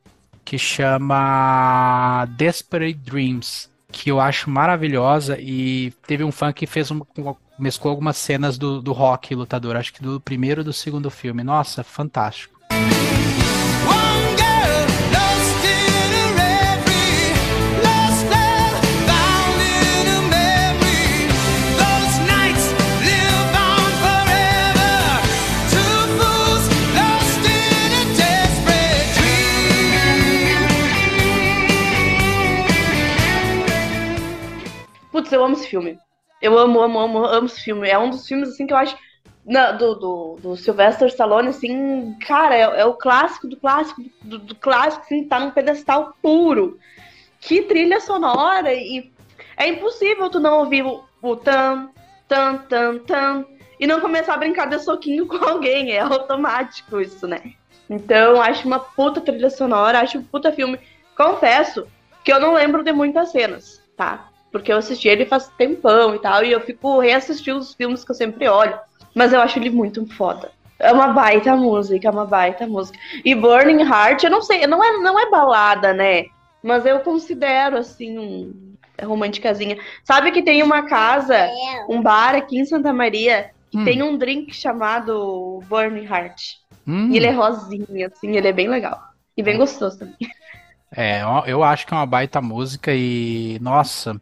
que 0.44 0.58
chama 0.58 2.26
Desperate 2.38 2.96
Dreams, 3.00 3.70
que 3.92 4.10
eu 4.10 4.20
acho 4.20 4.50
maravilhosa. 4.50 5.38
E 5.40 5.92
teve 6.08 6.24
um 6.24 6.32
fã 6.32 6.52
que 6.52 6.66
fez 6.66 6.90
um, 6.90 7.02
mesclou 7.60 7.92
algumas 7.92 8.18
cenas 8.18 8.58
do, 8.58 8.82
do 8.82 8.92
rock 8.92 9.36
lutador, 9.36 9.76
acho 9.76 9.94
que 9.94 10.02
do 10.02 10.20
primeiro 10.20 10.62
e 10.62 10.64
do 10.64 10.74
segundo 10.74 11.10
filme. 11.10 11.44
Nossa, 11.44 11.84
fantástico. 11.84 12.60
Putz, 35.32 35.34
eu 35.34 35.44
amo 35.44 35.54
esse 35.54 35.68
filme. 35.68 35.98
Eu 36.42 36.58
amo, 36.58 36.82
amo, 36.82 37.00
amo, 37.00 37.26
amo 37.26 37.46
esse 37.48 37.62
filme. 37.62 37.88
É 37.88 37.98
um 37.98 38.10
dos 38.10 38.28
filmes, 38.28 38.50
assim, 38.50 38.68
que 38.68 38.74
eu 38.74 38.78
acho. 38.78 38.98
na- 39.46 39.72
do, 39.72 39.96
do, 39.96 40.38
do 40.42 40.56
Sylvester 40.56 41.08
Stallone, 41.08 41.48
assim, 41.50 42.16
cara, 42.28 42.56
é, 42.56 42.82
é 42.82 42.86
o 42.86 42.94
clássico 42.94 43.48
do 43.48 43.58
clássico 43.58 44.04
do, 44.22 44.38
do 44.38 44.56
clássico, 44.56 45.04
assim, 45.04 45.28
tá 45.28 45.40
num 45.40 45.50
pedestal 45.52 46.16
puro. 46.22 46.78
Que 47.40 47.64
trilha 47.64 48.00
sonora 48.00 48.74
e 48.74 49.12
é 49.58 49.68
impossível 49.68 50.30
tu 50.30 50.40
não 50.40 50.60
ouvir 50.60 50.86
o, 50.86 51.04
o 51.22 51.36
tan, 51.36 51.90
tan, 52.28 52.58
tan, 52.70 53.00
tan 53.00 53.46
e 53.80 53.88
não 53.88 54.00
começar 54.02 54.36
a 54.36 54.38
brincar 54.38 54.68
de 54.68 54.80
soquinho 54.80 55.26
com 55.28 55.38
alguém. 55.38 55.92
É 55.92 56.02
automático 56.02 57.02
isso, 57.02 57.28
né? 57.28 57.42
Então, 57.90 58.42
acho 58.42 58.68
uma 58.68 58.80
puta 58.80 59.22
trilha 59.22 59.50
sonora, 59.50 60.02
acho 60.02 60.20
um 60.20 60.24
puta 60.24 60.52
filme. 60.52 60.80
Confesso 61.18 61.88
que 62.24 62.32
eu 62.32 62.40
não 62.40 62.54
lembro 62.54 62.84
de 62.84 62.94
muitas 62.94 63.32
cenas, 63.32 63.82
tá? 63.98 64.31
Porque 64.52 64.72
eu 64.72 64.78
assisti 64.78 65.08
ele 65.08 65.26
faz 65.26 65.48
tempão 65.58 66.14
e 66.16 66.20
tal, 66.20 66.44
e 66.44 66.52
eu 66.52 66.60
fico 66.62 67.00
reassistindo 67.00 67.60
os 67.60 67.74
filmes 67.74 68.04
que 68.04 68.12
eu 68.12 68.16
sempre 68.16 68.48
olho. 68.48 68.78
Mas 69.16 69.34
eu 69.34 69.42
acho 69.42 69.60
ele 69.60 69.70
muito 69.70 70.06
foda. 70.16 70.52
É 70.80 70.92
uma 70.92 71.10
baita 71.10 71.56
música, 71.56 72.08
é 72.08 72.12
uma 72.12 72.26
baita 72.26 72.66
música. 72.68 72.98
E 73.24 73.36
Burning 73.36 73.84
Heart, 73.84 74.24
eu 74.24 74.32
não 74.32 74.42
sei, 74.42 74.66
não 74.68 74.84
é, 74.84 74.98
não 74.98 75.20
é 75.20 75.30
balada, 75.30 75.94
né? 75.94 76.26
Mas 76.64 76.86
eu 76.86 77.00
considero, 77.02 77.78
assim, 77.78 78.18
um 78.18 78.76
românticazinha. 79.02 79.78
Sabe 80.04 80.32
que 80.32 80.42
tem 80.44 80.62
uma 80.64 80.84
casa, 80.84 81.50
um 81.88 82.02
bar 82.02 82.36
aqui 82.36 82.60
em 82.60 82.66
Santa 82.66 82.92
Maria, 82.94 83.52
que 83.70 83.78
Hum. 83.78 83.86
tem 83.86 84.04
um 84.04 84.18
drink 84.18 84.54
chamado 84.54 85.60
Burning 85.70 86.06
Heart. 86.06 86.42
Hum, 86.88 87.10
E 87.12 87.18
ele 87.18 87.28
é 87.28 87.32
rosinha, 87.32 88.08
assim, 88.08 88.36
ele 88.36 88.48
é 88.48 88.52
bem 88.54 88.68
legal. 88.68 89.00
E 89.38 89.42
bem 89.42 89.58
gostoso 89.58 90.00
também. 90.00 90.16
é, 90.96 91.22
eu- 91.48 91.64
acho 91.64 91.86
que 91.88 91.94
é 91.94 91.98
uma 91.98 92.06
baita 92.06 92.42
música 92.42 92.94
e, 92.94 93.58
nossa, 93.62 94.20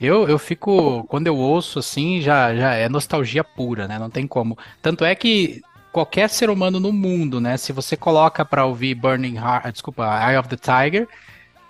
eu, 0.00 0.28
eu 0.28 0.38
fico, 0.38 1.04
quando 1.04 1.26
eu 1.26 1.36
ouço 1.36 1.78
assim, 1.78 2.20
já, 2.20 2.54
já 2.54 2.74
é 2.74 2.88
nostalgia 2.88 3.44
pura, 3.44 3.86
né? 3.88 3.98
Não 3.98 4.10
tem 4.10 4.26
como. 4.26 4.56
Tanto 4.80 5.04
é 5.04 5.14
que 5.14 5.60
qualquer 5.92 6.28
ser 6.30 6.50
humano 6.50 6.80
no 6.80 6.92
mundo, 6.92 7.40
né? 7.40 7.56
Se 7.56 7.72
você 7.72 7.96
coloca 7.96 8.44
pra 8.44 8.64
ouvir 8.64 8.94
Burning 8.94 9.36
Heart, 9.36 9.72
desculpa, 9.72 10.04
Eye 10.28 10.38
of 10.38 10.48
the 10.48 10.56
Tiger, 10.56 11.08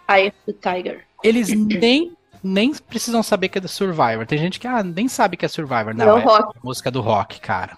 Eye 0.09 0.29
of 0.29 0.37
the 0.47 0.53
Tiger. 0.75 1.05
eles 1.23 1.49
nem, 1.51 2.13
nem 2.43 2.75
precisam 2.75 3.23
saber 3.23 3.49
que 3.49 3.59
é 3.59 3.61
do 3.61 3.69
Survivor. 3.69 4.27
Tem 4.27 4.39
gente 4.39 4.61
que 4.61 4.67
ah, 4.67 4.83
nem 4.83 5.09
sabe 5.09 5.37
que 5.37 5.45
é 5.45 5.49
Survivor. 5.49 5.95
Não, 5.95 6.19
é 6.19 6.23
rock. 6.23 6.57
a 6.57 6.61
música 6.67 6.91
do 6.91 7.01
rock, 7.01 7.41
cara. 7.41 7.77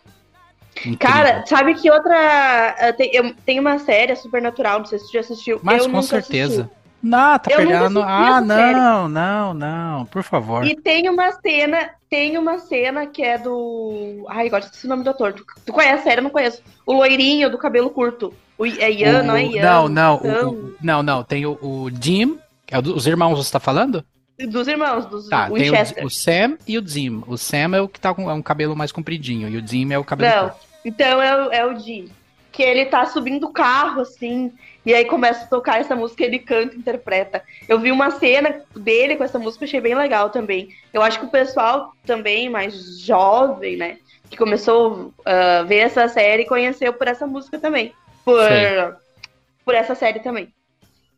Incrível. 0.77 0.99
Cara, 0.99 1.45
sabe 1.47 1.75
que 1.75 1.91
outra. 1.91 2.75
eh, 2.79 2.93
Tem, 2.93 3.11
eu- 3.15 3.35
tem 3.47 3.61
uma 3.61 3.79
série, 3.79 4.13
a 4.13 4.17
Supernatural, 4.17 4.79
não 4.81 4.87
sei 4.87 4.99
se 4.99 5.07
você 5.07 5.13
já 5.15 5.21
assistiu. 5.21 5.61
Mas 5.63 5.79
eu 5.79 5.85
com 5.91 5.97
nunca 5.97 6.03
certeza. 6.09 6.63
assisti. 6.63 6.85
Não, 7.03 7.39
tá 7.39 7.51
Eu 7.51 7.57
perdendo. 7.59 8.03
Ah, 8.03 8.39
essa 8.43 8.47
série. 8.55 8.75
não, 8.77 9.09
não, 9.09 9.53
não, 9.55 10.07
por 10.07 10.23
favor. 10.23 10.67
E 10.67 10.75
tem 10.75 11.07
uma 11.11 11.33
cena, 11.33 11.91
tem 12.09 12.39
uma 12.39 12.59
cena 12.59 13.05
que 13.07 13.23
é 13.23 13.37
do. 13.37 14.25
Ai, 14.29 14.47
agora 14.47 14.65
esqueci 14.65 14.87
o 14.87 14.89
nome 14.89 15.05
do 15.05 15.11
ator. 15.11 15.35
Tu, 15.35 15.45
tu 15.67 15.73
conhece 15.73 16.01
a 16.01 16.03
série? 16.03 16.21
Eu 16.21 16.25
não 16.25 16.31
conheço. 16.31 16.63
O 16.87 16.95
loirinho 16.95 17.51
do 17.51 17.59
cabelo 17.59 17.91
curto. 17.91 18.33
O, 18.57 18.65
é 18.65 18.91
Ian, 18.91 19.21
O- 19.21 19.25
não 19.25 19.37
é 19.37 19.45
Ian? 19.45 19.63
Não, 19.63 19.89
não, 19.89 20.17
o- 20.17 20.23
Sam. 20.23 20.49
o- 20.49 20.75
não, 20.81 21.03
não. 21.03 21.23
Tem 21.23 21.45
o, 21.45 21.59
o 21.61 21.91
Jim, 22.01 22.39
que 22.67 22.75
é 22.75 22.79
o 22.79 22.83
do- 22.83 22.97
os 22.97 23.07
irmãos, 23.07 23.37
você 23.37 23.53
tá 23.53 23.61
falando? 23.61 24.03
Dos 24.39 24.67
irmãos, 24.67 25.07
dos 25.07 25.29
Tá, 25.29 25.47
tem 25.51 25.71
Winchester. 25.71 26.03
o, 26.03 26.07
o 26.07 26.11
Sam 26.11 26.59
e 26.67 26.77
o 26.79 26.87
Jim. 26.87 27.23
O 27.27 27.37
Sam 27.37 27.77
é 27.77 27.81
o 27.81 27.89
que 27.89 28.01
tá 28.01 28.13
com 28.13 28.29
é 28.31 28.35
um 28.35 28.43
cabelo 28.43 28.75
mais 28.75 28.91
compridinho 28.91 29.49
e 29.49 29.57
o 29.57 29.67
Jim 29.67 29.93
é 29.93 29.99
o 29.99 30.05
cabelo 30.05 30.35
Não, 30.35 30.49
curto. 30.51 30.67
então 30.85 31.23
é, 31.23 31.37
o- 31.47 31.53
é 31.53 31.67
o 31.67 31.79
Jim. 31.79 32.11
Que 32.51 32.63
ele 32.63 32.85
tá 32.87 33.05
subindo 33.07 33.45
o 33.49 33.53
carro, 33.53 34.01
assim, 34.03 34.53
e 34.87 34.95
aí 34.95 35.05
começa 35.07 35.45
a 35.45 35.49
tocar 35.49 35.81
essa 35.81 35.97
música, 35.97 36.25
ele 36.25 36.39
canta, 36.39 36.77
interpreta. 36.77 37.43
Eu 37.69 37.81
vi 37.81 37.91
uma 37.91 38.11
cena 38.13 38.61
dele 38.77 39.17
com 39.17 39.25
essa 39.25 39.39
música, 39.41 39.65
achei 39.65 39.81
bem 39.81 39.95
legal 39.97 40.31
também. 40.31 40.69
Eu 40.93 41.03
acho 41.03 41.19
que 41.19 41.27
o 41.27 41.31
pessoal 41.31 41.93
também, 42.07 42.49
mais 42.49 43.01
jovem, 43.01 43.77
né, 43.77 43.99
que 44.31 44.37
começou 44.37 45.13
a 45.25 45.63
ver 45.65 45.79
essa 45.79 46.07
série, 46.09 46.45
conheceu 46.45 46.93
por 46.93 47.09
essa 47.09 47.27
música 47.27 47.59
também. 47.59 47.93
Por, 48.25 48.39
por 49.65 49.75
essa 49.75 49.95
série 49.97 50.21
também. 50.21 50.53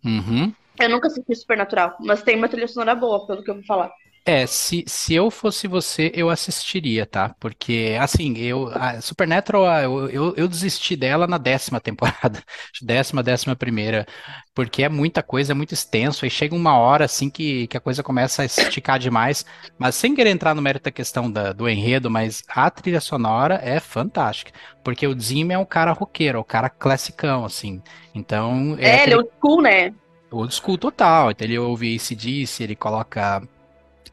Uhum. 0.04 0.52
Eu 0.80 0.88
nunca 0.90 1.06
assisti 1.08 1.34
Supernatural, 1.34 1.96
mas 2.00 2.22
tem 2.22 2.36
uma 2.36 2.48
trilha 2.48 2.68
sonora 2.68 2.94
boa, 2.94 3.26
pelo 3.26 3.42
que 3.42 3.50
eu 3.50 3.54
vou 3.56 3.64
falar. 3.64 3.90
É, 4.28 4.44
se, 4.44 4.82
se 4.88 5.14
eu 5.14 5.30
fosse 5.30 5.68
você, 5.68 6.10
eu 6.12 6.28
assistiria, 6.28 7.06
tá? 7.06 7.32
Porque, 7.38 7.96
assim, 8.00 8.36
eu, 8.36 8.66
a 8.74 9.00
Supernatural, 9.00 9.64
eu, 9.82 10.10
eu, 10.10 10.34
eu 10.36 10.48
desisti 10.48 10.96
dela 10.96 11.28
na 11.28 11.38
décima 11.38 11.78
temporada, 11.80 12.42
décima, 12.82 13.22
décima 13.22 13.54
primeira, 13.54 14.04
porque 14.52 14.82
é 14.82 14.88
muita 14.88 15.22
coisa, 15.22 15.52
é 15.52 15.54
muito 15.54 15.74
extenso, 15.74 16.24
aí 16.24 16.30
chega 16.30 16.56
uma 16.56 16.76
hora, 16.76 17.04
assim, 17.04 17.30
que, 17.30 17.68
que 17.68 17.76
a 17.76 17.80
coisa 17.80 18.02
começa 18.02 18.42
a 18.42 18.44
esticar 18.44 18.98
demais, 18.98 19.44
mas 19.78 19.94
sem 19.94 20.12
querer 20.12 20.30
entrar 20.30 20.56
no 20.56 20.62
mérito 20.62 20.84
da 20.86 20.90
questão 20.92 21.30
da- 21.30 21.52
do 21.52 21.68
enredo, 21.68 22.10
mas 22.10 22.42
a 22.48 22.68
trilha 22.68 23.00
sonora 23.00 23.60
é 23.62 23.78
fantástica, 23.78 24.50
porque 24.82 25.06
o 25.06 25.16
Jim 25.18 25.52
é 25.52 25.58
um 25.58 25.64
cara 25.64 25.92
roqueiro, 25.92 26.38
é 26.38 26.40
um 26.40 26.44
cara 26.44 26.68
classicão, 26.68 27.44
assim, 27.44 27.80
então 28.12 28.76
É, 28.82 28.94
ele 28.94 28.96
aquele 28.96 29.14
é 29.14 29.16
old 29.16 29.28
school, 29.38 29.62
né? 29.62 29.90
Old 30.30 30.54
school 30.54 30.78
total. 30.78 31.30
Então 31.30 31.46
ele 31.46 31.58
ouve 31.58 31.94
AC/DC, 31.94 32.64
ele 32.64 32.76
coloca 32.76 33.42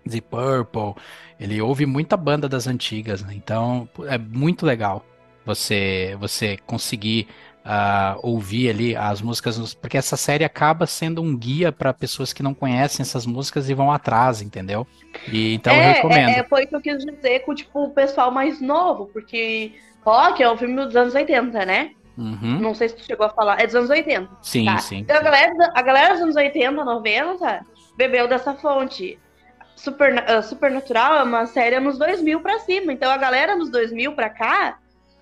The 0.10 0.22
Purple, 0.22 1.02
ele 1.40 1.62
ouve 1.62 1.86
muita 1.86 2.18
banda 2.18 2.48
das 2.48 2.68
antigas, 2.68 3.24
né? 3.24 3.34
Então 3.36 3.88
é 4.08 4.18
muito 4.18 4.66
legal 4.66 5.06
você 5.46 6.16
você 6.20 6.58
conseguir 6.66 7.28
ah, 7.66 8.18
ouvir 8.22 8.70
ali 8.70 8.96
as 8.96 9.22
músicas, 9.22 9.74
porque 9.76 9.98
essa 9.98 10.18
série 10.18 10.44
acaba 10.44 10.86
sendo 10.86 11.22
um 11.22 11.38
guia 11.38 11.72
para 11.72 11.94
pessoas 11.94 12.34
que 12.34 12.44
não 12.44 12.54
conhecem 12.54 13.02
essas 13.02 13.26
músicas 13.26 13.70
e 13.70 13.74
vão 13.74 13.92
atrás, 13.92 14.42
entendeu? 14.42 14.86
E 15.32 15.54
então 15.54 15.74
eu 15.74 15.82
é, 15.82 15.92
recomendo. 15.94 16.30
é, 16.30 16.40
é, 16.40 16.44
foi 16.44 16.66
o 16.66 16.68
que 16.68 16.76
eu 16.76 16.82
quis 16.82 17.06
dizer 17.06 17.40
com, 17.42 17.56
tipo, 17.56 17.86
o 17.86 17.92
pessoal 17.92 18.32
mais 18.32 18.60
novo, 18.60 19.08
porque 19.14 19.74
Rock 20.04 20.44
é 20.44 20.52
um 20.52 20.58
filme 20.58 20.76
dos 20.76 20.96
anos 20.96 21.16
80, 21.16 21.66
né? 21.66 21.92
Uhum. 22.18 22.60
Não 22.60 22.76
sei 22.76 22.90
se 22.90 22.96
tu 22.96 23.04
chegou 23.04 23.26
a 23.26 23.30
falar, 23.30 23.60
é 23.60 23.66
dos 23.66 23.76
anos 23.76 23.90
80. 23.90 24.30
Sim, 24.42 24.66
Tá. 24.66 24.78
sim. 24.78 24.98
Então 25.00 25.18
a 25.18 25.22
galera, 25.22 25.54
a 25.74 25.82
galera 25.82 26.14
dos 26.14 26.22
anos 26.24 26.36
80, 26.36 26.72
90 26.84 27.66
bebeu 27.98 28.28
dessa 28.28 28.54
fonte. 28.54 29.18
Super, 29.76 30.24
ah, 30.30 30.42
Supernatural 30.42 31.16
é 31.16 31.24
uma 31.24 31.46
série 31.48 31.80
nos 31.80 31.98
2000 31.98 32.40
pra 32.42 32.60
cima. 32.60 32.94
Então 32.94 33.12
a 33.12 33.18
galera 33.18 33.56
nos 33.56 33.70
2000 33.70 34.14
pra 34.14 34.30
cá 34.30 34.78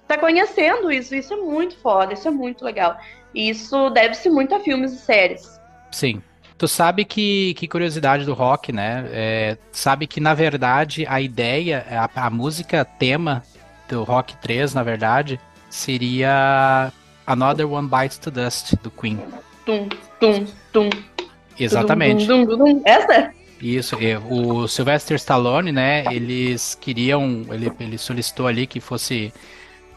tá 0.08 0.18
conhecendo 0.18 0.92
isso. 0.92 1.16
Isso 1.16 1.34
é 1.34 1.38
muito 1.38 1.78
foda, 1.78 2.14
isso 2.14 2.28
é 2.28 2.32
muito 2.32 2.64
legal. 2.66 2.98
E 3.34 3.50
isso 3.50 3.90
deve-se 3.90 4.30
muito 4.30 4.54
a 4.54 4.60
filmes 4.60 4.92
e 4.92 4.98
séries. 4.98 5.60
Sim. 5.92 6.22
Tu 6.58 6.68
sabe 6.68 7.06
que, 7.06 7.56
que 7.56 7.68
curiosidade 7.68 8.24
do 8.24 8.34
rock, 8.34 8.72
né? 8.72 9.08
É, 9.12 9.58
sabe 9.72 10.06
que, 10.06 10.20
na 10.20 10.34
verdade, 10.36 11.08
a 11.10 11.20
ideia, 11.20 11.84
a, 12.16 12.28
a 12.28 12.30
música 12.30 12.86
tema 12.86 13.42
do 13.90 14.04
Rock 14.04 14.36
3, 14.38 14.76
na 14.76 14.84
verdade, 14.84 15.40
seria 15.72 16.92
Another 17.26 17.68
One 17.68 17.88
Bites 17.88 18.18
to 18.20 18.30
Dust, 18.30 18.76
do 18.84 18.92
Queen. 18.92 19.20
Tum, 19.66 19.90
tum, 20.20 20.46
tum. 20.72 20.90
Exatamente. 21.60 22.28
Dum, 22.28 22.46
dum, 22.46 22.58
dum. 22.58 22.82
Essa? 22.86 23.32
Isso. 23.62 23.98
e 24.02 24.16
O 24.18 24.68
Sylvester 24.68 25.16
Stallone, 25.16 25.72
né? 25.72 26.04
Eles 26.12 26.76
queriam, 26.76 27.46
ele, 27.50 27.72
ele 27.80 27.98
solicitou 27.98 28.48
ali 28.48 28.68
que 28.68 28.80
fosse 28.80 29.34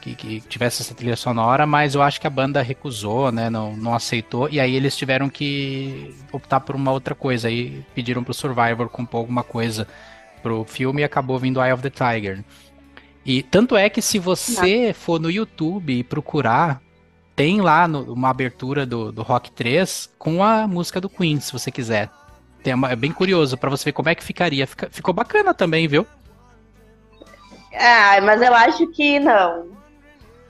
que, 0.04 0.14
que 0.14 0.40
tivesse 0.42 0.82
essa 0.82 0.94
trilha 0.94 1.16
sonora, 1.16 1.66
mas 1.66 1.94
eu 1.94 2.02
acho 2.02 2.20
que 2.20 2.26
a 2.26 2.30
banda 2.30 2.60
recusou, 2.60 3.32
né? 3.32 3.48
Não, 3.48 3.74
não 3.74 3.94
aceitou. 3.94 4.48
E 4.50 4.60
aí 4.60 4.76
eles 4.76 4.94
tiveram 4.94 5.30
que 5.30 6.14
optar 6.30 6.60
por 6.60 6.76
uma 6.76 6.92
outra 6.92 7.14
coisa. 7.14 7.48
Aí 7.48 7.82
pediram 7.94 8.22
pro 8.22 8.34
Survivor 8.34 8.88
compor 8.90 9.20
alguma 9.20 9.42
coisa 9.42 9.88
pro 10.42 10.62
filme 10.64 11.00
e 11.00 11.04
acabou 11.04 11.38
vindo 11.38 11.62
Eye 11.62 11.72
of 11.72 11.82
the 11.82 11.88
Tiger. 11.88 12.44
E 13.24 13.42
tanto 13.42 13.76
é 13.76 13.88
que 13.88 14.02
se 14.02 14.18
você 14.18 14.92
for 14.92 15.18
no 15.20 15.30
YouTube 15.30 15.92
e 15.98 16.04
procurar, 16.04 16.80
tem 17.34 17.60
lá 17.60 17.88
no- 17.88 18.12
uma 18.12 18.28
abertura 18.30 18.84
do, 18.84 19.10
do 19.10 19.22
Rock 19.22 19.50
3 19.50 20.10
com 20.18 20.42
a 20.44 20.66
música 20.68 21.00
do 21.00 21.08
Queen, 21.08 21.40
se 21.40 21.52
você 21.52 21.70
quiser. 21.70 22.10
Tem 22.62 22.74
uma- 22.74 22.90
é 22.92 22.96
bem 22.96 23.12
curioso 23.12 23.56
pra 23.56 23.70
você 23.70 23.86
ver 23.86 23.92
como 23.92 24.08
é 24.08 24.14
que 24.14 24.22
ficaria. 24.24 24.66
Fica- 24.66 24.88
ficou 24.90 25.12
bacana 25.14 25.52
também, 25.54 25.88
viu? 25.88 26.06
Ah, 27.74 28.20
mas 28.22 28.40
eu 28.40 28.54
acho 28.54 28.86
que 28.88 29.18
não. 29.18 29.68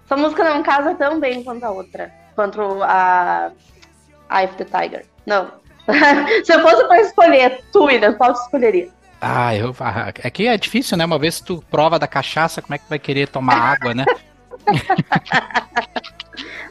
Essa 0.05 0.17
música 0.17 0.45
não 0.45 0.63
casa 0.63 0.95
tão 0.95 1.19
bem 1.19 1.43
quanto 1.43 1.65
a 1.65 1.71
outra. 1.71 2.13
Quanto 2.35 2.61
a 2.83 3.51
Eye 4.31 4.47
of 4.47 4.57
the 4.57 4.65
Tiger. 4.65 5.07
Não. 5.25 5.51
Se 6.45 6.53
eu 6.53 6.61
fosse 6.61 6.87
pra 6.87 7.01
escolher, 7.01 7.63
tu, 7.73 7.85
William, 7.85 8.13
qual 8.15 8.33
tu 8.35 8.41
escolheria? 8.41 8.89
Ah, 9.21 9.55
eu, 9.55 9.75
ah, 9.81 10.13
é 10.23 10.31
que 10.31 10.47
é 10.47 10.57
difícil, 10.57 10.97
né? 10.97 11.05
Uma 11.05 11.19
vez 11.19 11.41
que 11.41 11.47
tu 11.47 11.65
prova 11.71 11.99
da 11.99 12.07
cachaça, 12.07 12.61
como 12.61 12.75
é 12.75 12.79
que 12.79 12.89
vai 12.89 12.99
querer 12.99 13.29
tomar 13.29 13.57
água, 13.73 13.95
né? 13.95 14.05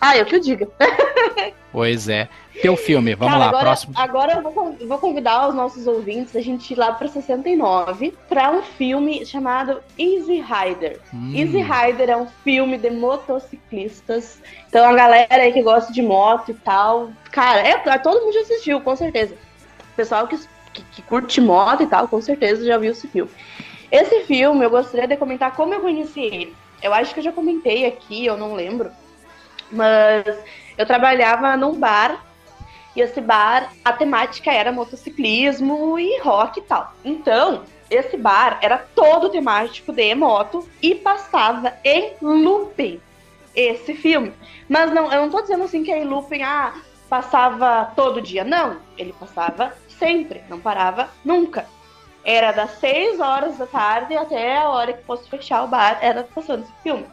Ah, 0.06 0.18
eu 0.18 0.26
que 0.26 0.36
eu 0.36 0.40
diga. 0.42 0.68
Pois 1.72 2.08
é. 2.08 2.30
Teu 2.62 2.78
filme, 2.78 3.16
vamos 3.16 3.34
Cara, 3.34 3.46
lá, 3.46 3.48
agora, 3.48 3.64
próximo. 3.64 3.94
Agora 3.96 4.34
eu 4.34 4.42
vou, 4.44 4.78
vou 4.88 4.98
convidar 5.00 5.50
os 5.50 5.56
nossos 5.56 5.88
ouvintes 5.88 6.36
a 6.36 6.42
gente 6.42 6.72
ir 6.72 6.76
lá 6.76 6.92
pra 6.92 7.08
69 7.08 8.14
pra 8.30 8.52
um 8.52 8.62
filme 8.62 9.26
chamado 9.26 9.82
Easy 9.98 10.40
Rider. 10.40 11.00
Hum, 11.12 11.34
Easy 11.34 11.64
Rider 11.64 12.12
é 12.12 12.16
um 12.18 12.28
filme 12.44 12.78
de 12.78 12.92
motociclistas. 12.92 14.40
Então 14.70 14.88
a 14.88 14.94
galera 14.94 15.42
aí 15.42 15.52
que 15.52 15.64
gosta 15.64 15.92
de 15.92 16.04
moto 16.04 16.52
e 16.52 16.54
tal. 16.54 17.10
Cara, 17.32 17.62
é, 17.62 17.98
todo 17.98 18.22
mundo 18.22 18.34
já 18.36 18.42
assistiu, 18.42 18.80
com 18.82 18.96
certeza. 18.96 19.36
Pessoal 19.96 20.28
que, 20.28 20.40
que, 20.74 20.84
que 20.84 21.02
curte 21.02 21.40
moto 21.40 21.84
e 21.84 21.88
tal, 21.88 22.08
com 22.08 22.22
certeza 22.22 22.66
já 22.66 22.78
viu 22.78 22.92
esse 22.92 23.08
filme. 23.08 23.32
Esse 23.92 24.22
filme, 24.22 24.66
eu 24.66 24.70
gostaria 24.70 25.08
de 25.08 25.18
comentar 25.18 25.56
como 25.56 25.74
eu 25.74 25.82
conheci 25.82 26.22
ele. 26.22 26.56
Eu 26.82 26.94
acho 26.94 27.14
que 27.14 27.20
eu 27.20 27.24
já 27.24 27.32
comentei 27.32 27.86
aqui, 27.86 28.26
eu 28.26 28.36
não 28.36 28.54
lembro. 28.54 28.92
Mas 29.72 30.26
eu 30.78 30.86
trabalhava 30.86 31.56
num 31.56 31.74
bar 31.74 32.20
e 32.96 33.02
esse 33.02 33.20
bar, 33.22 33.72
a 33.84 33.94
temática 33.94 34.52
era 34.52 34.72
motociclismo 34.72 35.98
e 35.98 36.20
rock 36.20 36.60
e 36.60 36.64
tal. 36.64 36.94
Então, 37.04 37.64
esse 37.90 38.18
bar 38.18 38.60
era 38.62 38.78
todo 38.78 39.30
temático 39.30 39.92
de 39.92 40.14
moto 40.14 40.68
e 40.82 40.94
passava 40.94 41.74
em 41.84 42.14
looping 42.22 43.00
esse 43.56 43.94
filme. 43.94 44.34
Mas 44.68 44.92
não, 44.92 45.12
eu 45.12 45.22
não 45.22 45.30
tô 45.30 45.42
dizendo 45.42 45.64
assim 45.64 45.84
que 45.84 45.92
é 45.92 46.00
em 46.00 46.06
looping, 46.06 46.44
ah, 46.44 46.74
passava 47.10 47.92
todo 47.96 48.22
dia. 48.22 48.44
Não, 48.44 48.78
ele 48.98 49.14
passava 49.20 49.74
sempre, 50.04 50.44
não 50.50 50.60
parava 50.60 51.10
nunca. 51.24 51.66
Era 52.26 52.52
das 52.52 52.72
6 52.80 53.20
horas 53.20 53.58
da 53.58 53.66
tarde 53.66 54.16
até 54.16 54.58
a 54.58 54.70
hora 54.70 54.94
que 54.94 55.04
fosse 55.04 55.30
fechar 55.30 55.64
o 55.64 55.68
bar, 55.68 55.98
era 56.02 56.24
passando 56.24 56.64
esse 56.64 56.74
filme. 56.82 57.06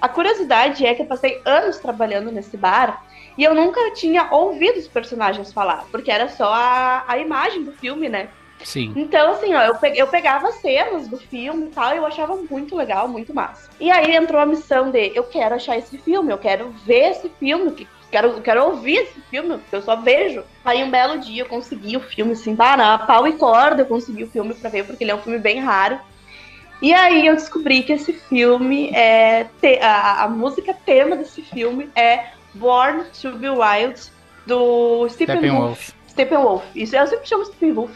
A 0.00 0.08
curiosidade 0.08 0.84
é 0.86 0.94
que 0.94 1.02
eu 1.02 1.06
passei 1.06 1.40
anos 1.44 1.78
trabalhando 1.78 2.30
nesse 2.30 2.56
bar 2.56 3.04
e 3.38 3.42
eu 3.42 3.54
nunca 3.54 3.90
tinha 3.92 4.28
ouvido 4.32 4.78
os 4.78 4.86
personagens 4.88 5.52
falar, 5.52 5.84
porque 5.90 6.10
era 6.10 6.28
só 6.28 6.52
a, 6.52 7.04
a 7.08 7.18
imagem 7.18 7.64
do 7.64 7.72
filme, 7.72 8.08
né? 8.08 8.28
Sim. 8.62 8.92
Então, 8.96 9.32
assim, 9.32 9.52
ó, 9.54 9.62
eu, 9.62 9.74
pe- 9.76 9.94
eu 9.96 10.06
pegava 10.06 10.50
cenas 10.52 11.08
do 11.08 11.18
filme 11.18 11.66
e 11.66 11.70
tal, 11.70 11.92
e 11.92 11.96
eu 11.96 12.06
achava 12.06 12.36
muito 12.48 12.76
legal, 12.76 13.08
muito 13.08 13.34
massa. 13.34 13.68
E 13.80 13.90
aí 13.90 14.14
entrou 14.14 14.40
a 14.40 14.46
missão 14.46 14.90
de 14.92 15.10
eu 15.14 15.24
quero 15.24 15.56
achar 15.56 15.76
esse 15.76 15.98
filme, 15.98 16.32
eu 16.32 16.38
quero 16.38 16.70
ver 16.86 17.10
esse 17.10 17.28
filme, 17.40 17.72
que- 17.72 17.88
quero, 18.14 18.28
eu 18.28 18.40
quero 18.40 18.64
ouvir 18.64 18.98
esse 18.98 19.20
filme, 19.28 19.58
porque 19.58 19.74
eu 19.74 19.82
só 19.82 19.96
vejo. 19.96 20.44
Aí 20.64 20.84
um 20.84 20.90
belo 20.90 21.18
dia 21.18 21.42
eu 21.42 21.46
consegui 21.46 21.96
o 21.96 22.00
filme, 22.00 22.32
assim, 22.32 22.54
na 22.54 22.96
pau 22.98 23.26
e 23.26 23.32
corda, 23.32 23.82
eu 23.82 23.86
consegui 23.86 24.22
o 24.22 24.30
filme 24.30 24.54
pra 24.54 24.70
ver, 24.70 24.84
porque 24.86 25.02
ele 25.02 25.10
é 25.10 25.14
um 25.14 25.20
filme 25.20 25.38
bem 25.38 25.58
raro. 25.58 25.98
E 26.80 26.92
aí 26.94 27.26
eu 27.26 27.34
descobri 27.34 27.82
que 27.82 27.92
esse 27.92 28.12
filme 28.12 28.90
é. 28.94 29.46
te- 29.60 29.80
a, 29.80 30.24
a 30.24 30.28
música 30.28 30.72
tema 30.72 31.16
desse 31.16 31.42
filme 31.42 31.90
é 31.96 32.26
Born 32.54 33.04
to 33.20 33.32
Be 33.32 33.48
Wild, 33.48 34.00
do 34.46 35.08
Stephen 35.08 35.36
Steppenwolf. 35.38 35.64
Wolf. 35.64 35.90
Steppenwolf. 36.08 36.64
Isso, 36.74 36.94
eu 36.94 37.06
sempre 37.06 37.28
chamo 37.28 37.44
Steppenwolf. 37.46 37.90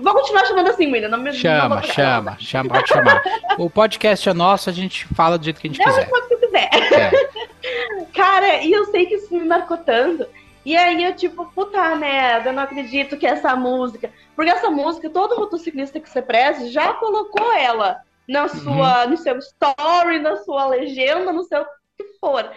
Vou, 0.00 0.14
continuar 0.14 0.44
chamando 0.46 0.68
assim, 0.68 0.90
William. 0.92 1.08
Não 1.08 1.18
me, 1.18 1.30
não 1.30 1.32
Chama, 1.32 1.80
vou- 1.80 1.90
chama, 1.90 2.36
chama, 2.38 2.68
pode 2.70 2.88
chamar. 2.88 3.22
O 3.58 3.70
podcast 3.70 4.28
é 4.28 4.34
nosso, 4.34 4.68
a 4.68 4.72
gente 4.72 5.06
fala 5.14 5.38
do 5.38 5.44
jeito 5.44 5.60
que 5.60 5.68
a 5.68 5.70
gente 5.70 5.82
quiser. 5.82 6.08
você 6.08 6.36
quiser. 6.36 6.68
É. 6.74 8.04
Cara, 8.14 8.62
e 8.62 8.72
eu 8.72 8.84
sei 8.86 9.06
que 9.06 9.14
isso 9.14 9.32
me 9.34 9.44
marcou 9.44 9.76
tanto. 9.78 10.26
E 10.64 10.76
aí 10.76 11.02
eu, 11.02 11.14
tipo, 11.14 11.46
puta 11.52 11.94
merda, 11.96 12.50
eu 12.50 12.52
não 12.52 12.62
acredito 12.62 13.16
que 13.16 13.26
essa 13.26 13.54
música. 13.56 14.12
Porque 14.36 14.50
essa 14.50 14.70
música, 14.70 15.08
todo 15.08 15.36
motociclista 15.36 15.98
que 16.00 16.08
você 16.08 16.20
preze 16.20 16.68
já 16.70 16.92
colocou 16.94 17.52
ela 17.54 18.00
na 18.28 18.48
sua, 18.48 19.06
no 19.06 19.16
seu 19.16 19.38
story, 19.38 20.18
na 20.18 20.36
sua 20.38 20.66
legenda, 20.66 21.32
no 21.32 21.42
seu 21.44 21.64
que 21.96 22.04
for. 22.20 22.50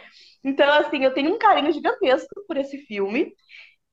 Então, 0.44 0.70
assim, 0.74 1.04
eu 1.06 1.14
tenho 1.14 1.34
um 1.34 1.38
carinho 1.38 1.72
gigantesco 1.72 2.44
por 2.48 2.58
esse 2.58 2.80
filme, 2.80 3.32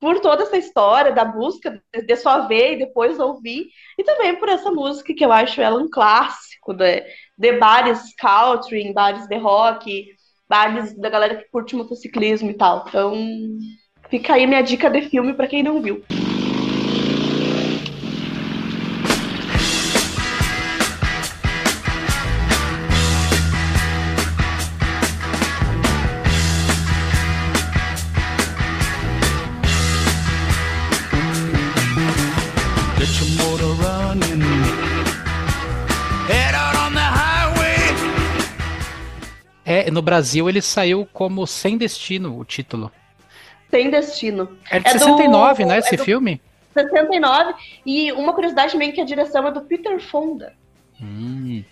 por 0.00 0.20
toda 0.20 0.44
essa 0.44 0.56
história 0.56 1.12
da 1.12 1.24
busca, 1.24 1.82
de, 1.92 2.16
só 2.16 2.46
ver 2.46 2.74
e 2.74 2.78
depois 2.78 3.18
ouvir, 3.18 3.66
e 3.98 4.04
também 4.04 4.36
por 4.36 4.48
essa 4.48 4.70
música 4.70 5.14
que 5.14 5.24
eu 5.24 5.32
acho 5.32 5.60
ela 5.60 5.80
um 5.80 5.90
clássico 5.90 6.72
de, 6.72 7.04
de 7.36 7.52
bares 7.58 8.14
country, 8.16 8.92
bares 8.92 9.26
de 9.26 9.36
rock, 9.36 10.06
bares 10.48 10.96
da 10.96 11.10
galera 11.10 11.36
que 11.36 11.50
curte 11.50 11.76
motociclismo 11.76 12.50
e 12.50 12.54
tal. 12.54 12.84
Então, 12.88 13.14
fica 14.08 14.34
aí 14.34 14.46
minha 14.46 14.62
dica 14.62 14.88
de 14.88 15.02
filme 15.02 15.34
pra 15.34 15.48
quem 15.48 15.62
não 15.62 15.82
viu. 15.82 16.04
No 39.98 40.02
Brasil 40.02 40.48
ele 40.48 40.62
saiu 40.62 41.06
como 41.12 41.44
Sem 41.46 41.76
Destino, 41.76 42.38
o 42.38 42.44
título. 42.44 42.90
Sem 43.70 43.90
Destino. 43.90 44.56
É 44.70 44.78
de 44.78 44.88
É 44.88 44.92
do- 44.94 44.98
69, 45.00 45.64
né, 45.64 45.78
esse 45.78 45.94
é 45.94 45.98
do- 45.98 46.04
filme? 46.04 46.40
69. 46.72 47.54
E 47.84 48.12
uma 48.12 48.32
curiosidade 48.32 48.72
também 48.72 48.92
que 48.92 49.00
a 49.00 49.04
direção 49.04 49.46
é 49.48 49.50
do 49.50 49.60
Peter 49.62 50.00
Fonda. 50.00 50.54
Hum. 51.02 51.64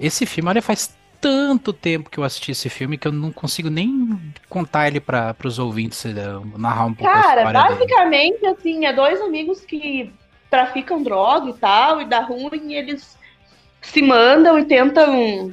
Esse 0.00 0.24
filme, 0.24 0.48
olha, 0.48 0.62
faz 0.62 0.96
tanto 1.20 1.72
tempo 1.72 2.08
que 2.10 2.18
eu 2.18 2.24
assisti 2.24 2.50
esse 2.52 2.68
filme 2.70 2.96
que 2.98 3.06
eu 3.08 3.12
não 3.12 3.30
consigo 3.30 3.68
nem 3.70 4.18
contar 4.48 4.88
ele 4.88 5.00
para 5.00 5.36
os 5.44 5.58
ouvintes, 5.58 6.04
eh, 6.06 6.12
narrar 6.56 6.86
um 6.86 6.94
pouco 6.94 7.10
Cara, 7.12 7.42
história 7.42 7.68
dele. 7.68 7.78
basicamente, 7.86 8.46
assim, 8.46 8.84
é 8.86 8.92
dois 8.92 9.20
amigos 9.20 9.60
que 9.60 10.10
traficam 10.50 11.02
droga 11.02 11.50
e 11.50 11.54
tal, 11.54 12.00
e 12.00 12.04
dá 12.06 12.20
ruim, 12.20 12.72
e 12.72 12.74
eles 12.74 13.16
se 13.82 14.00
mandam 14.02 14.58
e 14.58 14.64
tentam 14.64 15.52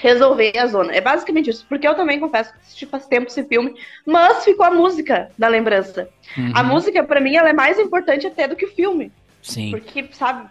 resolver 0.00 0.56
a 0.58 0.66
zona. 0.66 0.94
É 0.94 1.00
basicamente 1.00 1.50
isso. 1.50 1.66
Porque 1.68 1.86
eu 1.86 1.94
também 1.94 2.20
confesso 2.20 2.52
que 2.52 2.58
assisti 2.60 2.86
faz 2.86 3.06
tempo 3.06 3.26
esse 3.28 3.42
filme, 3.44 3.74
mas 4.04 4.44
ficou 4.44 4.66
a 4.66 4.70
música 4.70 5.30
da 5.38 5.48
lembrança. 5.48 6.08
Uhum, 6.36 6.52
A 6.54 6.62
música, 6.62 7.02
pra 7.04 7.20
mim, 7.20 7.36
ela 7.36 7.48
é 7.50 7.52
mais 7.52 7.78
importante 7.78 8.26
até 8.26 8.46
do 8.48 8.56
que 8.56 8.66
o 8.66 8.74
filme. 8.74 9.12
Sim. 9.42 9.70
Porque, 9.70 10.08
sabe, 10.12 10.48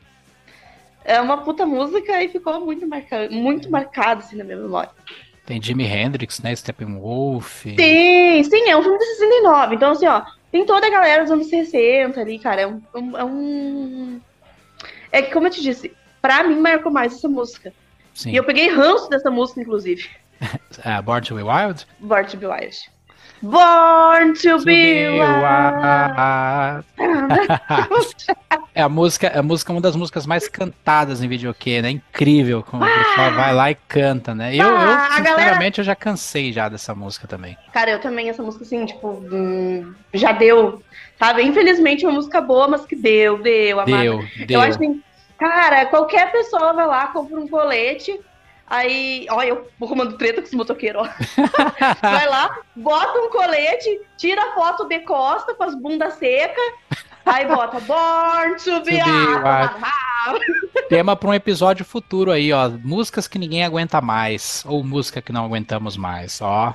é 1.04 1.20
uma 1.22 1.38
puta 1.44 1.66
música 1.66 2.22
e 2.24 2.30
ficou 2.30 2.60
muito, 2.66 2.88
marca... 2.88 3.30
muito 3.30 3.70
marcado, 3.70 4.22
assim, 4.22 4.36
na 4.38 4.44
minha 4.44 4.58
memória. 4.58 4.90
Tem 5.46 5.62
Jimi 5.62 5.86
Hendrix, 5.86 6.40
né? 6.42 6.56
Steppenwolf. 6.56 7.64
Sim, 7.64 8.44
sim, 8.44 8.70
é 8.70 8.76
um 8.76 8.82
filme 8.82 8.98
de 8.98 9.06
69. 9.06 9.76
Então, 9.76 9.92
assim, 9.92 10.08
ó, 10.08 10.24
tem 10.52 10.66
toda 10.66 10.88
a 10.88 10.90
galera 10.90 11.22
dos 11.22 11.32
anos 11.32 11.48
60 11.48 12.20
ali, 12.20 12.40
cara. 12.40 12.62
É 12.62 12.68
um. 12.68 12.82
um- 12.96 13.18
É, 13.18 13.24
um... 13.24 14.22
é 15.12 15.22
que, 15.22 15.32
como 15.32 15.46
eu 15.46 15.52
te 15.52 15.62
disse, 15.62 15.94
pra 16.22 16.44
mim 16.44 16.56
marcou 16.60 16.92
mais 16.92 17.14
essa 17.14 17.30
música. 17.30 17.72
Sim. 18.16 18.32
E 18.32 18.36
eu 18.36 18.44
peguei 18.44 18.70
ranço 18.70 19.08
dessa 19.10 19.30
música, 19.30 19.62
inclusive. 19.62 20.10
É, 20.84 21.02
Born 21.02 21.26
to 21.26 21.36
Be 21.36 21.44
Wild? 21.44 21.86
Born 22.00 22.28
to 22.28 22.38
be 22.38 22.46
Wild. 22.48 22.76
Born 23.42 24.34
to, 24.34 24.58
To 24.58 24.66
be 24.66 24.66
be 24.66 25.10
Wild. 25.10 26.86
É 28.74 28.82
a 28.82 28.90
música, 28.90 29.40
a 29.40 29.42
música 29.42 29.72
é 29.72 29.76
uma 29.76 29.82
das 29.82 29.96
músicas 29.96 30.26
mais 30.26 30.50
cantadas 30.50 31.24
em 31.24 31.28
videokê, 31.30 31.82
né? 31.82 31.92
Incrível 31.92 32.62
como 32.62 32.84
o 32.84 32.88
pessoal 32.88 33.32
vai 33.34 33.54
lá 33.54 33.72
e 33.72 33.76
canta, 33.88 34.36
né? 34.36 34.54
Eu, 34.54 34.68
Ah, 34.68 34.70
eu 34.70 34.76
a 34.76 34.82
galera- 34.82 35.16
sinceramente, 35.38 35.78
eu 35.80 35.86
já 35.86 35.96
cansei 35.96 36.52
já 36.52 36.68
dessa 36.68 36.94
música 36.94 37.26
também. 37.26 37.58
Cara, 37.72 37.92
eu 37.92 38.00
também, 38.02 38.28
essa 38.30 38.44
música, 38.44 38.66
assim, 38.66 38.86
tipo, 38.86 39.08
hum, 39.32 39.94
já 40.14 40.34
deu. 40.34 40.82
Sabe? 41.18 41.44
Infelizmente, 41.44 42.04
é 42.04 42.10
uma 42.10 42.16
música 42.16 42.42
boa, 42.42 42.68
mas 42.68 42.86
que 42.86 42.96
deu, 42.98 43.42
deu. 43.42 43.80
amada. 43.80 44.02
Deu, 44.04 44.20
Eu 44.40 44.46
deu. 44.46 44.60
acho 44.60 44.72
assim, 44.72 45.02
cara, 45.38 45.86
qualquer 45.88 46.32
pessoa 46.32 46.74
vai 46.74 46.88
lá, 46.88 47.08
compra 47.08 47.40
um 47.40 47.48
colete, 47.48 48.20
aí, 48.68 49.26
olha, 49.30 49.50
eu 49.50 49.68
vou 49.80 49.88
arrumando 49.88 50.18
treta 50.18 50.42
com 50.42 50.48
esse 50.48 50.56
motoqueiro, 50.56 51.00
ó. 51.00 51.04
Vai 52.02 52.28
lá, 52.28 52.58
bota 52.76 53.20
um 53.20 53.30
colete, 53.30 54.02
tira 54.18 54.42
a 54.42 54.54
foto 54.54 54.86
de 54.88 55.00
costa 55.00 55.54
com 55.54 55.64
as 55.64 55.76
bundas 55.76 56.14
secas, 56.16 56.74
aí 57.26 57.46
bota 57.46 57.80
Born 57.82 58.56
to 58.64 58.82
be. 58.84 59.00
Tema 60.90 61.16
para 61.16 61.30
um 61.30 61.34
episódio 61.34 61.86
futuro 61.86 62.32
aí, 62.32 62.52
ó. 62.52 62.70
Músicas 62.70 63.28
que 63.28 63.38
ninguém 63.38 63.64
aguenta 63.64 64.02
mais. 64.02 64.64
Ou 64.68 64.84
música 64.84 65.22
que 65.22 65.32
não 65.32 65.46
aguentamos 65.46 65.98
mais, 65.98 66.42
ó. 66.42 66.74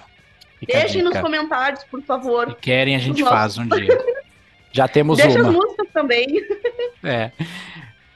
Deixem 0.67 1.03
nos 1.03 1.19
comentários, 1.19 1.83
por 1.85 2.01
Se 2.01 2.07
favor. 2.07 2.55
querem, 2.57 2.95
a 2.95 2.99
gente 2.99 3.23
Nossa. 3.23 3.35
faz 3.35 3.59
um 3.59 3.67
dia. 3.67 3.99
Já 4.73 4.87
temos 4.87 5.17
Deixa 5.19 5.41
as 5.41 5.47
uma. 5.47 5.53
músicas 5.53 5.89
também. 5.93 6.27
É. 7.03 7.31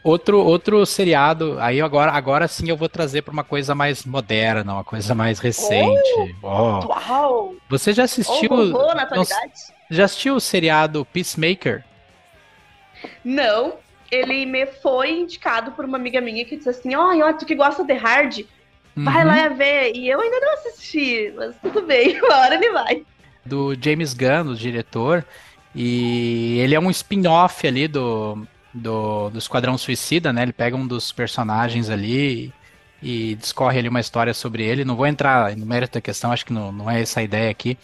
Outro, 0.04 0.38
outro 0.38 0.84
seriado, 0.84 1.56
aí 1.58 1.80
agora, 1.80 2.12
agora 2.12 2.46
sim 2.46 2.68
eu 2.68 2.76
vou 2.76 2.90
trazer 2.90 3.22
para 3.22 3.32
uma 3.32 3.42
coisa 3.42 3.74
mais 3.74 4.04
moderna, 4.04 4.74
uma 4.74 4.84
coisa 4.84 5.14
mais 5.14 5.38
recente. 5.38 6.36
Ó. 6.42 6.86
Uau! 6.86 7.54
Você 7.70 7.90
já 7.94 8.04
assistiu, 8.04 8.50
vovô 8.50 8.92
na 8.94 9.04
atualidade? 9.04 9.52
já 9.90 10.04
assistiu 10.04 10.36
o 10.36 10.40
seriado 10.40 11.06
Peacemaker? 11.06 11.82
Não, 13.24 13.74
ele 14.10 14.44
me 14.46 14.66
foi 14.66 15.20
indicado 15.20 15.72
por 15.72 15.84
uma 15.86 15.96
amiga 15.96 16.20
minha 16.20 16.44
que 16.44 16.56
disse 16.56 16.68
assim: 16.68 16.94
Ó, 16.94 17.14
ó, 17.26 17.32
tu 17.32 17.46
que 17.46 17.54
gosta 17.54 17.82
de 17.82 17.94
hard, 17.94 18.40
vai 18.96 19.22
Uhum. 19.22 19.28
lá 19.28 19.48
ver. 19.48 19.92
E 19.94 20.08
eu 20.08 20.20
ainda 20.20 20.38
não 20.40 20.52
assisti, 20.54 21.32
mas 21.34 21.54
tudo 21.62 21.82
bem, 21.82 22.20
uma 22.22 22.36
hora 22.40 22.54
ele 22.56 22.70
vai. 22.72 23.02
do 23.44 23.74
James 23.80 24.14
Gunn, 24.14 24.50
o 24.52 24.54
diretor, 24.54 25.24
e 25.74 26.58
ele 26.60 26.74
é 26.74 26.80
um 26.80 26.90
spin-off 26.90 27.66
ali 27.66 27.88
do, 27.88 28.46
do, 28.74 29.30
do 29.30 29.38
Esquadrão 29.38 29.78
Suicida, 29.78 30.32
né? 30.32 30.42
Ele 30.42 30.52
pega 30.52 30.76
um 30.76 30.87
dos 30.87 31.12
personagens 31.12 31.88
ali 31.88 32.52
e, 33.00 33.30
e 33.30 33.34
discorre 33.37 33.78
ali 33.78 33.88
uma 33.88 34.00
história 34.00 34.34
sobre 34.34 34.64
ele. 34.64 34.84
Não 34.84 34.96
vou 34.96 35.06
entrar 35.06 35.56
no 35.56 35.64
mérito 35.64 35.94
da 35.94 36.00
questão, 36.00 36.32
acho 36.32 36.44
que 36.44 36.52
não, 36.52 36.72
não 36.72 36.90
é 36.90 37.00
essa 37.00 37.20
a 37.20 37.22
ideia 37.22 37.50
aqui. 37.50 37.78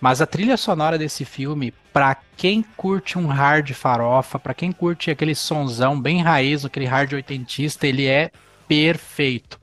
Mas 0.00 0.20
a 0.20 0.26
trilha 0.26 0.56
sonora 0.56 0.96
desse 0.96 1.24
filme, 1.24 1.72
pra 1.92 2.16
quem 2.36 2.62
curte 2.76 3.18
um 3.18 3.26
hard 3.26 3.72
farofa, 3.72 4.38
pra 4.38 4.54
quem 4.54 4.70
curte 4.70 5.10
aquele 5.10 5.34
sonzão 5.34 6.00
bem 6.00 6.22
raiz, 6.22 6.64
aquele 6.64 6.86
hard 6.86 7.14
oitentista, 7.14 7.86
ele 7.86 8.06
é 8.06 8.30
perfeito. 8.68 9.58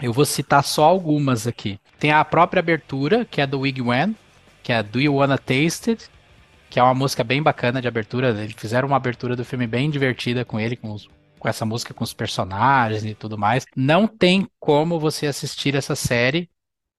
Eu 0.00 0.12
vou 0.12 0.24
citar 0.26 0.62
só 0.64 0.84
algumas 0.84 1.46
aqui. 1.46 1.78
Tem 1.98 2.12
a 2.12 2.24
própria 2.24 2.60
abertura, 2.60 3.24
que 3.24 3.40
é 3.40 3.46
do 3.46 3.60
Wig 3.60 3.80
Wen, 3.80 4.14
que 4.62 4.72
é 4.72 4.82
Do 4.82 5.00
You 5.00 5.14
Wanna 5.14 5.38
Taste 5.38 5.90
It, 5.90 6.10
que 6.72 6.80
é 6.80 6.82
uma 6.82 6.94
música 6.94 7.22
bem 7.22 7.42
bacana 7.42 7.82
de 7.82 7.86
abertura. 7.86 8.30
Eles 8.30 8.54
fizeram 8.56 8.88
uma 8.88 8.96
abertura 8.96 9.36
do 9.36 9.44
filme 9.44 9.66
bem 9.66 9.90
divertida 9.90 10.42
com 10.42 10.58
ele, 10.58 10.74
com, 10.74 10.90
os, 10.90 11.06
com 11.38 11.46
essa 11.46 11.66
música, 11.66 11.92
com 11.92 12.02
os 12.02 12.14
personagens 12.14 13.04
e 13.04 13.14
tudo 13.14 13.36
mais. 13.36 13.66
Não 13.76 14.06
tem 14.06 14.48
como 14.58 14.98
você 14.98 15.26
assistir 15.26 15.74
essa 15.74 15.94
série 15.94 16.48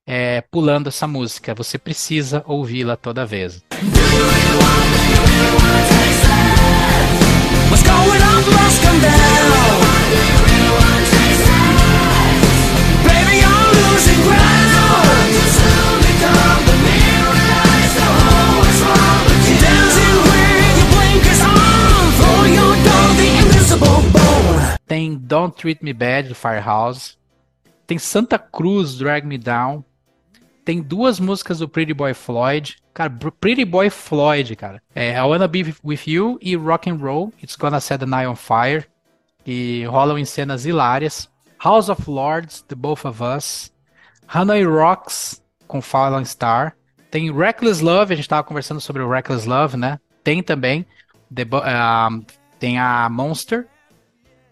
é, 0.05 0.41
pulando 0.41 0.89
essa 0.89 1.07
música. 1.07 1.55
Você 1.55 1.79
precisa 1.79 2.43
ouvi-la 2.45 2.95
toda 2.95 3.25
vez. 3.25 3.63
What's. 14.25 14.52
Tem 24.93 25.15
Don't 25.17 25.57
Treat 25.57 25.83
Me 25.83 25.91
Bad 25.91 26.29
do 26.29 26.35
Firehouse. 26.35 27.17
Tem 27.87 27.97
Santa 27.97 28.37
Cruz 28.37 28.95
Drag 28.95 29.25
Me 29.25 29.39
Down. 29.39 29.83
Tem 30.63 30.83
duas 30.83 31.19
músicas 31.19 31.57
do 31.57 31.67
Pretty 31.67 31.95
Boy 31.95 32.13
Floyd. 32.13 32.75
Cara, 32.93 33.09
Pretty 33.09 33.65
Boy 33.65 33.89
Floyd, 33.89 34.55
cara. 34.55 34.83
É 34.93 35.17
I 35.17 35.21
Wanna 35.21 35.47
Be 35.47 35.73
With 35.83 36.01
You 36.05 36.37
e 36.39 36.55
Rock 36.55 36.91
and 36.91 36.97
Roll. 36.97 37.33
It's 37.41 37.55
Gonna 37.55 37.79
Set 37.79 38.01
the 38.01 38.05
Night 38.05 38.27
on 38.27 38.35
Fire. 38.35 38.85
E 39.43 39.83
rolam 39.85 40.19
em 40.19 40.25
cenas 40.25 40.63
hilárias. 40.63 41.27
House 41.57 41.89
of 41.89 42.07
Lords, 42.07 42.61
The 42.67 42.75
Both 42.75 43.03
of 43.05 43.19
Us. 43.23 43.73
Hanoi 44.27 44.63
Rocks 44.63 45.41
com 45.67 45.81
Fallen 45.81 46.23
Star. 46.23 46.75
Tem 47.09 47.35
Reckless 47.35 47.83
Love, 47.83 48.13
a 48.13 48.15
gente 48.15 48.29
tava 48.29 48.43
conversando 48.43 48.79
sobre 48.79 49.01
o 49.01 49.09
Reckless 49.09 49.49
Love, 49.49 49.75
né? 49.75 49.99
Tem 50.23 50.43
também. 50.43 50.85
The 51.33 51.45
Bo- 51.45 51.63
ah, 51.65 52.09
tem 52.59 52.77
a 52.77 53.09
Monster. 53.09 53.67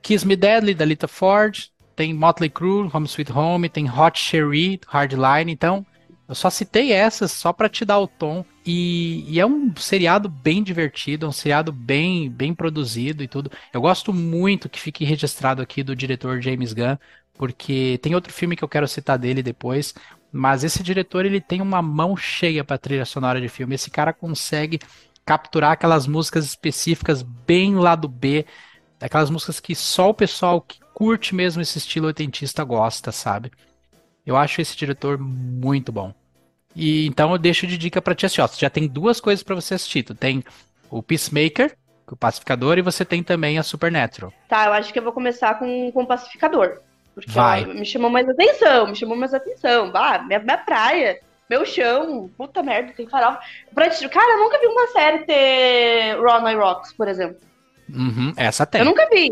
Kiss 0.02 0.26
Me 0.26 0.36
Deadly, 0.36 0.74
da 0.74 0.86
Lita 0.86 1.08
Ford. 1.08 1.70
Tem 1.96 2.14
Motley 2.14 2.50
Crue, 2.50 2.90
Home 2.94 3.08
Sweet 3.08 3.32
Home. 3.32 3.70
Tem 3.70 3.90
Hot 3.90 4.20
Cherry, 4.20 4.80
Hardline. 4.88 5.52
Então, 5.52 5.86
eu 6.28 6.36
só 6.36 6.50
citei 6.50 6.94
essas 6.94 7.32
só 7.32 7.52
pra 7.52 7.68
te 7.68 7.84
dar 7.84 8.00
o 8.00 8.08
tom. 8.08 8.46
E, 8.66 9.26
e 9.28 9.40
é 9.40 9.46
um 9.46 9.76
seriado 9.76 10.30
bem 10.30 10.64
divertido, 10.64 11.26
é 11.26 11.30
um 11.30 11.32
seriado 11.32 11.72
bem, 11.74 12.30
bem 12.30 12.54
produzido 12.54 13.22
e 13.22 13.28
tudo. 13.28 13.52
Eu 13.74 13.82
gosto 13.82 14.14
muito 14.14 14.70
que 14.70 14.80
fique 14.80 15.04
registrado 15.04 15.62
aqui 15.62 15.84
do 15.84 15.96
diretor 15.96 16.42
James 16.42 16.72
Gunn, 16.72 16.96
porque 17.34 18.00
tem 18.02 18.16
outro 18.16 18.32
filme 18.32 18.56
que 18.56 18.64
eu 18.64 18.70
quero 18.70 18.88
citar 18.88 19.18
dele 19.18 19.44
depois. 19.44 19.94
Mas 20.32 20.64
esse 20.64 20.82
diretor 20.82 21.26
ele 21.26 21.42
tem 21.42 21.62
uma 21.62 21.82
mão 21.82 22.16
cheia 22.16 22.64
pra 22.64 22.78
trilha 22.78 23.04
sonora 23.04 23.42
de 23.42 23.50
filme. 23.50 23.76
Esse 23.76 23.92
cara 23.92 24.14
consegue 24.14 24.80
capturar 25.26 25.72
aquelas 25.72 26.08
músicas 26.08 26.46
específicas 26.46 27.22
bem 27.22 27.76
lá 27.76 27.96
do 27.96 28.08
B, 28.08 28.46
aquelas 29.02 29.30
músicas 29.30 29.60
que 29.60 29.76
só 29.76 30.10
o 30.10 30.14
pessoal 30.14 30.62
que 30.62 30.80
curte 30.94 31.34
mesmo 31.34 31.62
esse 31.62 31.78
estilo 31.78 32.08
oitentista 32.08 32.64
gosta, 32.64 33.12
sabe? 33.12 33.52
Eu 34.26 34.38
acho 34.38 34.62
esse 34.62 34.76
diretor 34.78 35.18
muito 35.18 35.92
bom. 35.92 36.14
E 36.76 37.06
então 37.08 37.32
eu 37.32 37.38
deixo 37.38 37.68
de 37.68 37.78
dica 37.78 38.02
pra 38.02 38.16
ti 38.16 38.26
assim, 38.26 38.42
ó, 38.42 38.48
já 38.48 38.70
tem 38.70 38.88
duas 38.88 39.20
coisas 39.20 39.44
pra 39.44 39.56
você 39.56 39.74
assistir. 39.74 40.04
Tu 40.04 40.16
tem 40.16 40.44
o 40.90 41.02
Peacemaker, 41.02 41.76
o 42.10 42.16
Pacificador, 42.16 42.78
e 42.78 42.82
você 42.82 43.04
tem 43.04 43.24
também 43.24 43.58
a 43.58 43.64
Supernatural. 43.64 44.34
Tá, 44.48 44.66
eu 44.66 44.74
acho 44.74 44.92
que 44.92 45.00
eu 45.00 45.04
vou 45.04 45.14
começar 45.14 45.58
com, 45.58 45.92
com 45.92 46.04
o 46.04 46.08
pacificador. 46.08 46.80
Porque 47.14 47.32
Vai. 47.32 47.66
me 47.66 47.86
chamou 47.86 48.10
mais 48.10 48.28
atenção, 48.28 48.88
me 48.88 48.96
chamou 48.96 49.18
mais 49.18 49.34
atenção. 49.34 49.92
Ah, 49.94 50.20
minha, 50.20 50.40
minha 50.40 50.58
praia, 50.58 51.20
meu 51.50 51.66
chão, 51.66 52.30
puta 52.38 52.64
merda, 52.64 52.94
tem 52.94 53.08
farol. 53.08 53.38
Pra, 53.74 53.90
cara, 54.10 54.34
eu 54.34 54.40
nunca 54.40 54.60
vi 54.60 54.68
uma 54.68 54.88
série 54.88 55.26
ter 55.26 56.18
Ron 56.18 56.50
I 56.50 56.56
Rocks, 56.56 56.94
por 56.94 57.08
exemplo. 57.08 57.38
Uhum, 57.96 58.34
essa 58.36 58.66
tem. 58.66 58.82
Eu 58.82 58.86
nunca 58.86 59.08
vi. 59.10 59.32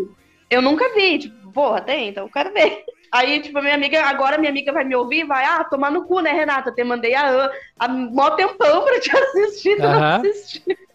Eu 0.49 0.61
nunca 0.61 0.93
vi. 0.93 1.19
Tipo, 1.19 1.51
porra, 1.51 1.81
tem, 1.81 2.09
então 2.09 2.25
eu 2.25 2.31
quero 2.31 2.53
ver. 2.53 2.83
Aí, 3.11 3.41
tipo, 3.41 3.57
a 3.57 3.61
minha 3.61 3.73
amiga, 3.73 4.03
agora 4.05 4.37
minha 4.37 4.51
amiga 4.51 4.71
vai 4.71 4.83
me 4.83 4.95
ouvir 4.95 5.21
e 5.21 5.25
vai, 5.25 5.43
ah, 5.43 5.63
tomar 5.63 5.89
no 5.91 6.05
cu, 6.05 6.19
né, 6.19 6.31
Renata? 6.31 6.69
Eu 6.69 6.75
te 6.75 6.83
mandei 6.83 7.15
a, 7.15 7.49
a 7.79 7.87
mó 7.87 8.29
tempão 8.31 8.83
pra 8.83 8.99
te 8.99 9.09
assistir, 9.17 9.75
tu 9.77 9.81
não 9.81 9.93
Aham. 9.93 10.17
assistiu. 10.17 10.61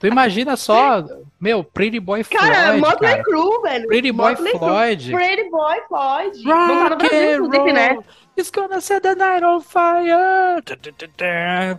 Tu 0.00 0.06
imagina 0.06 0.56
só, 0.56 1.04
meu, 1.38 1.62
Pretty 1.62 2.00
Boy 2.00 2.24
Cara, 2.24 2.54
Floyd, 2.54 2.80
Motley 2.80 3.10
cara. 3.10 3.22
Crue, 3.22 3.62
velho. 3.62 3.86
Pretty 3.86 4.10
Boy 4.10 4.30
Motley 4.30 4.52
Crue. 4.52 4.58
Floyd. 4.58 5.10
Pretty 5.12 5.50
Boy 5.50 5.80
Floyd. 5.86 6.42
Não 6.42 6.78
tá 6.78 6.84
no 6.84 6.96
Rock 6.96 7.08
Brasil, 7.08 7.20
and 7.20 7.44
inclusive, 7.44 7.72
né? 7.74 7.92
roll, 7.92 8.04
It's 8.38 8.50
gonna 8.50 8.80
set 8.80 9.02
the 9.02 9.14
night 9.14 9.44
on 9.44 9.60
fire. 9.60 10.62
Tu, 10.64 10.76
tu, 10.78 10.92
tu. 10.92 11.06
Let 11.14 11.76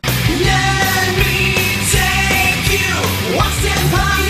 me 1.18 1.56
take 1.90 2.72
you 2.72 3.36
one 3.36 3.52
step 3.54 3.80
higher. 3.92 4.21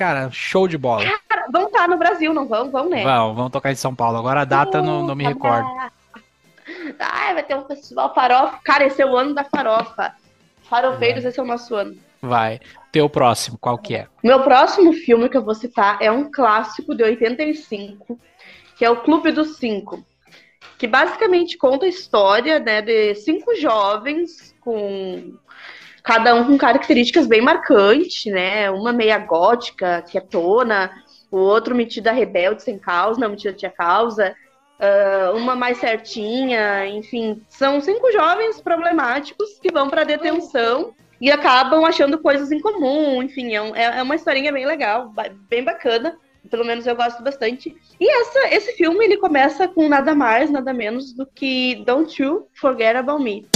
Cara, 0.00 0.30
show 0.32 0.66
de 0.66 0.78
bola. 0.78 1.04
Cara, 1.28 1.44
vão 1.52 1.66
estar 1.66 1.86
no 1.86 1.98
Brasil, 1.98 2.32
não 2.32 2.48
vão? 2.48 2.70
Vão, 2.70 2.88
né? 2.88 3.04
Vamos, 3.04 3.36
vamos 3.36 3.52
tocar 3.52 3.70
em 3.70 3.74
São 3.74 3.94
Paulo. 3.94 4.16
Agora 4.16 4.40
a 4.40 4.44
data 4.46 4.80
não, 4.80 5.02
não 5.02 5.14
me 5.14 5.24
recordo. 5.24 5.68
Ai, 6.98 7.34
vai 7.34 7.42
ter 7.42 7.54
um 7.54 7.66
festival 7.66 8.14
farofa. 8.14 8.60
Cara, 8.64 8.86
esse 8.86 9.02
é 9.02 9.04
o 9.04 9.14
ano 9.14 9.34
da 9.34 9.44
farofa. 9.44 10.14
Farofeiros, 10.70 11.22
esse 11.26 11.38
é 11.38 11.42
o 11.42 11.46
nosso 11.46 11.74
ano. 11.74 11.98
Vai. 12.22 12.60
Teu 12.90 13.10
próximo, 13.10 13.58
qual 13.58 13.76
que 13.76 13.94
é? 13.94 14.06
Meu 14.24 14.42
próximo 14.42 14.94
filme 14.94 15.28
que 15.28 15.36
eu 15.36 15.44
vou 15.44 15.54
citar 15.54 15.98
é 16.00 16.10
um 16.10 16.30
clássico 16.30 16.94
de 16.94 17.02
85, 17.02 18.18
que 18.78 18.86
é 18.86 18.88
o 18.88 19.02
Clube 19.02 19.30
dos 19.32 19.58
Cinco. 19.58 20.02
Que 20.78 20.86
basicamente 20.86 21.58
conta 21.58 21.84
a 21.84 21.90
história 21.90 22.58
né, 22.58 22.80
de 22.80 23.14
cinco 23.16 23.54
jovens 23.54 24.56
com 24.62 25.34
cada 26.02 26.34
um 26.34 26.44
com 26.46 26.58
características 26.58 27.26
bem 27.26 27.40
marcantes, 27.40 28.32
né? 28.32 28.70
Uma 28.70 28.92
meia 28.92 29.18
gótica, 29.18 30.02
quietona, 30.02 30.90
o 31.30 31.38
outro 31.38 31.74
metida 31.74 32.10
rebelde 32.12 32.62
sem 32.62 32.78
causa, 32.78 33.20
não 33.20 33.30
metida 33.30 33.52
tinha 33.54 33.70
causa, 33.70 34.34
ah, 34.80 35.32
uma 35.34 35.54
mais 35.54 35.78
certinha, 35.78 36.86
enfim, 36.86 37.42
são 37.48 37.80
cinco 37.80 38.10
jovens 38.10 38.60
problemáticos 38.60 39.58
que 39.60 39.70
vão 39.72 39.88
para 39.88 40.04
detenção 40.04 40.92
e 41.20 41.30
acabam 41.30 41.84
achando 41.84 42.18
coisas 42.18 42.50
em 42.50 42.60
comum, 42.60 43.22
enfim, 43.22 43.54
é, 43.54 43.60
um- 43.62 43.76
é- 43.76 43.98
é 43.98 44.02
uma 44.02 44.14
historinha 44.14 44.50
bem 44.50 44.66
legal, 44.66 45.12
bem 45.48 45.62
bacana. 45.62 46.16
Pelo 46.50 46.64
menos 46.64 46.86
eu 46.86 46.96
gosto 46.96 47.22
bastante. 47.22 47.76
E 48.00 48.10
essa, 48.10 48.54
esse 48.54 48.72
filme 48.72 49.04
ele 49.04 49.18
começa 49.18 49.68
com 49.68 49.86
nada 49.90 50.14
mais, 50.14 50.50
nada 50.50 50.72
menos 50.72 51.12
do 51.12 51.26
que 51.26 51.84
Don't 51.84 52.20
You 52.20 52.48
Forget 52.54 52.96
About 52.96 53.22
Me. 53.22 53.46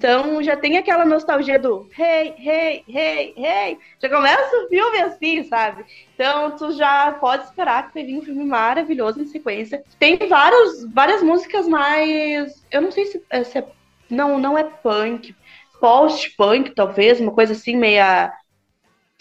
Então 0.00 0.42
já 0.42 0.56
tem 0.56 0.78
aquela 0.78 1.04
nostalgia 1.04 1.58
do 1.58 1.86
hey, 1.98 2.34
hey, 2.38 2.82
hey, 2.88 3.34
hey. 3.36 3.78
Já 4.00 4.08
começa 4.08 4.56
o 4.56 4.68
filme 4.68 4.98
assim, 4.98 5.44
sabe? 5.44 5.84
Então 6.14 6.56
tu 6.56 6.72
já 6.72 7.12
pode 7.12 7.44
esperar 7.44 7.86
que 7.86 7.92
vai 7.94 8.04
vir 8.04 8.16
um 8.18 8.22
filme 8.22 8.46
maravilhoso 8.46 9.20
em 9.20 9.26
sequência. 9.26 9.84
Tem 9.98 10.16
vários, 10.26 10.90
várias 10.94 11.22
músicas 11.22 11.68
mais. 11.68 12.64
Eu 12.72 12.80
não 12.80 12.90
sei 12.90 13.04
se, 13.04 13.22
é- 13.28 13.44
se 13.44 13.58
é. 13.58 13.68
Não, 14.08 14.38
não 14.38 14.56
é 14.56 14.64
punk. 14.64 15.36
Post-punk, 15.78 16.74
talvez, 16.74 17.20
uma 17.20 17.32
coisa 17.32 17.52
assim, 17.52 17.76
meia. 17.76 18.32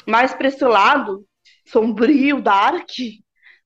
Mais 0.07 0.33
pra 0.33 0.47
esse 0.47 0.63
lado, 0.63 1.25
sombrio, 1.67 2.41
dark, 2.41 2.89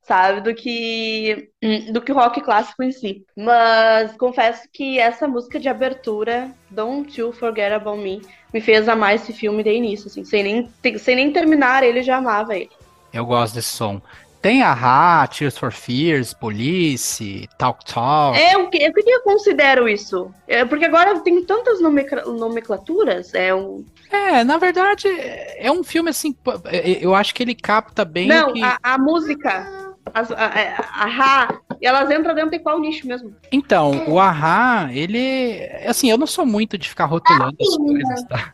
sabe? 0.03 0.41
Do 0.41 0.53
que. 0.53 1.49
Do 1.91 2.01
que 2.01 2.11
o 2.11 2.15
rock 2.15 2.41
clássico 2.41 2.83
em 2.83 2.91
si. 2.91 3.23
Mas 3.35 4.15
confesso 4.17 4.67
que 4.71 4.99
essa 4.99 5.27
música 5.27 5.59
de 5.59 5.67
abertura, 5.69 6.51
Don't 6.69 7.19
You 7.19 7.31
Forget 7.31 7.71
About 7.73 8.01
Me, 8.01 8.21
me 8.53 8.61
fez 8.61 8.87
amar 8.87 9.15
esse 9.15 9.33
filme 9.33 9.63
de 9.63 9.71
início, 9.73 10.07
assim, 10.07 10.23
sem 10.23 10.43
nem, 10.43 10.97
sem 10.99 11.15
nem 11.15 11.31
terminar 11.31 11.83
ele, 11.83 12.03
já 12.03 12.17
amava 12.17 12.55
ele. 12.55 12.69
Eu 13.11 13.25
gosto 13.25 13.55
desse 13.55 13.69
som. 13.69 14.01
Tem 14.41 14.61
a 14.61 15.25
Tears 15.27 15.57
for 15.57 15.71
Fears, 15.71 16.33
Police, 16.33 17.47
Talk 17.57 17.85
Talk. 17.85 18.37
É, 18.37 18.57
o 18.57 18.69
que, 18.69 18.89
o 18.89 18.93
que 18.93 19.09
eu 19.09 19.21
considero 19.21 19.87
isso? 19.87 20.29
É, 20.45 20.65
porque 20.65 20.83
agora 20.83 21.17
tem 21.21 21.41
tantas 21.45 21.79
nomencla- 21.79 22.25
nomenclaturas. 22.25 23.33
É 23.33 23.55
um. 23.55 23.85
É, 24.11 24.43
na 24.43 24.57
verdade, 24.57 25.07
é 25.07 25.71
um 25.71 25.81
filme 25.81 26.09
assim. 26.09 26.35
é- 26.65 26.97
Eu 26.99 27.15
acho 27.15 27.33
que 27.33 27.41
ele 27.41 27.55
capta 27.55 28.03
bem. 28.03 28.27
Não, 28.27 28.51
que... 28.51 28.61
a, 28.61 28.77
a 28.83 28.97
música. 28.97 29.82
As, 30.13 30.31
a, 30.31 30.45
a, 30.45 31.03
a 31.03 31.05
Ra, 31.05 31.59
elas 31.81 32.09
entram 32.11 32.35
dentro 32.35 32.51
de 32.51 32.59
qual 32.59 32.79
nicho 32.79 33.07
mesmo? 33.07 33.35
Então, 33.51 34.07
o 34.07 34.19
Ahá, 34.19 34.89
ele. 34.91 35.69
Assim, 35.85 36.09
eu 36.09 36.17
não 36.17 36.27
sou 36.27 36.45
muito 36.45 36.77
de 36.77 36.89
ficar 36.89 37.05
rotulando 37.05 37.55
as 37.59 37.77
coisas, 37.77 38.23
tá? 38.25 38.53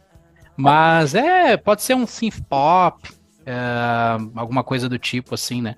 Mas 0.56 1.16
é, 1.16 1.56
pode 1.58 1.82
ser 1.82 1.96
um 1.96 2.06
synth 2.06 2.42
pop, 2.50 3.10
é, 3.46 3.54
alguma 4.36 4.64
coisa 4.64 4.90
do 4.90 5.00
tipo, 5.00 5.36
assim, 5.36 5.62
né? 5.62 5.76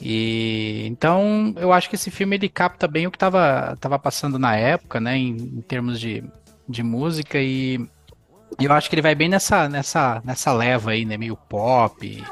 E 0.00 0.86
então 0.86 1.54
eu 1.56 1.72
acho 1.72 1.88
que 1.88 1.94
esse 1.94 2.10
filme 2.10 2.36
ele 2.36 2.48
capta 2.48 2.88
bem 2.88 3.06
o 3.06 3.10
que 3.10 3.18
tava, 3.18 3.76
tava 3.80 3.98
passando 3.98 4.38
na 4.38 4.56
época, 4.56 5.00
né? 5.00 5.16
Em, 5.16 5.36
em 5.36 5.60
termos 5.60 6.00
de, 6.00 6.24
de 6.68 6.82
música, 6.82 7.38
e 7.38 7.86
eu 8.58 8.72
acho 8.72 8.88
que 8.88 8.94
ele 8.94 9.02
vai 9.02 9.14
bem 9.14 9.28
nessa, 9.28 9.68
nessa, 9.68 10.22
nessa 10.24 10.52
leva 10.52 10.92
aí, 10.92 11.04
né? 11.04 11.16
Meio 11.16 11.36
pop, 11.36 12.24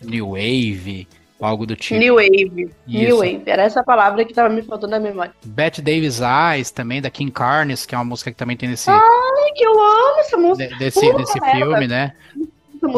new 0.00 0.30
wave, 0.30 1.08
algo 1.44 1.66
do 1.66 1.74
tipo. 1.76 1.98
New 1.98 2.14
Wave. 2.16 2.70
New 2.86 3.08
Isso. 3.08 3.16
Wave. 3.18 3.42
Era 3.46 3.62
essa 3.62 3.82
palavra 3.82 4.24
que 4.24 4.32
tava 4.34 4.48
me 4.48 4.62
faltando 4.62 4.90
na 4.92 5.00
memória. 5.00 5.32
Bette 5.44 5.80
Davis 5.82 6.20
Eyes 6.20 6.70
também, 6.70 7.00
da 7.02 7.10
Kim 7.10 7.28
Carnes, 7.30 7.84
que 7.86 7.94
é 7.94 7.98
uma 7.98 8.04
música 8.04 8.30
que 8.30 8.36
também 8.36 8.56
tem 8.56 8.68
nesse, 8.68 8.90
Ai, 8.90 9.00
que 9.56 9.64
eu 9.64 9.72
amo 9.72 10.20
essa 10.20 10.36
música. 10.36 10.68
de- 10.68 10.78
desse, 10.78 11.12
desse 11.14 11.40
filme, 11.52 11.86
né? 11.88 12.12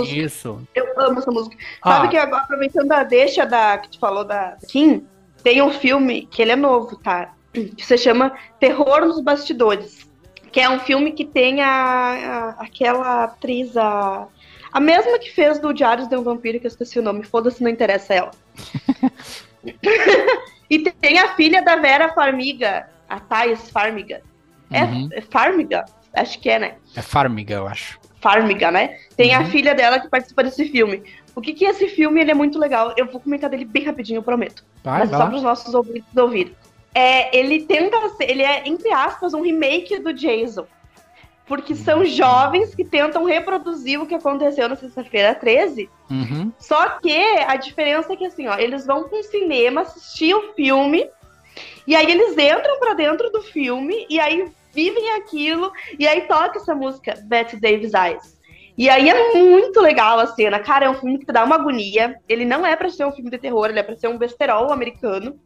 Isso. 0.06 0.60
Eu 0.74 0.98
amo 0.98 1.18
essa 1.18 1.30
música. 1.30 1.56
Ah, 1.82 1.96
Sabe 1.96 2.08
que 2.08 2.16
agora, 2.16 2.42
aproveitando 2.42 2.90
a 2.92 3.02
deixa 3.02 3.44
da, 3.44 3.76
que 3.78 3.90
tu 3.90 3.98
falou 3.98 4.24
da 4.24 4.56
Kim, 4.68 5.04
tem 5.42 5.60
um 5.60 5.70
filme 5.70 6.26
que 6.26 6.40
ele 6.40 6.52
é 6.52 6.56
novo, 6.56 6.96
tá? 6.96 7.32
Que 7.52 7.84
se 7.84 7.96
chama 7.98 8.32
Terror 8.58 9.02
nos 9.06 9.20
Bastidores. 9.20 10.08
Que 10.50 10.60
é 10.60 10.70
um 10.70 10.78
filme 10.80 11.12
que 11.12 11.24
tem 11.24 11.60
a, 11.60 11.68
a- 11.68 12.48
aquela 12.62 13.24
atriz, 13.24 13.76
a, 13.76 14.26
a 14.74 14.80
mesma 14.80 15.18
que 15.18 15.30
fez 15.30 15.58
do 15.60 15.72
Diários 15.72 16.08
de 16.08 16.16
um 16.16 16.22
Vampiro, 16.24 16.58
que 16.60 16.66
eu 16.66 16.68
esqueci 16.68 16.98
o 16.98 17.02
nome, 17.02 17.22
foda-se, 17.22 17.62
não 17.62 17.70
interessa 17.70 18.12
ela. 18.12 18.30
e 20.68 20.78
tem 20.78 21.18
a 21.18 21.34
filha 21.34 21.62
da 21.62 21.76
Vera 21.76 22.12
Farmiga, 22.12 22.88
a 23.08 23.20
Thais 23.20 23.70
Farmiga. 23.70 24.20
É, 24.70 24.82
Uhum. 24.84 25.08
é 25.12 25.20
Farmiga? 25.20 25.84
Acho 26.12 26.38
que 26.40 26.48
é, 26.50 26.58
né? 26.58 26.74
É 26.96 27.02
Farmiga, 27.02 27.54
eu 27.54 27.66
acho. 27.68 27.98
Farmiga, 28.20 28.70
né? 28.70 28.98
Tem 29.16 29.34
a 29.34 29.40
Uhum. 29.40 29.46
filha 29.46 29.74
dela 29.74 30.00
que 30.00 30.08
participa 30.08 30.42
desse 30.42 30.64
filme. 30.70 31.02
O 31.36 31.40
que 31.40 31.52
que 31.52 31.66
é 31.66 31.70
esse 31.70 31.88
filme? 31.88 32.20
Ele 32.20 32.30
é 32.30 32.34
muito 32.34 32.58
legal. 32.58 32.94
Eu 32.96 33.06
vou 33.06 33.20
comentar 33.20 33.50
dele 33.50 33.64
bem 33.64 33.84
rapidinho, 33.84 34.18
eu 34.18 34.22
prometo. 34.22 34.64
Vai, 34.82 35.00
mas 35.00 35.10
vai 35.10 35.20
só 35.20 35.26
para 35.26 35.36
os 35.36 35.42
nossos 35.42 35.74
ouvintes 35.74 36.16
ouvirem. 36.16 36.54
É, 36.94 37.36
ele 37.36 37.62
tenta 37.64 37.96
ser, 38.10 38.30
ele 38.30 38.42
é, 38.42 38.66
entre 38.68 38.90
aspas, 38.92 39.34
um 39.34 39.42
remake 39.42 39.98
do 39.98 40.12
Jason. 40.12 40.66
Porque 41.46 41.74
são 41.74 42.04
jovens 42.04 42.74
que 42.74 42.84
tentam 42.84 43.24
reproduzir 43.24 44.00
o 44.00 44.06
que 44.06 44.14
aconteceu 44.14 44.68
na 44.68 44.76
sexta-feira 44.76 45.34
13. 45.34 45.90
Uhum. 46.10 46.50
Só 46.58 46.98
que 46.98 47.12
a 47.46 47.56
diferença 47.56 48.12
é 48.12 48.16
que 48.16 48.24
assim, 48.24 48.46
ó, 48.46 48.56
eles 48.56 48.86
vão 48.86 49.08
para 49.08 49.18
um 49.18 49.22
cinema 49.22 49.82
assistir 49.82 50.34
o 50.34 50.54
filme 50.54 51.08
e 51.86 51.94
aí 51.94 52.10
eles 52.10 52.32
entram 52.32 52.78
pra 52.78 52.94
dentro 52.94 53.30
do 53.30 53.42
filme 53.42 54.06
e 54.08 54.18
aí 54.18 54.50
vivem 54.72 55.12
aquilo 55.12 55.70
e 55.98 56.08
aí 56.08 56.22
toca 56.22 56.58
essa 56.58 56.74
música 56.74 57.14
Bette 57.24 57.56
Davis 57.60 57.92
Eyes. 57.92 58.34
E 58.76 58.88
aí 58.88 59.08
é 59.08 59.34
muito 59.34 59.80
legal 59.80 60.18
a 60.18 60.26
cena. 60.26 60.58
Cara, 60.58 60.86
é 60.86 60.90
um 60.90 60.94
filme 60.94 61.18
que 61.18 61.26
dá 61.26 61.44
uma 61.44 61.54
agonia. 61.54 62.18
Ele 62.28 62.44
não 62.44 62.66
é 62.66 62.74
pra 62.74 62.88
ser 62.88 63.06
um 63.06 63.12
filme 63.12 63.30
de 63.30 63.38
terror, 63.38 63.66
ele 63.66 63.78
é 63.78 63.82
pra 63.84 63.96
ser 63.96 64.08
um 64.08 64.18
besterol 64.18 64.72
americano. 64.72 65.38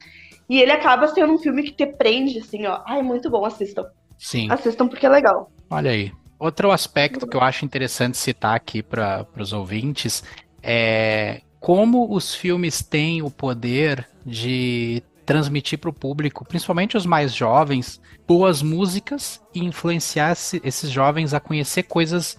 E 0.48 0.60
ele 0.60 0.72
acaba 0.72 1.06
sendo 1.08 1.34
um 1.34 1.38
filme 1.38 1.62
que 1.62 1.72
te 1.72 1.84
prende, 1.84 2.38
assim, 2.38 2.66
ó. 2.66 2.80
Ai, 2.86 3.02
muito 3.02 3.28
bom, 3.28 3.44
assistam. 3.44 3.84
Sim, 4.18 4.50
Assistam 4.50 4.88
porque 4.88 5.04
é 5.04 5.10
legal. 5.10 5.52
Olha 5.70 5.90
aí. 5.90 6.12
Outro 6.38 6.70
aspecto 6.70 7.26
que 7.26 7.36
eu 7.36 7.40
acho 7.40 7.64
interessante 7.64 8.16
citar 8.16 8.54
aqui 8.54 8.82
para 8.82 9.26
os 9.36 9.52
ouvintes 9.52 10.22
é 10.62 11.40
como 11.58 12.14
os 12.14 12.34
filmes 12.34 12.80
têm 12.82 13.22
o 13.22 13.30
poder 13.30 14.08
de 14.24 15.02
transmitir 15.26 15.78
para 15.78 15.90
o 15.90 15.92
público, 15.92 16.44
principalmente 16.44 16.96
os 16.96 17.04
mais 17.04 17.34
jovens, 17.34 18.00
boas 18.26 18.62
músicas 18.62 19.40
e 19.54 19.58
influenciar 19.64 20.32
esse- 20.32 20.60
esses 20.64 20.90
jovens 20.90 21.34
a 21.34 21.40
conhecer 21.40 21.82
coisas 21.84 22.38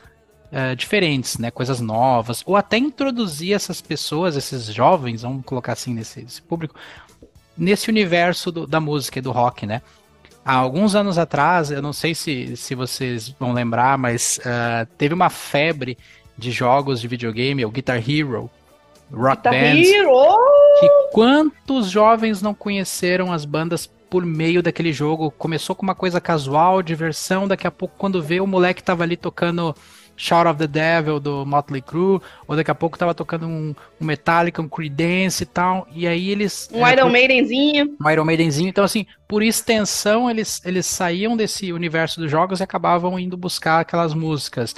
eh, 0.51 0.73
diferentes, 0.73 1.37
né? 1.37 1.51
Coisas 1.51 1.79
novas, 1.79 2.41
ou 2.43 2.55
até 2.55 2.75
introduzir 2.75 3.53
essas 3.53 3.81
pessoas, 3.81 4.35
esses 4.35 4.65
jovens, 4.73 5.21
vamos 5.21 5.45
colocar 5.45 5.73
assim 5.73 5.93
nesse, 5.93 6.23
nesse 6.23 6.41
público, 6.41 6.73
nesse 7.55 7.87
universo 7.87 8.51
do- 8.51 8.65
da 8.65 8.79
música 8.79 9.19
e 9.19 9.21
do 9.21 9.31
rock, 9.31 9.67
né? 9.67 9.79
Há 10.49 10.55
alguns 10.55 10.95
anos 10.95 11.19
atrás, 11.19 11.69
eu 11.69 11.79
não 11.79 11.93
sei 11.93 12.15
se, 12.15 12.57
se 12.57 12.73
vocês 12.73 13.29
vão 13.39 13.53
lembrar, 13.53 13.99
mas 13.99 14.39
ah, 14.43 14.87
teve 14.97 15.13
uma 15.13 15.29
febre 15.29 15.95
de 16.35 16.49
jogos 16.49 16.99
de 16.99 17.07
videogame, 17.07 17.63
o 17.63 17.69
Guitar 17.69 17.97
Hero, 17.97 18.49
Rock 19.13 19.43
Tá 19.43 19.51
Bands, 19.51 19.87
Hero! 19.87 20.09
que 20.79 20.89
quantos 21.13 21.91
jovens 21.91 22.41
não 22.41 22.55
conheceram 22.55 23.31
as 23.31 23.45
bandas 23.45 23.85
por 23.85 24.25
meio 24.25 24.63
daquele 24.63 24.91
jogo? 24.91 25.29
Começou 25.29 25.75
com 25.75 25.83
uma 25.83 25.93
coisa 25.93 26.19
casual, 26.19 26.81
diversão, 26.81 27.47
daqui 27.47 27.67
a 27.67 27.71
pouco 27.71 27.93
quando 27.95 28.19
vê 28.19 28.41
o 28.41 28.47
moleque 28.47 28.81
tava 28.81 29.03
ali 29.03 29.15
tocando 29.15 29.75
Shout 30.19 30.49
of 30.49 30.57
the 30.59 30.67
Devil 30.67 31.17
do 31.17 31.45
Motley 31.45 31.81
Crue, 31.81 32.19
ou 32.45 32.55
daqui 32.57 32.69
a 32.69 32.75
pouco 32.75 32.97
tava 32.97 33.15
tocando 33.15 33.47
um, 33.47 33.73
um 34.01 34.05
Metallica, 34.05 34.61
um 34.61 34.67
Creedence 34.67 35.43
e 35.43 35.45
tal, 35.45 35.87
e 35.93 36.05
aí 36.05 36.29
eles... 36.29 36.69
Um 36.73 36.85
é, 36.85 36.91
Iron 36.91 37.09
Maidenzinho. 37.09 37.95
um 37.99 38.09
Iron 38.09 38.25
Maidenzinho. 38.25 38.67
Então, 38.67 38.83
assim, 38.83 39.05
por 39.25 39.41
extensão, 39.41 40.29
eles, 40.29 40.61
eles 40.65 40.85
saíam 40.85 41.37
desse 41.37 41.71
universo 41.71 42.19
dos 42.19 42.29
jogos 42.29 42.59
e 42.59 42.63
acabavam 42.63 43.17
indo 43.17 43.37
buscar 43.37 43.79
aquelas 43.79 44.13
músicas. 44.13 44.75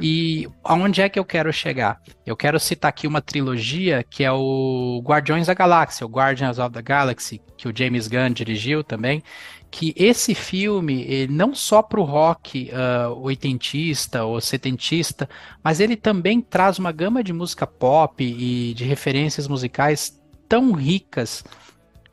E 0.00 0.48
aonde 0.64 1.02
é 1.02 1.08
que 1.08 1.18
eu 1.18 1.24
quero 1.24 1.52
chegar? 1.52 2.00
Eu 2.24 2.36
quero 2.36 2.58
citar 2.58 2.88
aqui 2.88 3.06
uma 3.06 3.20
trilogia 3.20 4.02
que 4.08 4.24
é 4.24 4.32
o 4.32 5.02
Guardiões 5.04 5.46
da 5.46 5.54
Galáxia, 5.54 6.06
o 6.06 6.10
Guardians 6.10 6.58
of 6.58 6.72
the 6.72 6.80
Galaxy, 6.80 7.40
que 7.56 7.68
o 7.68 7.72
James 7.76 8.08
Gunn 8.08 8.30
dirigiu 8.32 8.82
também. 8.82 9.22
Que 9.70 9.94
esse 9.96 10.34
filme, 10.34 11.02
ele 11.02 11.32
não 11.32 11.54
só 11.54 11.82
para 11.82 12.00
o 12.00 12.04
rock 12.04 12.70
ah, 12.72 13.10
oitentista 13.10 14.24
ou 14.24 14.40
setentista, 14.40 15.28
mas 15.62 15.78
ele 15.78 15.96
também 15.96 16.40
traz 16.40 16.78
uma 16.78 16.90
gama 16.90 17.22
de 17.22 17.32
música 17.32 17.66
pop 17.66 18.24
e 18.24 18.74
de 18.74 18.84
referências 18.84 19.46
musicais 19.46 20.18
tão 20.48 20.72
ricas 20.72 21.44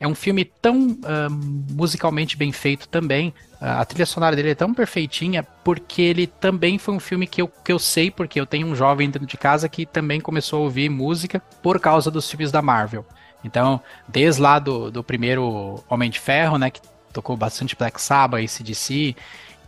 é 0.00 0.06
um 0.06 0.14
filme 0.14 0.44
tão 0.44 0.96
ah, 1.04 1.28
musicalmente 1.30 2.36
bem 2.36 2.52
feito 2.52 2.88
também. 2.88 3.34
Ah, 3.60 3.80
a 3.80 3.84
trilha 3.84 4.06
sonora 4.06 4.36
dele 4.36 4.50
é 4.50 4.54
tão 4.54 4.72
perfeitinha 4.72 5.42
porque 5.64 6.02
ele 6.02 6.26
também 6.26 6.78
foi 6.78 6.94
um 6.94 7.00
filme 7.00 7.26
que 7.26 7.42
eu, 7.42 7.48
que 7.48 7.72
eu 7.72 7.78
sei, 7.78 8.10
porque 8.10 8.40
eu 8.40 8.46
tenho 8.46 8.66
um 8.66 8.74
jovem 8.74 9.10
dentro 9.10 9.26
de 9.26 9.36
casa 9.36 9.68
que 9.68 9.84
também 9.84 10.20
começou 10.20 10.60
a 10.60 10.62
ouvir 10.62 10.88
música 10.88 11.42
por 11.62 11.80
causa 11.80 12.10
dos 12.10 12.30
filmes 12.30 12.52
da 12.52 12.62
Marvel. 12.62 13.04
Então, 13.44 13.80
desde 14.06 14.40
lá 14.40 14.58
do, 14.58 14.90
do 14.90 15.02
primeiro 15.02 15.82
Homem 15.88 16.10
de 16.10 16.18
Ferro, 16.18 16.58
né, 16.58 16.70
que 16.70 16.80
tocou 17.12 17.36
bastante 17.36 17.76
Black 17.76 18.00
Sabbath, 18.00 18.42
ACDC, 18.42 19.16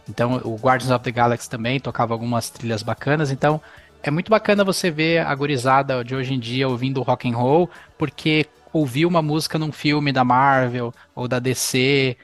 então 0.08 0.40
o 0.44 0.56
Guardians 0.56 0.90
of 0.90 1.04
the 1.04 1.10
Galaxy 1.10 1.48
também 1.48 1.78
tocava 1.78 2.12
algumas 2.12 2.50
trilhas 2.50 2.82
bacanas, 2.82 3.30
então 3.30 3.60
é 4.02 4.10
muito 4.10 4.30
bacana 4.30 4.64
você 4.64 4.90
ver 4.90 5.18
a 5.18 5.34
gurizada 5.34 6.02
de 6.04 6.14
hoje 6.14 6.34
em 6.34 6.38
dia 6.38 6.68
ouvindo 6.68 7.02
rock 7.02 7.30
and 7.30 7.36
roll, 7.36 7.70
porque 7.96 8.46
ouviu 8.72 9.08
uma 9.08 9.22
música 9.22 9.58
num 9.58 9.72
filme 9.72 10.12
da 10.12 10.24
Marvel 10.24 10.92
ou 11.14 11.26
da 11.26 11.38
DC, 11.38 12.16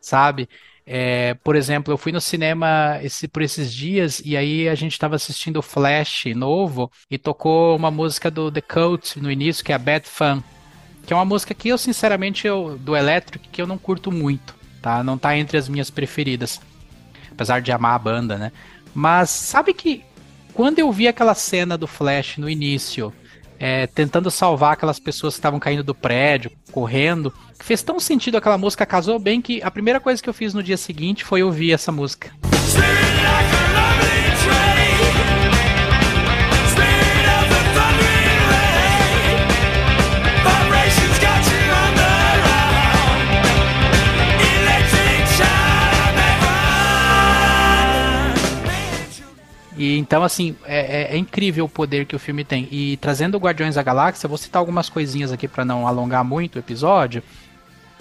sabe? 0.00 0.48
É, 0.88 1.34
por 1.42 1.56
exemplo, 1.56 1.92
eu 1.92 1.98
fui 1.98 2.12
no 2.12 2.20
cinema 2.20 3.00
esse, 3.02 3.26
por 3.26 3.42
esses 3.42 3.72
dias 3.72 4.22
e 4.24 4.36
aí 4.36 4.68
a 4.68 4.74
gente 4.76 4.92
estava 4.92 5.16
assistindo 5.16 5.56
o 5.56 5.62
Flash 5.62 6.26
novo 6.36 6.92
e 7.10 7.18
tocou 7.18 7.74
uma 7.74 7.90
música 7.90 8.30
do 8.30 8.52
The 8.52 8.60
Cult 8.60 9.18
no 9.20 9.30
início, 9.30 9.64
que 9.64 9.72
é 9.72 9.74
a 9.74 9.78
Bad 9.78 10.06
Fun, 10.06 10.40
que 11.04 11.12
é 11.12 11.16
uma 11.16 11.24
música 11.24 11.52
que 11.54 11.68
eu, 11.68 11.76
sinceramente, 11.76 12.46
eu, 12.46 12.78
do 12.78 12.96
Electric, 12.96 13.48
que 13.48 13.60
eu 13.60 13.66
não 13.66 13.78
curto 13.78 14.12
muito, 14.12 14.54
tá? 14.80 15.02
Não 15.02 15.18
tá 15.18 15.36
entre 15.36 15.58
as 15.58 15.68
minhas 15.68 15.90
preferidas, 15.90 16.60
apesar 17.32 17.60
de 17.60 17.72
amar 17.72 17.94
a 17.94 17.98
banda, 17.98 18.38
né? 18.38 18.52
Mas 18.94 19.30
sabe 19.30 19.74
que 19.74 20.04
quando 20.54 20.78
eu 20.78 20.90
vi 20.92 21.08
aquela 21.08 21.34
cena 21.34 21.76
do 21.76 21.88
Flash 21.88 22.38
no 22.38 22.48
início, 22.48 23.12
é, 23.58 23.86
tentando 23.86 24.30
salvar 24.30 24.74
aquelas 24.74 24.98
pessoas 24.98 25.34
que 25.34 25.38
estavam 25.38 25.58
caindo 25.58 25.82
do 25.82 25.94
prédio, 25.94 26.50
correndo, 26.70 27.32
fez 27.60 27.82
tão 27.82 27.98
sentido 27.98 28.36
aquela 28.36 28.58
música, 28.58 28.84
casou 28.86 29.18
bem 29.18 29.40
que 29.40 29.62
a 29.62 29.70
primeira 29.70 30.00
coisa 30.00 30.22
que 30.22 30.28
eu 30.28 30.34
fiz 30.34 30.54
no 30.54 30.62
dia 30.62 30.76
seguinte 30.76 31.24
foi 31.24 31.42
ouvir 31.42 31.72
essa 31.72 31.90
música. 31.90 32.30
E 49.76 49.98
então, 49.98 50.22
assim, 50.22 50.56
é, 50.64 51.02
é- 51.12 51.14
é 51.14 51.16
incrível 51.18 51.66
o 51.66 51.68
poder 51.68 52.06
que 52.06 52.16
o 52.16 52.18
filme 52.18 52.44
tem. 52.44 52.66
E 52.70 52.96
trazendo 52.96 53.36
Guardiões 53.38 53.74
da 53.74 53.82
Galáxia, 53.82 54.28
vou 54.28 54.38
citar 54.38 54.60
algumas 54.60 54.88
coisinhas 54.88 55.30
aqui 55.32 55.46
pra 55.46 55.64
não 55.64 55.86
alongar 55.86 56.24
muito 56.24 56.56
o 56.56 56.58
episódio. 56.58 57.22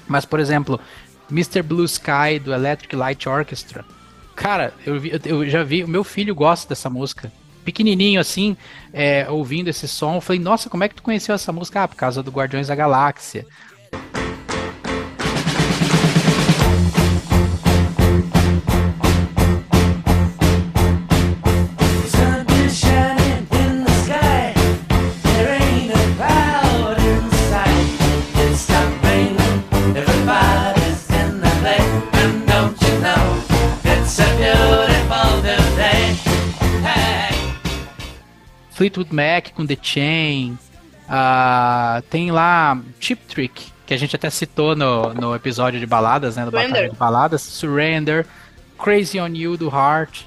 Mas, 0.08 0.24
por 0.24 0.40
exemplo, 0.40 0.80
Mr. 1.30 1.62
Blue 1.62 1.84
Sky 1.86 2.40
do 2.44 2.54
Electric 2.54 2.96
Light 2.96 3.28
Orchestra. 3.28 3.84
Cara, 4.36 4.74
eu, 4.86 5.00
vi- 5.00 5.20
eu 5.26 5.50
já 5.50 5.64
vi, 5.64 5.84
o 5.84 5.88
meu 5.88 6.04
filho 6.04 6.34
gosta 6.36 6.70
dessa 6.70 6.90
música. 6.90 7.32
Pequenininho 7.64 8.20
assim, 8.22 8.56
é, 8.94 9.26
ouvindo 9.30 9.70
esse 9.70 9.88
som, 9.88 10.16
eu 10.16 10.22
falei, 10.22 10.40
nossa, 10.40 10.70
como 10.70 10.84
é 10.84 10.88
que 10.90 10.96
tu 10.96 11.02
conheceu 11.02 11.34
essa 11.34 11.52
música? 11.52 11.82
Ah, 11.84 11.88
por 11.88 11.96
causa 11.96 12.22
do 12.22 12.30
Guardiões 12.32 12.68
da 12.68 12.76
Galáxia. 12.76 13.46
Fleetwood 38.76 39.16
Mac 39.16 39.52
com 39.56 39.66
The 39.66 39.78
Chain. 39.82 40.58
ah, 41.08 42.04
tem 42.10 42.30
lá 42.30 42.80
Chip 43.00 43.22
Trick, 43.26 43.72
que 43.86 43.94
a 43.94 43.98
gente 43.98 44.16
até 44.16 44.30
citou 44.30 44.76
no, 44.76 45.14
no 45.14 45.34
episódio 45.34 45.80
de 45.80 45.86
baladas, 45.86 46.36
né? 46.36 46.44
Do. 46.44 46.52
Batalha 46.52 46.90
de 46.90 46.96
Baladas. 46.96 47.42
Surrender. 47.42 48.28
Crazy 48.78 49.20
on 49.20 49.30
You 49.30 49.56
do 49.56 49.70
Heart. 49.70 50.24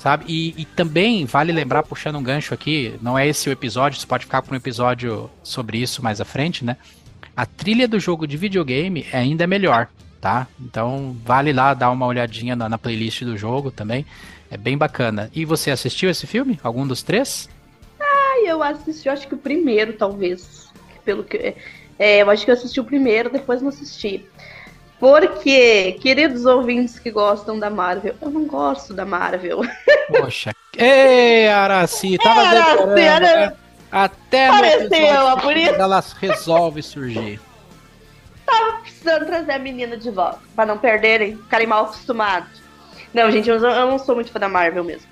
Sabe? 0.00 0.24
E, 0.28 0.54
e 0.60 0.64
também 0.64 1.24
vale 1.24 1.52
lembrar, 1.52 1.82
puxando 1.84 2.16
um 2.16 2.22
gancho 2.22 2.54
aqui, 2.54 2.96
não 3.02 3.18
é 3.18 3.26
esse 3.26 3.48
o 3.48 3.52
episódio, 3.52 3.98
você 3.98 4.06
pode 4.06 4.26
ficar 4.26 4.42
para 4.42 4.54
um 4.54 4.56
episódio 4.56 5.28
sobre 5.42 5.78
isso 5.78 6.02
mais 6.04 6.20
à 6.20 6.24
frente, 6.24 6.64
né? 6.64 6.76
A 7.36 7.44
trilha 7.44 7.88
do 7.88 7.98
jogo 7.98 8.24
de 8.24 8.36
videogame 8.36 9.06
é 9.12 9.18
ainda 9.18 9.44
melhor, 9.44 9.88
tá? 10.20 10.46
Então 10.60 11.16
vale 11.24 11.52
lá 11.52 11.74
dar 11.74 11.90
uma 11.90 12.06
olhadinha 12.06 12.54
na, 12.54 12.68
na 12.68 12.78
playlist 12.78 13.22
do 13.22 13.36
jogo 13.36 13.72
também. 13.72 14.06
É 14.50 14.56
bem 14.56 14.78
bacana. 14.78 15.30
E 15.34 15.44
você 15.44 15.70
assistiu 15.70 16.08
esse 16.08 16.28
filme? 16.28 16.60
Algum 16.62 16.86
dos 16.86 17.02
três? 17.02 17.48
Eu 18.48 18.62
assisti, 18.62 19.08
eu 19.08 19.12
acho 19.12 19.28
que 19.28 19.34
o 19.34 19.38
primeiro, 19.38 19.92
talvez. 19.92 20.68
Pelo 21.04 21.22
que. 21.24 21.54
É, 21.98 22.22
eu 22.22 22.30
acho 22.30 22.44
que 22.44 22.50
eu 22.50 22.54
assisti 22.54 22.80
o 22.80 22.84
primeiro, 22.84 23.30
depois 23.30 23.60
não 23.60 23.68
assisti. 23.68 24.24
Porque, 25.00 25.92
queridos 26.00 26.44
ouvintes 26.44 26.98
que 26.98 27.10
gostam 27.10 27.58
da 27.58 27.70
Marvel, 27.70 28.14
eu 28.20 28.30
não 28.30 28.46
gosto 28.46 28.92
da 28.92 29.04
Marvel. 29.04 29.60
Poxa. 30.10 30.52
Ei, 30.76 31.48
Araci, 31.48 32.18
tava 32.18 32.40
Araci, 32.40 32.76
demorando, 32.76 32.98
era- 32.98 33.50
né? 33.50 33.56
Até 33.90 34.48
no 34.48 34.54
Pareceu, 34.54 34.86
episódio 34.86 35.42
por 35.42 35.56
isso. 35.56 35.74
ela 35.74 36.04
resolve 36.20 36.82
surgir. 36.82 37.40
Precisando 38.82 39.26
trazer 39.26 39.52
a 39.52 39.58
menina 39.58 39.96
de 39.96 40.10
volta, 40.10 40.40
pra 40.56 40.66
não 40.66 40.76
perderem, 40.78 41.36
ficarem 41.36 41.66
mal 41.66 41.84
acostumados. 41.84 42.60
Não, 43.14 43.30
gente, 43.30 43.48
eu 43.48 43.58
não 43.60 43.98
sou 43.98 44.14
muito 44.14 44.30
fã 44.32 44.38
da 44.40 44.48
Marvel 44.48 44.82
mesmo. 44.84 45.06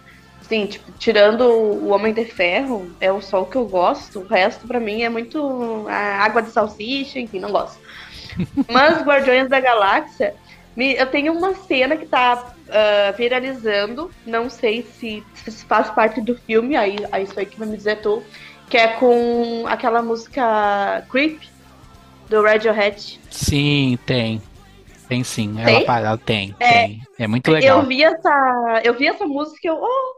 Sim, 0.48 0.66
tipo, 0.66 0.92
tirando 0.92 1.40
o 1.42 1.88
Homem 1.88 2.12
de 2.14 2.24
Ferro, 2.24 2.90
é 3.00 3.10
o 3.10 3.18
o 3.18 3.44
que 3.46 3.56
eu 3.56 3.66
gosto. 3.66 4.20
O 4.20 4.26
resto, 4.26 4.66
pra 4.66 4.78
mim, 4.78 5.02
é 5.02 5.08
muito 5.08 5.86
água 5.88 6.40
de 6.42 6.50
salsicha, 6.50 7.18
enfim, 7.18 7.40
não 7.40 7.50
gosto. 7.50 7.80
Mas 8.70 9.02
Guardiões 9.02 9.48
da 9.48 9.58
Galáxia, 9.58 10.34
me- 10.76 10.94
eu 10.94 11.06
tenho 11.06 11.32
uma 11.32 11.54
cena 11.54 11.96
que 11.96 12.06
tá 12.06 12.54
ah, 12.70 13.12
viralizando. 13.16 14.10
Não 14.24 14.48
sei 14.48 14.82
se, 14.82 15.22
se 15.34 15.64
faz 15.64 15.90
parte 15.90 16.20
do 16.20 16.36
filme, 16.36 16.76
aí, 16.76 16.96
aí 17.10 17.24
isso 17.24 17.38
aí 17.38 17.46
que 17.46 17.58
vai 17.58 17.66
me 17.66 17.76
dizer 17.76 18.00
tu. 18.00 18.22
Que 18.68 18.76
é 18.76 18.88
com 18.88 19.64
aquela 19.66 20.02
música 20.02 21.04
Creep, 21.10 21.40
do 22.28 22.42
Radiohead. 22.42 23.20
Sim, 23.30 23.98
tem. 24.06 24.42
Tem 25.08 25.22
sim. 25.22 25.54
Ela, 25.60 25.66
Tem? 25.66 25.84
ela 25.86 26.18
tem, 26.18 26.56
É. 26.58 26.72
tem. 26.72 27.02
É 27.18 27.26
muito 27.28 27.48
legal. 27.50 27.78
Eu 27.80 27.86
vi 27.86 28.02
essa, 28.02 28.80
eu 28.84 28.94
vi 28.94 29.06
essa 29.06 29.24
música 29.24 29.60
e 29.62 29.68
eu, 29.68 29.78
oh, 29.80 30.15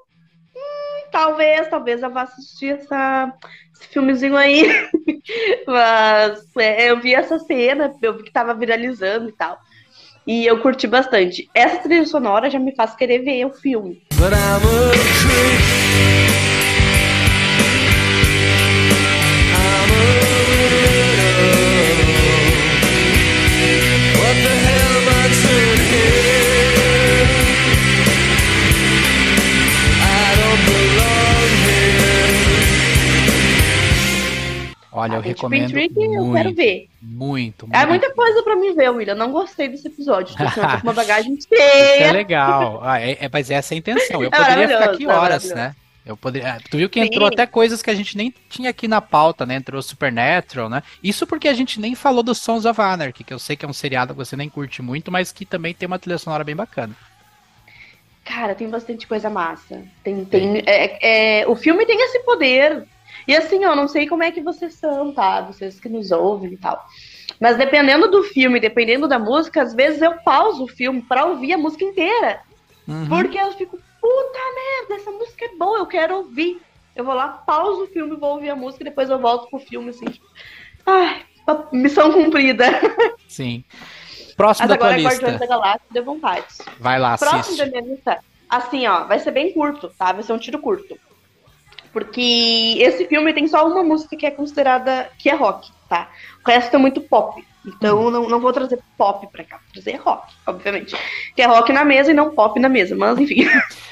talvez, 1.10 1.68
talvez 1.68 2.02
eu 2.02 2.10
vá 2.10 2.22
assistir 2.22 2.74
essa, 2.74 3.32
esse 3.74 3.88
filmezinho 3.88 4.36
aí. 4.36 4.66
Mas 5.66 6.44
é, 6.56 6.90
eu 6.90 7.00
vi 7.00 7.14
essa 7.14 7.38
cena, 7.38 7.92
eu 8.02 8.16
vi 8.16 8.24
que 8.24 8.32
tava 8.32 8.54
viralizando 8.54 9.28
e 9.28 9.32
tal. 9.32 9.58
E 10.26 10.46
eu 10.46 10.60
curti 10.60 10.86
bastante. 10.86 11.48
Essa 11.54 11.78
trilha 11.78 12.04
sonora 12.04 12.50
já 12.50 12.58
me 12.58 12.74
faz 12.74 12.94
querer 12.94 13.20
ver 13.20 13.46
o 13.46 13.50
filme. 13.50 14.02
But 14.18 14.32
Olha, 34.98 35.14
eu 35.14 35.18
Spring 35.20 35.32
recomendo 35.34 35.70
Trick 35.70 35.94
eu 35.96 36.10
quero 36.10 36.24
muito, 36.24 36.54
ver. 36.56 36.88
muito, 37.00 37.66
muito. 37.66 37.76
É 37.76 37.86
muita 37.86 38.12
coisa 38.14 38.42
pra 38.42 38.56
mim 38.56 38.74
ver, 38.74 38.90
William. 38.90 39.14
Não 39.14 39.30
gostei 39.30 39.68
desse 39.68 39.86
episódio. 39.86 40.36
Tô, 40.36 40.44
com 40.44 40.82
uma 40.82 40.92
bagagem 40.94 41.34
Isso 41.34 41.48
é 41.52 41.96
cheia. 41.98 42.12
legal. 42.12 42.80
Ah, 42.82 43.00
é, 43.00 43.12
é- 43.20 43.30
mas 43.32 43.50
essa 43.50 43.74
é 43.74 43.76
a 43.76 43.78
intenção. 43.78 44.22
Eu 44.22 44.30
É 44.34 44.36
poderia 44.36 44.68
ficar 44.68 44.90
aqui 44.90 45.04
é 45.04 45.08
horas, 45.08 45.50
né? 45.50 45.74
Eu 46.04 46.16
poderia. 46.16 46.54
ah, 46.54 46.58
Tu 46.70 46.78
viu 46.78 46.88
que 46.88 46.98
entrou 47.00 47.28
Sim. 47.28 47.34
até 47.34 47.46
coisas 47.46 47.82
que 47.82 47.90
a 47.90 47.94
gente 47.94 48.16
nem 48.16 48.32
tinha 48.48 48.70
aqui 48.70 48.88
na 48.88 49.00
pauta, 49.00 49.44
né? 49.44 49.56
Entrou 49.56 49.80
Supernatural, 49.82 50.68
né? 50.70 50.82
Isso 51.02 51.26
porque 51.26 51.46
a 51.48 51.54
gente 51.54 51.78
nem 51.78 51.94
falou 51.94 52.22
do 52.22 52.34
Sons 52.34 52.64
of 52.64 52.80
Anarchy, 52.80 53.22
que 53.24 53.34
eu 53.34 53.38
sei 53.38 53.56
que 53.56 53.64
é 53.64 53.68
um 53.68 53.72
seriado 53.74 54.14
que 54.14 54.18
você 54.18 54.34
nem 54.34 54.48
curte 54.48 54.80
muito, 54.80 55.12
mas 55.12 55.30
que 55.32 55.44
também 55.44 55.74
tem 55.74 55.86
uma 55.86 55.98
trilha 55.98 56.16
sonora 56.18 56.42
bem 56.44 56.56
bacana. 56.56 56.94
Cara, 58.24 58.54
tem 58.54 58.68
bastante 58.68 59.06
coisa 59.06 59.30
massa. 59.30 59.82
Tem, 60.04 60.24
tem, 60.24 60.62
é, 60.66 61.40
é, 61.40 61.46
o 61.48 61.54
filme 61.56 61.86
tem 61.86 61.98
esse 62.02 62.18
poder. 62.20 62.84
E 63.28 63.36
assim, 63.36 63.62
eu 63.62 63.76
não 63.76 63.86
sei 63.86 64.08
como 64.08 64.22
é 64.22 64.32
que 64.32 64.40
vocês 64.40 64.72
são, 64.72 65.12
tá? 65.12 65.42
Vocês 65.42 65.78
que 65.78 65.88
nos 65.88 66.10
ouvem 66.10 66.54
e 66.54 66.56
tal. 66.56 66.82
Mas 67.38 67.58
dependendo 67.58 68.10
do 68.10 68.22
filme, 68.22 68.58
dependendo 68.58 69.06
da 69.06 69.18
música, 69.18 69.60
às 69.60 69.74
vezes 69.74 70.00
eu 70.00 70.14
pauso 70.22 70.64
o 70.64 70.68
filme 70.68 71.02
pra 71.02 71.26
ouvir 71.26 71.52
a 71.52 71.58
música 71.58 71.84
inteira. 71.84 72.40
Uhum. 72.88 73.06
Porque 73.06 73.38
eu 73.38 73.52
fico, 73.52 73.78
puta 74.00 74.38
merda, 74.54 74.94
essa 74.94 75.10
música 75.10 75.44
é 75.44 75.56
boa, 75.56 75.76
eu 75.76 75.86
quero 75.86 76.16
ouvir. 76.16 76.58
Eu 76.96 77.04
vou 77.04 77.12
lá, 77.12 77.28
pauso 77.28 77.84
o 77.84 77.86
filme, 77.88 78.16
vou 78.16 78.32
ouvir 78.32 78.48
a 78.48 78.56
música 78.56 78.82
e 78.82 78.88
depois 78.88 79.10
eu 79.10 79.18
volto 79.18 79.50
pro 79.50 79.58
filme, 79.58 79.90
assim, 79.90 80.06
tipo, 80.06 80.26
ai, 80.86 81.22
missão 81.70 82.10
cumprida. 82.10 82.64
Sim. 83.28 83.62
Próximo 84.38 84.68
Mas 84.68 84.70
da 84.70 84.76
tua 84.78 84.86
agora 84.86 85.00
é 85.00 85.04
Guardiões 85.04 85.32
lista. 85.32 85.46
da 85.46 85.54
Galáxia, 85.54 85.86
deu 85.90 86.04
vontade. 86.04 86.46
Vai 86.80 86.98
lá, 86.98 87.18
Próximo 87.18 87.40
assiste. 87.40 87.58
da 87.58 87.66
minha 87.66 87.82
lista, 87.94 88.18
assim, 88.48 88.86
ó, 88.86 89.04
vai 89.04 89.18
ser 89.18 89.32
bem 89.32 89.52
curto, 89.52 89.92
tá? 89.98 90.12
Vai 90.12 90.22
ser 90.22 90.32
um 90.32 90.38
tiro 90.38 90.58
curto. 90.58 90.98
Porque 91.92 92.76
esse 92.78 93.06
filme 93.06 93.32
tem 93.32 93.46
só 93.48 93.66
uma 93.66 93.82
música 93.82 94.16
que 94.16 94.26
é 94.26 94.30
considerada 94.30 95.08
que 95.18 95.28
é 95.28 95.34
rock, 95.34 95.70
tá? 95.88 96.08
O 96.44 96.50
resto 96.50 96.74
é 96.74 96.78
muito 96.78 97.00
pop. 97.00 97.44
Então 97.66 98.10
não, 98.10 98.28
não 98.28 98.40
vou 98.40 98.52
trazer 98.52 98.78
pop 98.96 99.26
pra 99.30 99.44
cá, 99.44 99.56
vou 99.56 99.72
trazer 99.72 99.96
rock, 99.96 100.32
obviamente. 100.46 100.96
Que 101.34 101.42
é 101.42 101.46
rock 101.46 101.72
na 101.72 101.84
mesa 101.84 102.10
e 102.10 102.14
não 102.14 102.30
pop 102.30 102.58
na 102.58 102.68
mesa, 102.68 102.96
mas 102.96 103.18
enfim. 103.18 103.46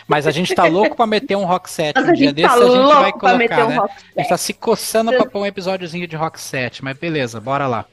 Mas 0.08 0.26
a 0.26 0.30
gente 0.30 0.54
tá 0.54 0.64
louco 0.64 0.94
pra 0.94 1.06
meter 1.06 1.36
um 1.36 1.44
rock 1.44 1.68
set. 1.68 1.94
Mas 1.96 2.08
Um 2.08 2.12
dia 2.12 2.28
gente 2.28 2.36
desse 2.36 2.48
tá 2.48 2.54
a 2.54 2.68
gente 2.68 2.94
vai 2.94 3.12
colocar, 3.12 3.36
meter 3.36 3.64
um 3.64 3.68
né? 3.68 3.76
rock 3.76 3.94
A 4.16 4.20
gente 4.20 4.28
tá 4.28 4.36
se 4.36 4.52
coçando 4.54 5.12
pra 5.12 5.26
pôr 5.26 5.40
um 5.40 5.46
episódiozinho 5.46 6.06
de 6.06 6.16
rock 6.16 6.40
set, 6.40 6.82
mas 6.82 6.96
beleza, 6.96 7.40
bora 7.40 7.66
lá. 7.66 7.84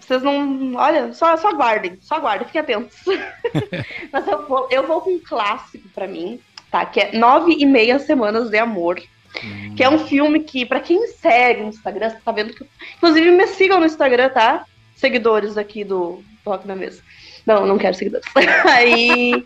Vocês 0.00 0.22
não. 0.22 0.74
Olha, 0.74 1.12
só, 1.12 1.36
só 1.36 1.48
aguardem, 1.48 1.98
só 2.00 2.16
aguardem, 2.16 2.46
fiquem 2.46 2.60
atentos. 2.60 2.96
Mas 4.12 4.26
eu 4.26 4.46
vou, 4.46 4.68
eu 4.70 4.86
vou 4.86 5.00
com 5.00 5.10
um 5.10 5.20
clássico 5.20 5.86
pra 5.90 6.06
mim, 6.06 6.40
tá? 6.72 6.84
Que 6.84 7.00
é 7.00 7.12
Nove 7.16 7.54
e 7.56 7.64
Meia 7.64 8.00
Semanas 8.00 8.50
de 8.50 8.58
Amor. 8.58 9.00
Hum. 9.44 9.74
Que 9.76 9.84
é 9.84 9.88
um 9.88 9.98
filme 9.98 10.40
que, 10.40 10.66
pra 10.66 10.80
quem 10.80 11.06
segue 11.06 11.62
no 11.62 11.68
Instagram, 11.68 12.10
você 12.10 12.16
tá 12.24 12.32
vendo 12.32 12.52
que. 12.52 12.66
Inclusive, 12.96 13.30
me 13.30 13.46
sigam 13.46 13.78
no 13.78 13.86
Instagram, 13.86 14.30
tá? 14.30 14.64
Seguidores 14.96 15.56
aqui 15.56 15.84
do 15.84 16.22
do 16.44 16.50
Rock 16.50 16.66
na 16.66 16.74
Mesa. 16.76 17.02
Não, 17.46 17.66
não 17.66 17.78
quero 17.78 17.94
seguidores. 17.94 18.26
Aí. 18.66 19.32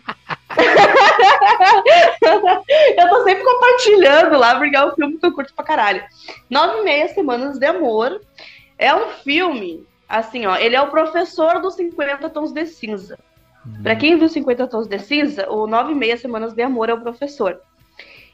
eu 2.97 3.09
tô 3.09 3.23
sempre 3.23 3.43
compartilhando 3.43 4.37
lá, 4.37 4.57
porque 4.57 4.75
é 4.75 4.85
um 4.85 4.91
filme 4.95 5.17
que 5.17 5.25
eu 5.25 5.33
curto 5.33 5.53
pra 5.53 5.65
caralho. 5.65 6.03
Nove 6.49 6.79
e 6.79 6.83
meia 6.83 7.07
semanas 7.09 7.57
de 7.57 7.65
amor. 7.65 8.21
É 8.77 8.93
um 8.93 9.09
filme, 9.23 9.83
assim, 10.07 10.45
ó, 10.45 10.55
ele 10.55 10.75
é 10.75 10.81
o 10.81 10.91
professor 10.91 11.59
dos 11.59 11.73
50 11.75 12.29
tons 12.29 12.51
de 12.51 12.65
cinza. 12.67 13.17
Pra 13.83 13.95
quem 13.95 14.17
viu 14.17 14.27
50 14.27 14.67
tons 14.67 14.87
de 14.87 14.99
cinza, 14.99 15.49
o 15.49 15.67
Nove 15.67 15.91
e 15.91 15.95
meia 15.95 16.17
semanas 16.17 16.53
de 16.53 16.61
amor 16.61 16.89
é 16.89 16.93
o 16.93 17.01
professor. 17.01 17.59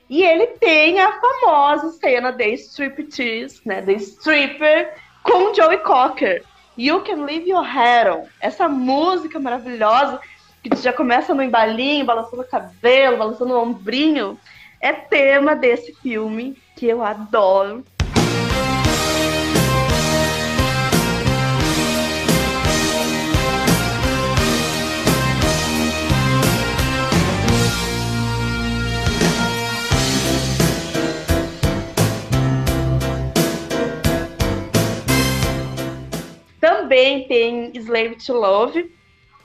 E 0.09 0.23
ele 0.23 0.47
tem 0.47 0.99
a 0.99 1.19
famosa 1.19 1.91
cena 1.91 2.31
de 2.31 2.53
striptease, 2.53 3.61
né, 3.65 3.81
de 3.81 3.93
stripper 3.95 4.93
com 5.23 5.53
Joey 5.53 5.77
Cocker. 5.79 6.43
You 6.77 7.01
Can 7.01 7.25
Leave 7.25 7.49
Your 7.49 7.65
Hair 7.65 8.13
On. 8.13 8.27
Essa 8.41 8.67
música 8.67 9.39
maravilhosa 9.39 10.19
que 10.63 10.75
já 10.77 10.91
começa 10.91 11.33
no 11.33 11.43
embalinho, 11.43 12.05
balançando 12.05 12.41
o 12.41 12.47
cabelo, 12.47 13.17
balançando 13.17 13.53
o 13.53 13.61
ombrinho. 13.61 14.39
é 14.81 14.91
tema 14.91 15.55
desse 15.55 15.93
filme 15.93 16.57
que 16.75 16.87
eu 16.87 17.03
adoro. 17.03 17.83
Também 36.63 37.27
tem 37.27 37.73
Slave 37.75 38.15
to 38.25 38.31
Love, 38.31 38.89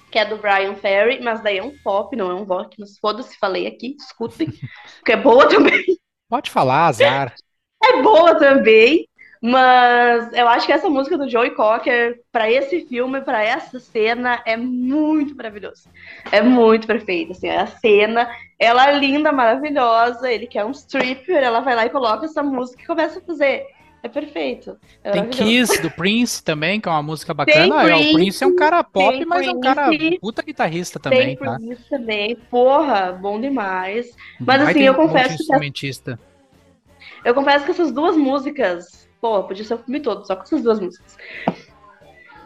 que 0.08 0.20
é 0.20 0.24
do 0.24 0.36
Brian 0.36 0.76
Ferry, 0.76 1.20
mas 1.20 1.42
daí 1.42 1.58
é 1.58 1.62
um 1.64 1.76
pop, 1.82 2.14
não 2.14 2.30
é 2.30 2.34
um 2.34 2.44
rock. 2.44 2.76
Mas 2.78 2.96
foda-se, 2.96 3.36
falei 3.36 3.66
aqui, 3.66 3.96
escutem, 3.98 4.46
porque 5.00 5.10
é 5.10 5.16
boa 5.16 5.48
também. 5.48 5.84
Pode 6.28 6.48
falar, 6.48 6.86
azar. 6.86 7.34
É 7.80 8.02
boa 8.02 8.34
também, 8.36 9.08
mas 9.40 10.32
eu 10.32 10.48
acho 10.48 10.66
que 10.66 10.72
essa 10.72 10.90
música 10.90 11.16
do 11.16 11.28
Joey 11.28 11.52
Cocker, 11.52 12.20
para 12.32 12.50
esse 12.50 12.86
filme, 12.86 13.20
para 13.20 13.40
essa 13.40 13.78
cena, 13.78 14.42
é 14.44 14.56
muito 14.56 15.36
maravilhoso. 15.36 15.88
É 16.32 16.42
muito 16.42 16.88
perfeito, 16.88 17.30
assim, 17.30 17.48
a 17.48 17.68
cena, 17.68 18.28
ela 18.58 18.88
é 18.90 18.98
linda, 18.98 19.30
maravilhosa, 19.30 20.30
ele 20.30 20.48
quer 20.48 20.64
um 20.64 20.72
stripper, 20.72 21.36
ela 21.36 21.60
vai 21.60 21.76
lá 21.76 21.86
e 21.86 21.90
coloca 21.90 22.24
essa 22.26 22.42
música 22.42 22.82
e 22.82 22.86
começa 22.86 23.20
a 23.20 23.22
fazer 23.22 23.64
é 24.02 24.08
perfeito. 24.08 24.78
É 25.02 25.10
Tem 25.10 25.28
Kiss 25.28 25.82
do 25.82 25.90
Prince 25.90 26.42
também, 26.42 26.80
que 26.80 26.88
é 26.88 26.92
uma 26.92 27.02
música 27.02 27.34
bacana. 27.34 27.88
É, 27.88 27.96
o 27.96 28.12
Prince 28.12 28.44
é 28.44 28.46
um 28.46 28.54
cara 28.54 28.84
pop, 28.84 29.24
mas 29.24 29.46
é 29.46 29.50
um 29.50 29.60
cara 29.60 29.90
puta 30.20 30.42
guitarrista 30.42 31.00
também, 31.00 31.36
Tem 31.36 31.36
tá? 31.36 31.56
Prince 31.56 31.88
também. 31.88 32.36
Porra, 32.50 33.12
bom 33.12 33.40
demais. 33.40 34.10
Mas 34.40 34.62
assim, 34.62 34.82
eu 34.82 34.94
confesso 34.94 35.36
que. 35.36 35.42
Instrumentista. 35.42 36.18
Eu 37.24 37.34
confesso 37.34 37.64
que 37.64 37.70
essas 37.72 37.92
duas 37.92 38.16
músicas. 38.16 39.08
Pô, 39.20 39.42
podia 39.42 39.64
ser 39.64 39.74
o 39.74 39.78
filme 39.78 39.98
todo, 39.98 40.24
só 40.24 40.36
com 40.36 40.42
essas 40.42 40.62
duas 40.62 40.78
músicas. 40.78 41.16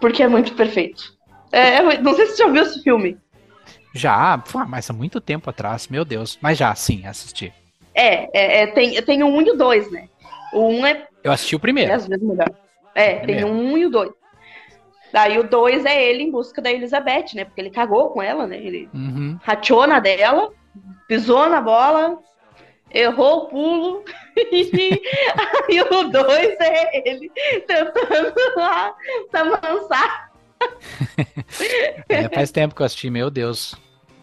Porque 0.00 0.22
é 0.22 0.28
muito 0.28 0.54
perfeito. 0.54 1.14
É, 1.52 1.76
é 1.76 2.00
não 2.00 2.14
sei 2.14 2.26
se 2.26 2.36
você 2.36 2.44
já 2.44 2.48
viu 2.48 2.62
esse 2.62 2.82
filme. 2.82 3.18
Já, 3.94 4.38
pô, 4.38 4.64
mas 4.66 4.88
há 4.88 4.92
muito 4.94 5.20
tempo 5.20 5.50
atrás, 5.50 5.86
meu 5.86 6.02
Deus. 6.02 6.38
Mas 6.40 6.56
já, 6.56 6.74
sim, 6.74 7.06
assisti. 7.06 7.52
É, 7.94 8.30
é, 8.32 8.62
é 8.62 8.66
tem, 8.68 9.02
tem 9.02 9.22
um 9.22 9.42
e 9.42 9.50
o 9.50 9.54
dois, 9.54 9.90
né? 9.90 10.08
O 10.52 10.68
um 10.68 10.86
é. 10.86 11.06
Eu 11.22 11.32
assisti 11.32 11.56
o 11.56 11.60
primeiro. 11.60 11.92
às 11.92 12.06
vezes 12.06 12.26
melhor. 12.26 12.50
É, 12.94 13.16
tem 13.20 13.44
o 13.44 13.48
um 13.48 13.76
e 13.76 13.86
o 13.86 13.90
dois. 13.90 14.12
Daí 15.12 15.38
o 15.38 15.44
dois 15.44 15.84
é 15.84 16.02
ele 16.10 16.22
em 16.22 16.30
busca 16.30 16.62
da 16.62 16.70
Elizabeth, 16.70 17.34
né? 17.34 17.44
Porque 17.44 17.60
ele 17.60 17.70
cagou 17.70 18.10
com 18.10 18.22
ela, 18.22 18.46
né? 18.46 18.56
Ele 18.56 18.88
uhum. 18.94 19.38
rachou 19.42 19.86
na 19.86 20.00
dela, 20.00 20.50
pisou 21.06 21.48
na 21.48 21.60
bola, 21.60 22.18
errou 22.90 23.44
o 23.44 23.48
pulo. 23.48 24.04
e 25.68 25.80
o 25.82 26.04
dois 26.10 26.56
é 26.60 27.08
ele 27.08 27.30
tentando 27.66 28.34
lá 28.56 28.94
se 29.30 29.36
amansar. 29.36 30.32
é, 32.08 32.28
faz 32.30 32.50
tempo 32.50 32.74
que 32.74 32.80
eu 32.80 32.86
assisti, 32.86 33.10
meu 33.10 33.30
Deus. 33.30 33.74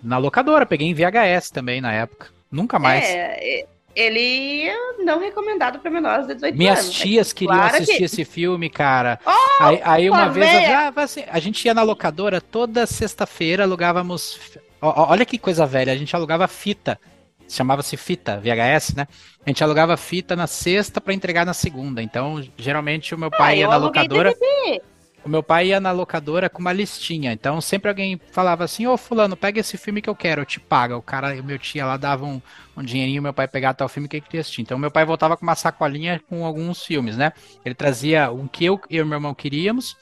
Na 0.01 0.17
locadora, 0.17 0.65
peguei 0.65 0.87
em 0.87 0.93
VHS 0.93 1.51
também 1.51 1.81
na 1.81 1.93
época. 1.93 2.27
Nunca 2.51 2.79
mais. 2.79 3.05
É, 3.05 3.65
ele 3.95 4.67
é 4.67 5.03
não 5.03 5.19
recomendado 5.19 5.79
para 5.79 5.89
menores 5.89 6.27
de 6.27 6.35
18 6.35 6.57
Minhas 6.57 6.79
anos. 6.79 6.89
Minhas 6.89 7.01
tias 7.01 7.33
queriam 7.33 7.57
claro 7.57 7.75
assistir 7.75 7.97
que... 7.97 8.03
esse 8.03 8.25
filme, 8.25 8.69
cara. 8.69 9.19
Oh, 9.25 9.63
aí, 9.63 9.81
aí 9.83 10.09
uma 10.09 10.29
vez 10.29 10.49
véia. 10.49 10.93
eu, 10.95 11.03
assim, 11.03 11.23
a 11.27 11.39
gente 11.39 11.65
ia 11.65 11.73
na 11.73 11.81
locadora 11.81 12.39
toda 12.39 12.85
sexta-feira, 12.85 13.63
alugávamos. 13.63 14.39
Olha 14.81 15.25
que 15.25 15.37
coisa 15.37 15.65
velha, 15.65 15.91
a 15.91 15.97
gente 15.97 16.15
alugava 16.15 16.47
fita. 16.47 16.99
Chamava-se 17.47 17.97
fita, 17.97 18.39
VHS, 18.39 18.93
né? 18.95 19.07
A 19.43 19.49
gente 19.49 19.63
alugava 19.63 19.97
fita 19.97 20.35
na 20.35 20.45
sexta 20.45 21.01
para 21.01 21.15
entregar 21.15 21.45
na 21.45 21.53
segunda. 21.53 22.01
Então, 22.01 22.43
geralmente 22.55 23.15
o 23.15 23.17
meu 23.17 23.31
pai 23.31 23.53
ah, 23.53 23.57
ia 23.57 23.67
na 23.67 23.77
locadora. 23.77 24.31
DVD. 24.31 24.81
O 25.23 25.29
meu 25.29 25.43
pai 25.43 25.67
ia 25.67 25.79
na 25.79 25.91
locadora 25.91 26.49
com 26.49 26.59
uma 26.59 26.71
listinha. 26.71 27.33
Então 27.33 27.59
sempre 27.59 27.89
alguém 27.89 28.19
falava 28.31 28.63
assim: 28.63 28.87
Ô 28.87 28.97
Fulano, 28.97 29.35
pega 29.35 29.59
esse 29.59 29.77
filme 29.77 30.01
que 30.01 30.09
eu 30.09 30.15
quero, 30.15 30.41
eu 30.41 30.45
te 30.45 30.59
pago. 30.59 30.95
O 30.95 31.01
cara, 31.01 31.41
meu 31.41 31.59
tia 31.59 31.85
lá 31.85 31.97
dava 31.97 32.25
um, 32.25 32.41
um 32.75 32.83
dinheirinho, 32.83 33.21
meu 33.21 33.33
pai 33.33 33.47
pegava 33.47 33.73
tal 33.73 33.89
filme 33.89 34.07
que 34.07 34.17
ele 34.17 34.25
queria 34.25 34.41
assistir. 34.41 34.61
Então 34.61 34.77
meu 34.77 34.89
pai 34.89 35.05
voltava 35.05 35.35
com 35.35 35.43
uma 35.43 35.55
sacolinha 35.55 36.21
com 36.29 36.45
alguns 36.45 36.83
filmes, 36.83 37.17
né? 37.17 37.33
Ele 37.65 37.75
trazia 37.75 38.31
um 38.31 38.47
que 38.47 38.65
eu, 38.65 38.79
eu 38.89 39.05
e 39.05 39.07
meu 39.07 39.17
irmão 39.17 39.33
queríamos, 39.33 39.97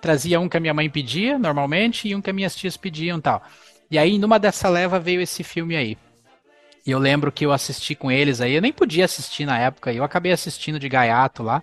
trazia 0.00 0.40
um 0.40 0.48
que 0.48 0.56
a 0.56 0.60
minha 0.60 0.74
mãe 0.74 0.88
pedia, 0.88 1.38
normalmente, 1.38 2.08
e 2.08 2.14
um 2.14 2.20
que 2.20 2.30
as 2.30 2.36
minhas 2.36 2.56
tias 2.56 2.76
pediam 2.76 3.20
tal. 3.20 3.42
E 3.90 3.98
aí, 3.98 4.18
numa 4.18 4.38
dessa 4.38 4.68
leva, 4.68 4.98
veio 4.98 5.20
esse 5.20 5.44
filme 5.44 5.76
aí. 5.76 5.96
E 6.86 6.90
eu 6.90 6.98
lembro 6.98 7.32
que 7.32 7.46
eu 7.46 7.52
assisti 7.52 7.94
com 7.94 8.10
eles 8.10 8.40
aí, 8.40 8.54
eu 8.54 8.60
nem 8.60 8.72
podia 8.72 9.06
assistir 9.06 9.46
na 9.46 9.58
época, 9.58 9.90
eu 9.92 10.04
acabei 10.04 10.32
assistindo 10.32 10.78
de 10.78 10.86
gaiato 10.86 11.42
lá 11.42 11.62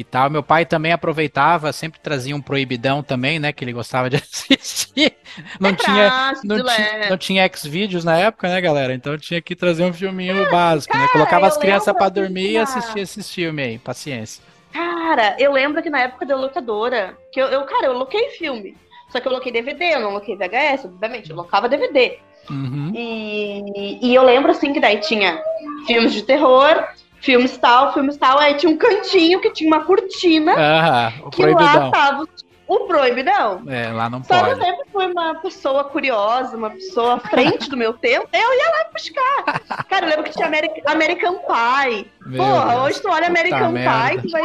e 0.00 0.04
tal. 0.04 0.30
Meu 0.30 0.42
pai 0.42 0.64
também 0.66 0.92
aproveitava, 0.92 1.72
sempre 1.72 2.00
trazia 2.00 2.34
um 2.36 2.40
proibidão 2.42 3.02
também, 3.02 3.38
né? 3.38 3.52
Que 3.52 3.64
ele 3.64 3.72
gostava 3.72 4.08
de 4.10 4.16
assistir. 4.22 5.16
Não 5.60 5.70
É 5.70 5.74
tinha, 5.74 6.10
prático, 6.10 6.46
não, 6.46 6.56
leve. 6.56 7.06
não 7.06 7.16
tinha 7.18 7.44
X-Vídeos 7.44 8.04
na 8.04 8.16
época, 8.18 8.48
né, 8.48 8.60
galera? 8.60 8.94
Então 8.94 9.16
tinha 9.18 9.40
que 9.42 9.56
trazer 9.56 9.84
um 9.84 9.92
filminho 9.92 10.48
básico, 10.50 10.96
né? 10.98 11.06
cara, 11.06 11.08
Colocava 11.08 11.46
as 11.46 11.56
crianças 11.56 11.94
pra 11.96 12.08
assim, 12.08 12.14
dormir 12.14 12.52
e 12.52 12.58
assistia 12.58 13.02
esses 13.02 13.30
filmes 13.32 13.64
aí, 13.66 13.78
paciência. 13.78 14.42
Cara, 14.72 15.36
eu 15.38 15.52
lembro 15.52 15.82
que 15.82 15.90
na 15.90 16.00
época 16.02 16.26
da 16.26 16.36
locadora, 16.36 17.16
que 17.32 17.40
eu, 17.40 17.46
eu, 17.48 17.64
cara, 17.64 17.86
eu 17.86 17.92
loquei 17.94 18.30
filme. 18.30 18.76
Só 19.10 19.20
que 19.20 19.26
eu 19.26 19.32
loquei 19.32 19.50
DVD, 19.50 19.94
eu 19.94 20.00
não 20.00 20.10
loquei 20.12 20.36
VHS, 20.36 20.84
obviamente, 20.84 21.30
eu 21.30 21.36
locava 21.36 21.68
DVD. 21.68 22.18
Uhum. 22.50 22.92
E, 22.94 23.98
e 24.02 24.14
eu 24.14 24.22
lembro 24.22 24.50
assim 24.50 24.72
que 24.72 24.80
daí 24.80 25.00
tinha 25.00 25.42
filmes 25.86 26.12
de 26.12 26.22
terror, 26.22 26.86
filmes 27.20 27.56
tal, 27.58 27.92
filmes 27.92 28.16
tal, 28.16 28.38
aí 28.38 28.54
tinha 28.54 28.70
um 28.70 28.76
cantinho 28.76 29.40
que 29.40 29.50
tinha 29.50 29.68
uma 29.68 29.84
cortina 29.84 30.54
Ah, 30.56 31.12
o 31.24 31.30
que 31.30 31.44
lá 31.46 31.90
tava 31.90 32.26
o 32.66 32.80
proibidão. 32.80 33.62
É, 33.66 33.90
lá 33.90 34.10
não 34.10 34.22
Só 34.22 34.34
que 34.44 34.50
eu 34.50 34.56
pode. 34.58 34.64
sempre 34.64 34.84
fui 34.92 35.06
uma 35.06 35.34
pessoa 35.36 35.84
curiosa, 35.84 36.54
uma 36.54 36.68
pessoa 36.68 37.14
à 37.14 37.18
frente 37.18 37.70
do 37.70 37.76
meu 37.78 37.94
tempo, 37.94 38.28
eu 38.30 38.38
ia 38.40 38.70
lá 38.70 38.90
buscar. 38.92 39.84
Cara, 39.88 40.04
eu 40.04 40.10
lembro 40.10 40.24
que 40.24 40.32
tinha 40.32 40.46
Ameri- 40.46 40.82
American 40.84 41.36
Pie. 41.38 42.06
Meu 42.26 42.44
Porra, 42.44 42.74
Deus. 42.74 42.82
hoje 42.84 43.00
tu 43.02 43.08
olha 43.08 43.26
American 43.26 43.72
merda. 43.72 44.20
Pie, 44.20 44.30
vai 44.30 44.42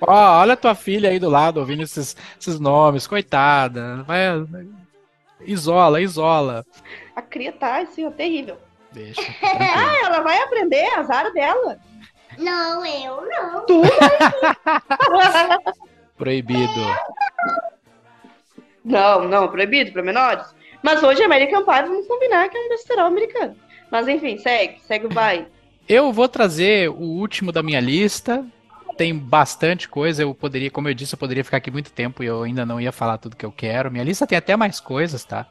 Ó, 0.00 0.40
olha 0.40 0.54
a 0.54 0.56
tua 0.56 0.74
filha 0.74 1.10
aí 1.10 1.18
do 1.18 1.28
lado 1.28 1.60
ouvindo 1.60 1.82
esses, 1.82 2.16
esses 2.40 2.58
nomes, 2.58 3.06
coitada. 3.06 4.02
Vai, 4.04 4.28
isola, 5.44 6.00
isola. 6.00 6.64
A 7.14 7.22
cria 7.22 7.52
tá 7.52 7.80
assim, 7.80 8.06
ó, 8.06 8.10
terrível. 8.10 8.56
Deixa. 8.92 9.22
tá. 9.22 9.32
Ah, 9.74 10.06
ela 10.06 10.20
vai 10.20 10.38
aprender, 10.42 10.86
azar 10.98 11.32
dela. 11.32 11.78
Não, 12.38 12.84
eu 12.84 13.28
não. 13.28 13.66
Tu 13.66 13.82
Proibido. 16.16 16.80
Não, 18.84 19.28
não, 19.28 19.48
proibido 19.48 19.92
para 19.92 20.02
menores. 20.02 20.44
Mas 20.82 21.02
hoje 21.02 21.22
American 21.22 21.64
Pie, 21.64 21.82
vamos 21.82 22.06
combinar 22.06 22.48
que 22.48 22.56
é 22.56 22.60
um 22.60 22.68
besterol 22.68 23.06
americano. 23.06 23.56
Mas 23.90 24.08
enfim, 24.08 24.38
segue, 24.38 24.80
segue 24.80 25.06
o 25.06 25.10
baile. 25.10 25.46
Eu 25.88 26.12
vou 26.12 26.28
trazer 26.28 26.88
o 26.88 27.02
último 27.02 27.52
da 27.52 27.62
minha 27.62 27.80
lista. 27.80 28.44
Tem 28.96 29.16
bastante 29.16 29.88
coisa. 29.88 30.22
Eu 30.22 30.34
poderia, 30.34 30.70
como 30.70 30.88
eu 30.88 30.94
disse, 30.94 31.14
eu 31.14 31.18
poderia 31.18 31.44
ficar 31.44 31.58
aqui 31.58 31.70
muito 31.70 31.92
tempo 31.92 32.22
e 32.22 32.26
eu 32.26 32.42
ainda 32.42 32.66
não 32.66 32.80
ia 32.80 32.92
falar 32.92 33.18
tudo 33.18 33.36
que 33.36 33.46
eu 33.46 33.52
quero. 33.52 33.90
Minha 33.90 34.04
lista 34.04 34.26
tem 34.26 34.36
até 34.36 34.56
mais 34.56 34.80
coisas, 34.80 35.24
tá? 35.24 35.46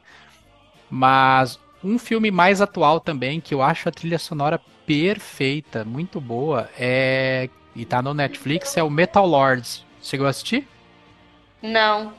Mas 0.90 1.58
um 1.82 1.98
filme 1.98 2.30
mais 2.30 2.60
atual 2.60 3.00
também, 3.00 3.40
que 3.40 3.54
eu 3.54 3.62
acho 3.62 3.88
a 3.88 3.92
trilha 3.92 4.18
sonora 4.18 4.60
perfeita, 4.86 5.84
muito 5.84 6.20
boa, 6.20 6.68
é. 6.78 7.48
E 7.74 7.84
tá 7.86 8.02
no 8.02 8.12
Netflix, 8.14 8.76
é 8.76 8.82
o 8.82 8.90
Metal 8.90 9.26
Lords. 9.26 9.84
Chegou 10.02 10.26
a 10.26 10.30
assistir? 10.30 10.68
Não. 11.62 12.12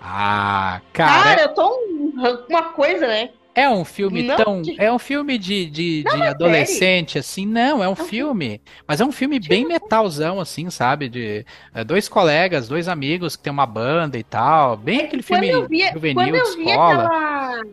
Ah, 0.00 0.82
cara, 0.92 1.22
Cara, 1.22 1.42
eu 1.42 1.54
tô 1.54 1.68
um- 1.76 2.12
uma 2.48 2.72
coisa, 2.72 3.06
né? 3.06 3.30
é 3.54 3.68
um 3.70 3.84
filme 3.84 4.22
Não, 4.22 4.36
tão. 4.36 4.62
de- 4.62 4.74
É 4.78 4.92
um 4.92 4.98
filme 4.98 5.38
de, 5.38 5.70
de, 5.70 6.04
de 6.04 6.22
é 6.22 6.28
adolescente, 6.28 7.18
assim. 7.18 7.46
Não, 7.46 7.82
é 7.82 7.88
um 7.88 7.94
filme. 7.94 8.10
filme. 8.58 8.62
Mas 8.86 9.00
é 9.00 9.04
um 9.04 9.12
filme 9.12 9.38
bem 9.38 9.64
metalzão, 9.66 10.40
assim, 10.40 10.70
sabe? 10.70 11.08
De 11.08 11.46
é, 11.72 11.84
dois 11.84 12.08
colegas, 12.08 12.68
dois 12.68 12.88
amigos 12.88 13.36
que 13.36 13.42
tem 13.44 13.52
uma 13.52 13.66
banda 13.66 14.18
e 14.18 14.24
tal. 14.24 14.76
Bem 14.76 15.02
aquele 15.02 15.22
Quando 15.26 15.46
filme 15.46 15.48
eu 15.48 15.68
via, 15.68 15.92
juvenil 15.92 16.14
quando 16.14 16.32
de 16.32 16.38
eu 16.38 16.56
vi 16.56 16.70
escola. 16.70 17.12
aquela. 17.12 17.64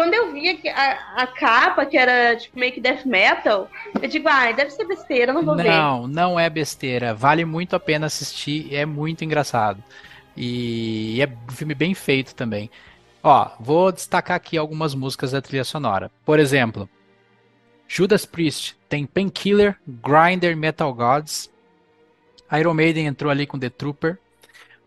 Quando 0.00 0.14
eu 0.14 0.32
vi 0.32 0.66
a, 0.70 1.24
a 1.24 1.26
capa, 1.26 1.84
que 1.84 1.94
era 1.94 2.34
tipo 2.34 2.58
meio 2.58 2.72
que 2.72 2.80
death 2.80 3.04
metal, 3.04 3.68
eu 4.00 4.08
digo, 4.08 4.26
ai, 4.30 4.54
deve 4.54 4.70
ser 4.70 4.86
besteira, 4.86 5.30
não 5.30 5.44
vou 5.44 5.54
ver. 5.54 5.64
Não, 5.64 6.08
não 6.08 6.40
é 6.40 6.48
besteira. 6.48 7.12
Vale 7.12 7.44
muito 7.44 7.76
a 7.76 7.78
pena 7.78 8.06
assistir. 8.06 8.74
É 8.74 8.86
muito 8.86 9.26
engraçado. 9.26 9.84
E 10.34 11.20
é 11.20 11.26
um 11.26 11.52
filme 11.52 11.74
bem 11.74 11.92
feito 11.92 12.34
também. 12.34 12.70
Ó, 13.22 13.50
vou 13.60 13.92
destacar 13.92 14.38
aqui 14.38 14.56
algumas 14.56 14.94
músicas 14.94 15.32
da 15.32 15.42
trilha 15.42 15.64
sonora. 15.64 16.10
Por 16.24 16.38
exemplo, 16.40 16.88
Judas 17.86 18.24
Priest 18.24 18.78
tem 18.88 19.04
Painkiller, 19.04 19.76
Grinder, 19.86 20.56
Metal 20.56 20.94
Gods. 20.94 21.50
Iron 22.58 22.72
Maiden 22.72 23.04
entrou 23.04 23.30
ali 23.30 23.46
com 23.46 23.58
The 23.58 23.68
Trooper. 23.68 24.18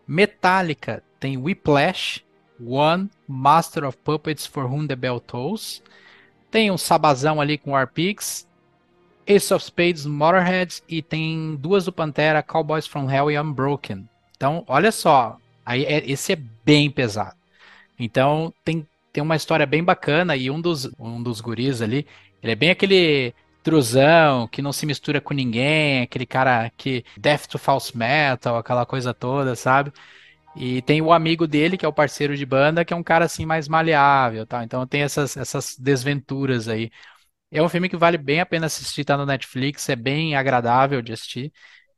Metallica 0.08 1.04
tem 1.20 1.38
Whiplash, 1.38 2.24
One, 2.66 3.10
Master 3.28 3.84
of 3.84 3.98
Puppets 3.98 4.46
for 4.46 4.64
Whom 4.64 4.86
the 4.86 4.96
Bell 4.96 5.20
Tolls. 5.20 5.82
Tem 6.50 6.70
um 6.70 6.78
sabazão 6.78 7.40
ali 7.40 7.58
com 7.58 7.72
Warpix, 7.72 8.46
Ace 9.26 9.52
of 9.52 9.64
Spades, 9.64 10.06
Motorhead 10.06 10.82
e 10.88 11.02
tem 11.02 11.56
duas 11.56 11.84
do 11.84 11.92
Pantera, 11.92 12.42
Cowboys 12.42 12.86
from 12.86 13.10
Hell 13.10 13.30
e 13.30 13.38
Unbroken. 13.38 14.08
Então, 14.36 14.64
olha 14.66 14.92
só, 14.92 15.38
aí 15.64 15.84
é- 15.84 16.08
esse 16.10 16.32
é 16.32 16.36
bem 16.36 16.90
pesado. 16.90 17.36
Então, 17.98 18.52
tem, 18.64 18.86
tem 19.12 19.22
uma 19.22 19.36
história 19.36 19.66
bem 19.66 19.82
bacana 19.82 20.36
e 20.36 20.50
um 20.50 20.60
dos, 20.60 20.90
um 20.98 21.22
dos 21.22 21.40
guris 21.40 21.80
ali, 21.80 22.06
ele 22.42 22.52
é 22.52 22.56
bem 22.56 22.70
aquele 22.70 23.34
truzão 23.62 24.46
que 24.48 24.60
não 24.60 24.72
se 24.72 24.84
mistura 24.84 25.20
com 25.20 25.32
ninguém, 25.32 26.02
aquele 26.02 26.26
cara 26.26 26.70
que 26.76 27.04
death 27.16 27.46
to 27.46 27.58
false 27.58 27.96
metal, 27.96 28.58
aquela 28.58 28.84
coisa 28.84 29.14
toda, 29.14 29.56
sabe? 29.56 29.92
E 30.56 30.82
tem 30.82 31.02
o 31.02 31.12
amigo 31.12 31.46
dele, 31.46 31.76
que 31.76 31.84
é 31.84 31.88
o 31.88 31.92
parceiro 31.92 32.36
de 32.36 32.46
banda, 32.46 32.84
que 32.84 32.92
é 32.92 32.96
um 32.96 33.02
cara 33.02 33.24
assim 33.24 33.44
mais 33.44 33.68
maleável, 33.68 34.46
tá? 34.46 34.62
Então 34.64 34.86
tem 34.86 35.02
essas, 35.02 35.36
essas 35.36 35.76
desventuras 35.78 36.68
aí. 36.68 36.90
É 37.50 37.62
um 37.62 37.68
filme 37.68 37.88
que 37.88 37.96
vale 37.96 38.18
bem 38.18 38.40
a 38.40 38.46
pena 38.46 38.66
assistir, 38.66 39.04
tá 39.04 39.16
no 39.16 39.26
Netflix, 39.26 39.88
é 39.88 39.96
bem 39.96 40.36
agradável 40.36 41.02
de 41.02 41.12
assistir 41.12 41.52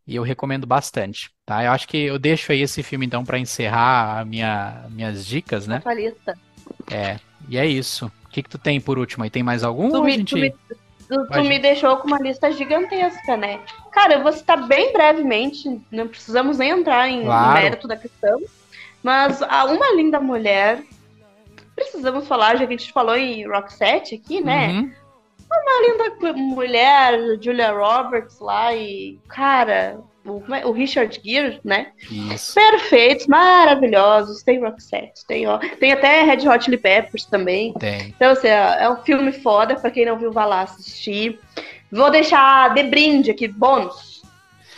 e 0.06 0.14
eu 0.16 0.22
recomendo 0.22 0.66
bastante, 0.66 1.30
tá? 1.44 1.64
Eu 1.64 1.72
acho 1.72 1.88
que 1.88 1.96
eu 1.96 2.18
deixo 2.18 2.52
aí 2.52 2.60
esse 2.62 2.82
filme 2.82 3.06
então 3.06 3.24
para 3.24 3.38
encerrar 3.38 4.20
a 4.20 4.24
minha, 4.24 4.86
minhas 4.90 5.26
dicas, 5.26 5.66
né? 5.66 5.82
Lista. 5.94 6.34
É, 6.90 7.18
e 7.48 7.58
é 7.58 7.66
isso. 7.66 8.06
O 8.06 8.28
que 8.30 8.42
que 8.42 8.50
tu 8.50 8.58
tem 8.58 8.80
por 8.80 8.98
último 8.98 9.24
aí? 9.24 9.30
Tem 9.30 9.42
mais 9.42 9.64
algum? 9.64 9.90
Tu 9.90 10.02
me, 10.02 10.12
gente... 10.12 10.34
tu 10.34 10.38
me- 10.38 10.50
tu- 10.50 10.76
tu 11.08 11.26
Pode. 11.28 11.48
me 11.48 11.58
deixou 11.58 11.96
com 11.96 12.06
uma 12.08 12.18
lista 12.18 12.50
gigantesca, 12.52 13.36
né? 13.36 13.60
Cara, 13.96 14.12
eu 14.16 14.22
vou 14.22 14.30
citar 14.30 14.68
bem 14.68 14.92
brevemente, 14.92 15.80
não 15.90 16.06
precisamos 16.06 16.58
nem 16.58 16.68
entrar 16.68 17.08
em 17.08 17.24
Claro. 17.24 17.54
mérito 17.54 17.88
da 17.88 17.96
questão, 17.96 18.42
mas 19.02 19.40
a 19.40 19.64
Uma 19.64 19.94
Linda 19.94 20.20
Mulher, 20.20 20.82
precisamos 21.74 22.28
falar, 22.28 22.58
já 22.58 22.66
que 22.66 22.74
a 22.74 22.76
gente 22.76 22.92
falou 22.92 23.16
em 23.16 23.48
Roxette 23.48 24.16
aqui, 24.16 24.42
né? 24.42 24.68
Uhum. 24.68 24.92
Linda 25.80 26.32
Mulher, 26.34 27.38
Julia 27.40 27.72
Roberts 27.72 28.38
lá 28.38 28.74
e, 28.74 29.18
cara, 29.28 29.98
o, 30.26 30.42
é? 30.54 30.66
o 30.66 30.72
Richard 30.72 31.18
Gere, 31.24 31.58
né? 31.64 31.92
Isso. 32.10 32.52
Perfeitos, 32.52 33.26
maravilhosos, 33.26 34.42
tem 34.42 34.60
Roxette, 34.62 35.24
tem, 35.26 35.46
ó, 35.46 35.56
tem 35.80 35.92
até 35.92 36.22
Red 36.22 36.46
Hot 36.46 36.62
Chili 36.62 36.76
Peppers 36.76 37.24
também. 37.24 37.72
Tem. 37.74 38.08
Então, 38.08 38.32
assim, 38.32 38.48
é 38.48 38.76
é 38.80 38.90
um 38.90 38.96
filme 38.96 39.32
foda, 39.32 39.74
pra 39.76 39.90
quem 39.90 40.04
não 40.04 40.18
viu, 40.18 40.30
vá 40.30 40.44
lá 40.44 40.60
assistir. 40.60 41.40
Vou 41.90 42.10
deixar 42.10 42.74
de 42.74 42.82
brinde 42.82 43.30
aqui, 43.30 43.48
bônus. 43.48 44.22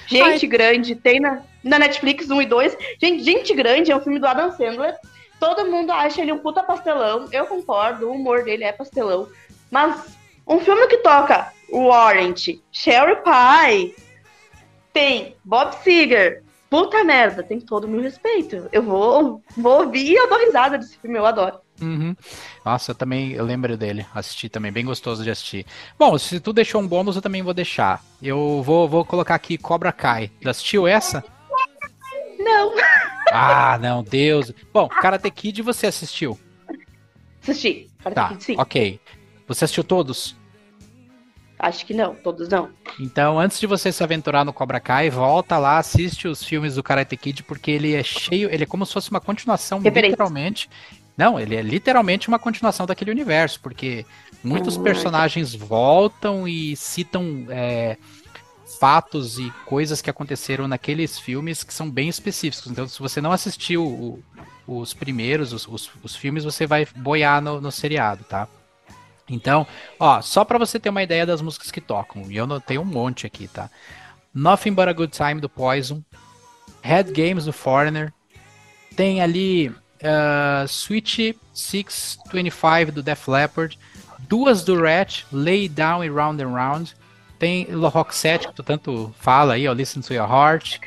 Gente 0.07 0.47
Grande, 0.47 0.95
tem 0.95 1.21
na, 1.21 1.43
na 1.63 1.79
Netflix 1.79 2.31
1 2.31 2.43
e 2.43 2.47
2. 2.47 2.77
Gente, 3.01 3.23
Gente 3.23 3.55
Grande 3.55 3.93
é 3.93 3.97
um 3.97 4.01
filme 4.01 4.19
do 4.19 4.27
Adam 4.27 4.51
Sandler. 4.53 4.97
Todo 5.39 5.71
mundo 5.71 5.93
acha 5.93 6.23
ele 6.23 6.33
um 6.33 6.39
puta 6.39 6.63
pastelão. 6.63 7.29
Eu 7.31 7.47
concordo, 7.47 8.09
o 8.09 8.13
humor 8.13 8.43
dele 8.43 8.65
é 8.65 8.73
pastelão. 8.73 9.29
Mas 9.71 10.17
um 10.47 10.59
filme 10.61 10.87
que 10.87 10.99
toca 10.99 11.53
Warrant, 11.71 12.59
Sherry 12.73 13.17
Pie, 13.17 13.95
tem 14.93 15.37
Bob 15.45 15.75
Seger. 15.83 16.43
Puta 16.71 17.03
merda, 17.05 17.43
tem 17.43 17.61
todo 17.61 17.85
o 17.85 17.89
meu 17.89 18.03
respeito. 18.03 18.69
Eu 18.73 18.83
vou, 18.83 19.43
vou 19.57 19.81
ouvir 19.81 20.11
e 20.11 20.15
eu 20.15 20.29
dou 20.29 20.39
risada 20.39 20.77
desse 20.77 20.99
filme, 20.99 21.19
eu 21.19 21.25
adoro. 21.25 21.61
Uhum. 21.81 22.15
Nossa, 22.69 22.91
eu 22.91 22.95
também 22.95 23.33
eu 23.33 23.47
lembro 23.47 23.79
dele. 23.79 24.05
Assisti 24.15 24.47
também, 24.47 24.71
bem 24.71 24.85
gostoso 24.85 25.25
de 25.25 25.31
assistir. 25.31 25.65
Bom, 25.99 26.19
se 26.19 26.39
tu 26.39 26.53
deixou 26.53 26.83
um 26.83 26.87
bônus, 26.87 27.17
eu 27.17 27.23
também 27.23 27.41
vou 27.41 27.55
deixar. 27.55 28.05
Eu 28.23 28.63
vou, 28.63 28.87
vou 28.87 29.07
colocar 29.07 29.35
aqui 29.35 29.57
Cobra 29.57 29.91
Kai. 29.91 30.31
Já 30.43 30.51
assistiu 30.51 30.87
essa? 30.87 31.25
Não. 32.39 32.75
Ah, 33.33 33.79
não, 33.81 34.03
Deus. 34.03 34.53
Bom, 34.71 34.87
Karate 34.87 35.31
Kid 35.31 35.63
você 35.63 35.87
assistiu? 35.87 36.39
Assisti. 37.43 37.89
Karate 38.03 38.15
Tá, 38.15 38.29
Kid, 38.29 38.45
sim. 38.45 38.55
ok. 38.59 39.01
Você 39.47 39.65
assistiu 39.65 39.83
todos? 39.83 40.37
Acho 41.59 41.85
que 41.85 41.93
não, 41.93 42.15
todos 42.15 42.49
não. 42.49 42.71
Então, 43.01 43.41
antes 43.41 43.59
de 43.59 43.67
você 43.67 43.91
se 43.91 44.05
aventurar 44.05 44.45
no 44.45 44.53
Cobra 44.53 44.79
Kai, 44.79 45.11
volta 45.11 45.59
lá, 45.59 45.79
assiste 45.79 46.29
os 46.29 46.45
filmes 46.45 46.77
do 46.77 46.83
Karate 46.85 47.17
Kid, 47.17 47.43
porque 47.43 47.71
ele 47.73 47.95
é 47.95 48.03
cheio, 48.03 48.49
ele 48.53 48.63
é 48.63 48.67
como 48.67 48.87
se 48.87 48.93
fosse 48.93 49.11
uma 49.11 49.21
continuação, 49.21 49.81
literalmente. 49.81 50.71
Não, 51.19 51.39
ele 51.39 51.57
é 51.57 51.63
literalmente 51.63 52.29
uma 52.29 52.39
continuação 52.39 52.87
daquele 52.87 53.11
universo, 53.11 53.59
porque 53.61 54.07
muitos 54.43 54.79
personagens 54.79 55.53
voltam 55.53 56.47
e 56.47 56.77
citam 56.77 57.45
é, 57.51 57.97
fatos 58.79 59.37
e 59.39 59.51
coisas 59.67 60.01
que 60.01 60.09
aconteceram 60.09 60.69
naqueles 60.69 61.19
filmes 61.19 61.65
que 61.65 61.75
são 61.75 61.91
bem 61.91 62.09
específicos. 62.09 62.71
Então, 62.71 62.87
se 62.87 63.01
você 63.01 63.21
não 63.21 63.33
assistiu 63.33 63.85
o- 63.85 64.23
os 64.67 64.95
primeiros, 64.95 65.53
os, 65.53 65.67
os- 65.67 65.91
os 66.05 66.15
filmes, 66.15 66.45
você 66.45 66.67
vai 66.67 66.87
boiar 66.95 67.43
no, 67.43 67.61
no 67.61 67.73
seriado, 67.73 68.23
tá? 68.23 68.47
Então, 69.29 69.67
ó, 69.99 70.21
só 70.23 70.45
pra 70.45 70.57
você 70.57 70.79
ter 70.79 70.89
uma 70.89 71.03
ideia 71.03 71.27
das 71.27 71.43
músicas 71.43 71.71
que 71.73 71.81
tocam, 71.81 72.31
e 72.31 72.37
eu 72.37 72.47
notei 72.47 72.79
um 72.79 72.85
monte 72.85 73.27
aqui, 73.27 73.49
tá? 73.49 73.69
Nothing 74.33 74.73
But 74.73 74.89
a 74.89 74.93
Good 74.93 75.13
Time 75.13 75.41
do 75.41 75.49
Poison, 75.49 76.01
Head 76.81 77.11
Games 77.13 77.45
do 77.45 77.53
Foreigner, 77.53 78.13
tem 78.95 79.21
ali 79.21 79.75
ah, 80.03 80.65
Switch 80.69 81.19
625 81.53 82.93
do 82.93 83.03
Def 83.03 83.29
Leppard, 83.29 83.79
duas 84.29 84.65
do 84.65 84.81
Rat, 84.81 85.25
Lay 85.33 85.69
Down 85.69 86.05
e 86.05 86.09
Round 86.11 86.43
and 86.43 86.51
Round, 86.51 86.95
tem 87.39 87.67
Roxette, 87.73 88.49
que 88.49 88.55
tu 88.55 88.63
tanto 88.63 89.15
fala 89.19 89.55
aí, 89.55 89.69
ó, 89.69 89.73
Listen 89.73 90.01
to 90.01 90.13
Your 90.13 90.29
Heart, 90.29 90.81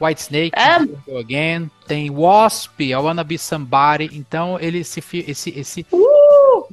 White 0.00 0.20
Snake, 0.20 0.52
É. 0.56 0.78
Go 0.84 1.18
Again, 1.18 1.70
tem 1.86 2.10
Wasp, 2.10 2.80
I 2.80 2.94
Wanna 2.96 3.22
Be 3.24 3.38
Somebody, 3.38 4.10
então 4.12 4.58
ele 4.60 4.82
se 4.84 5.00
fi- 5.00 5.24
esse 5.28 5.50
esse 5.56 5.86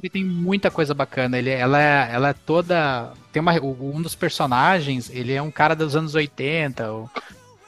ele 0.02 0.08
tem 0.10 0.24
muita 0.24 0.70
coisa 0.70 0.94
bacana. 0.94 1.36
Ele, 1.38 1.50
ela, 1.50 1.78
é, 1.80 2.08
ela 2.12 2.28
é 2.30 2.32
toda. 2.32 3.12
Tem 3.32 3.40
uma, 3.42 3.52
um 3.60 4.00
dos 4.00 4.14
personagens, 4.14 5.10
ele 5.10 5.32
é 5.34 5.42
um 5.42 5.50
cara 5.50 5.76
dos 5.76 5.94
anos 5.94 6.14
80. 6.14 6.90
o- 6.92 7.10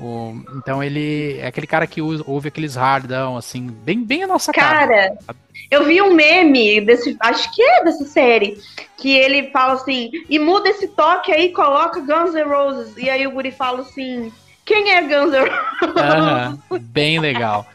o- 0.02 0.44
então 0.56 0.82
ele 0.82 1.38
é 1.38 1.46
aquele 1.46 1.66
cara 1.66 1.86
que 1.86 2.02
usa- 2.02 2.24
ouve 2.26 2.48
aqueles 2.48 2.74
hardão, 2.74 3.36
assim, 3.36 3.66
bem, 3.68 4.02
bem 4.04 4.24
a 4.24 4.26
nossa 4.26 4.52
cara. 4.52 4.86
Cara, 4.86 5.18
eu 5.70 5.84
vi 5.84 6.02
um 6.02 6.12
meme 6.14 6.80
desse, 6.80 7.16
acho 7.20 7.54
que 7.54 7.62
é 7.62 7.84
dessa 7.84 8.04
série, 8.04 8.58
que 8.96 9.14
ele 9.16 9.50
fala 9.50 9.74
assim, 9.74 10.10
e 10.28 10.38
muda 10.38 10.68
esse 10.68 10.88
toque 10.88 11.32
aí, 11.32 11.50
coloca 11.52 12.00
Guns 12.00 12.34
N' 12.34 12.42
Roses. 12.44 12.94
E 12.96 13.08
aí 13.08 13.26
o 13.26 13.30
Guri 13.32 13.50
fala 13.50 13.80
assim, 13.80 14.32
quem 14.64 14.92
é 14.92 15.00
Guns 15.02 15.32
N' 15.32 15.38
Roses? 15.40 15.96
Aham, 15.96 16.58
bem 16.80 17.18
legal. 17.18 17.66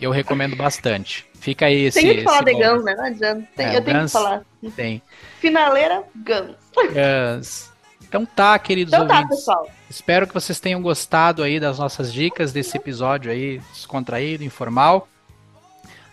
Eu 0.00 0.10
recomendo 0.10 0.56
bastante. 0.56 1.26
Fica 1.34 1.66
aí 1.66 1.84
esse. 1.86 2.00
Tem 2.00 2.16
que 2.16 2.22
falar 2.22 2.42
de. 2.44 2.52
Guns, 2.52 2.84
né? 2.84 2.94
Não 2.94 3.04
adianta. 3.04 3.48
Tem- 3.56 3.66
É, 3.66 3.76
eu 3.76 3.82
tenho 3.82 3.98
Guns- 4.00 4.12
que 4.12 4.18
falar. 4.18 4.42
Tem. 4.76 5.02
Finaleira, 5.40 6.02
Guns. 6.16 6.56
Guns. 6.92 7.69
Então 8.10 8.26
tá, 8.26 8.58
queridos 8.58 8.92
Então 8.92 9.06
tá, 9.06 9.14
ouvintes. 9.14 9.38
pessoal. 9.38 9.70
Espero 9.88 10.26
que 10.26 10.34
vocês 10.34 10.58
tenham 10.58 10.82
gostado 10.82 11.44
aí 11.44 11.60
das 11.60 11.78
nossas 11.78 12.12
dicas 12.12 12.52
desse 12.52 12.76
episódio 12.76 13.30
aí 13.30 13.60
descontraído, 13.72 14.42
informal. 14.42 15.06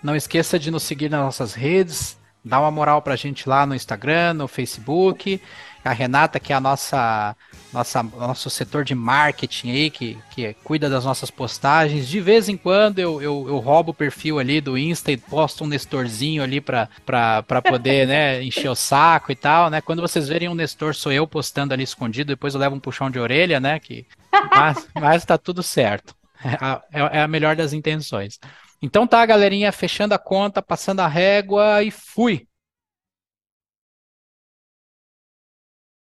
Não 0.04 0.16
esqueça 0.16 0.60
de 0.60 0.70
nos 0.70 0.84
seguir 0.84 1.10
nas 1.10 1.22
nossas 1.22 1.56
redes, 1.56 2.16
dá 2.46 2.60
uma 2.60 2.70
moral 2.70 3.02
pra 3.02 3.16
gente 3.16 3.50
lá 3.50 3.66
no 3.66 3.74
Instagram, 3.74 4.36
no 4.36 4.48
Facebook. 4.48 5.42
A 5.84 5.94
Renata, 5.94 6.40
que 6.40 6.52
é 6.52 6.56
a 6.56 6.60
nossa, 6.60 7.36
nossa 7.72 8.04
nosso 8.04 8.50
setor 8.50 8.84
de 8.84 8.94
marketing 8.94 9.72
aí, 9.72 9.90
que, 9.90 10.18
que 10.32 10.54
cuida 10.64 10.90
das 10.90 11.06
nossas 11.06 11.32
postagens. 11.32 12.08
De 12.08 12.20
vez 12.20 12.50
em 12.50 12.58
quando 12.58 13.00
eu, 13.00 13.22
eu, 13.22 13.46
eu 13.48 13.58
roubo 13.60 13.92
o 13.92 13.94
perfil 13.94 14.40
ali 14.40 14.60
do 14.60 14.78
Insta 14.78 15.12
e 15.12 15.18
posto 15.18 15.64
um 15.64 15.68
Nestorzinho 15.68 16.44
ali 16.44 16.60
pra 16.60 16.90
poder, 17.64 18.08
né, 18.08 18.42
encher 18.44 18.70
o 18.70 18.76
saco 18.76 19.32
e 19.32 19.36
tal, 19.36 19.70
né? 19.70 19.82
Quando 19.82 20.02
vocês 20.02 20.28
verem 20.28 20.50
um 20.50 20.56
Nestor, 20.56 20.94
sou 20.96 21.12
eu 21.12 21.28
postando 21.28 21.74
ali 21.74 21.84
escondido, 21.84 22.28
depois 22.28 22.54
eu 22.54 22.60
levo 22.60 22.76
um 22.76 22.80
puxão 22.80 23.10
de 23.10 23.20
orelha, 23.20 23.60
né? 23.60 23.80
Que, 23.80 24.06
mas, 24.52 24.88
mas 24.96 25.26
tá 25.26 25.38
tudo 25.38 25.64
certo. 25.64 26.16
É 26.44 26.58
a, 26.62 26.82
é 27.12 27.22
a 27.22 27.28
melhor 27.28 27.56
das 27.56 27.74
intenções. 27.74 28.40
Então 28.82 29.08
tá, 29.08 29.26
galerinha, 29.26 29.72
fechando 29.72 30.14
a 30.14 30.20
conta, 30.20 30.62
passando 30.62 31.00
a 31.00 31.08
régua 31.08 31.82
e 31.84 31.90
fui! 31.90 32.48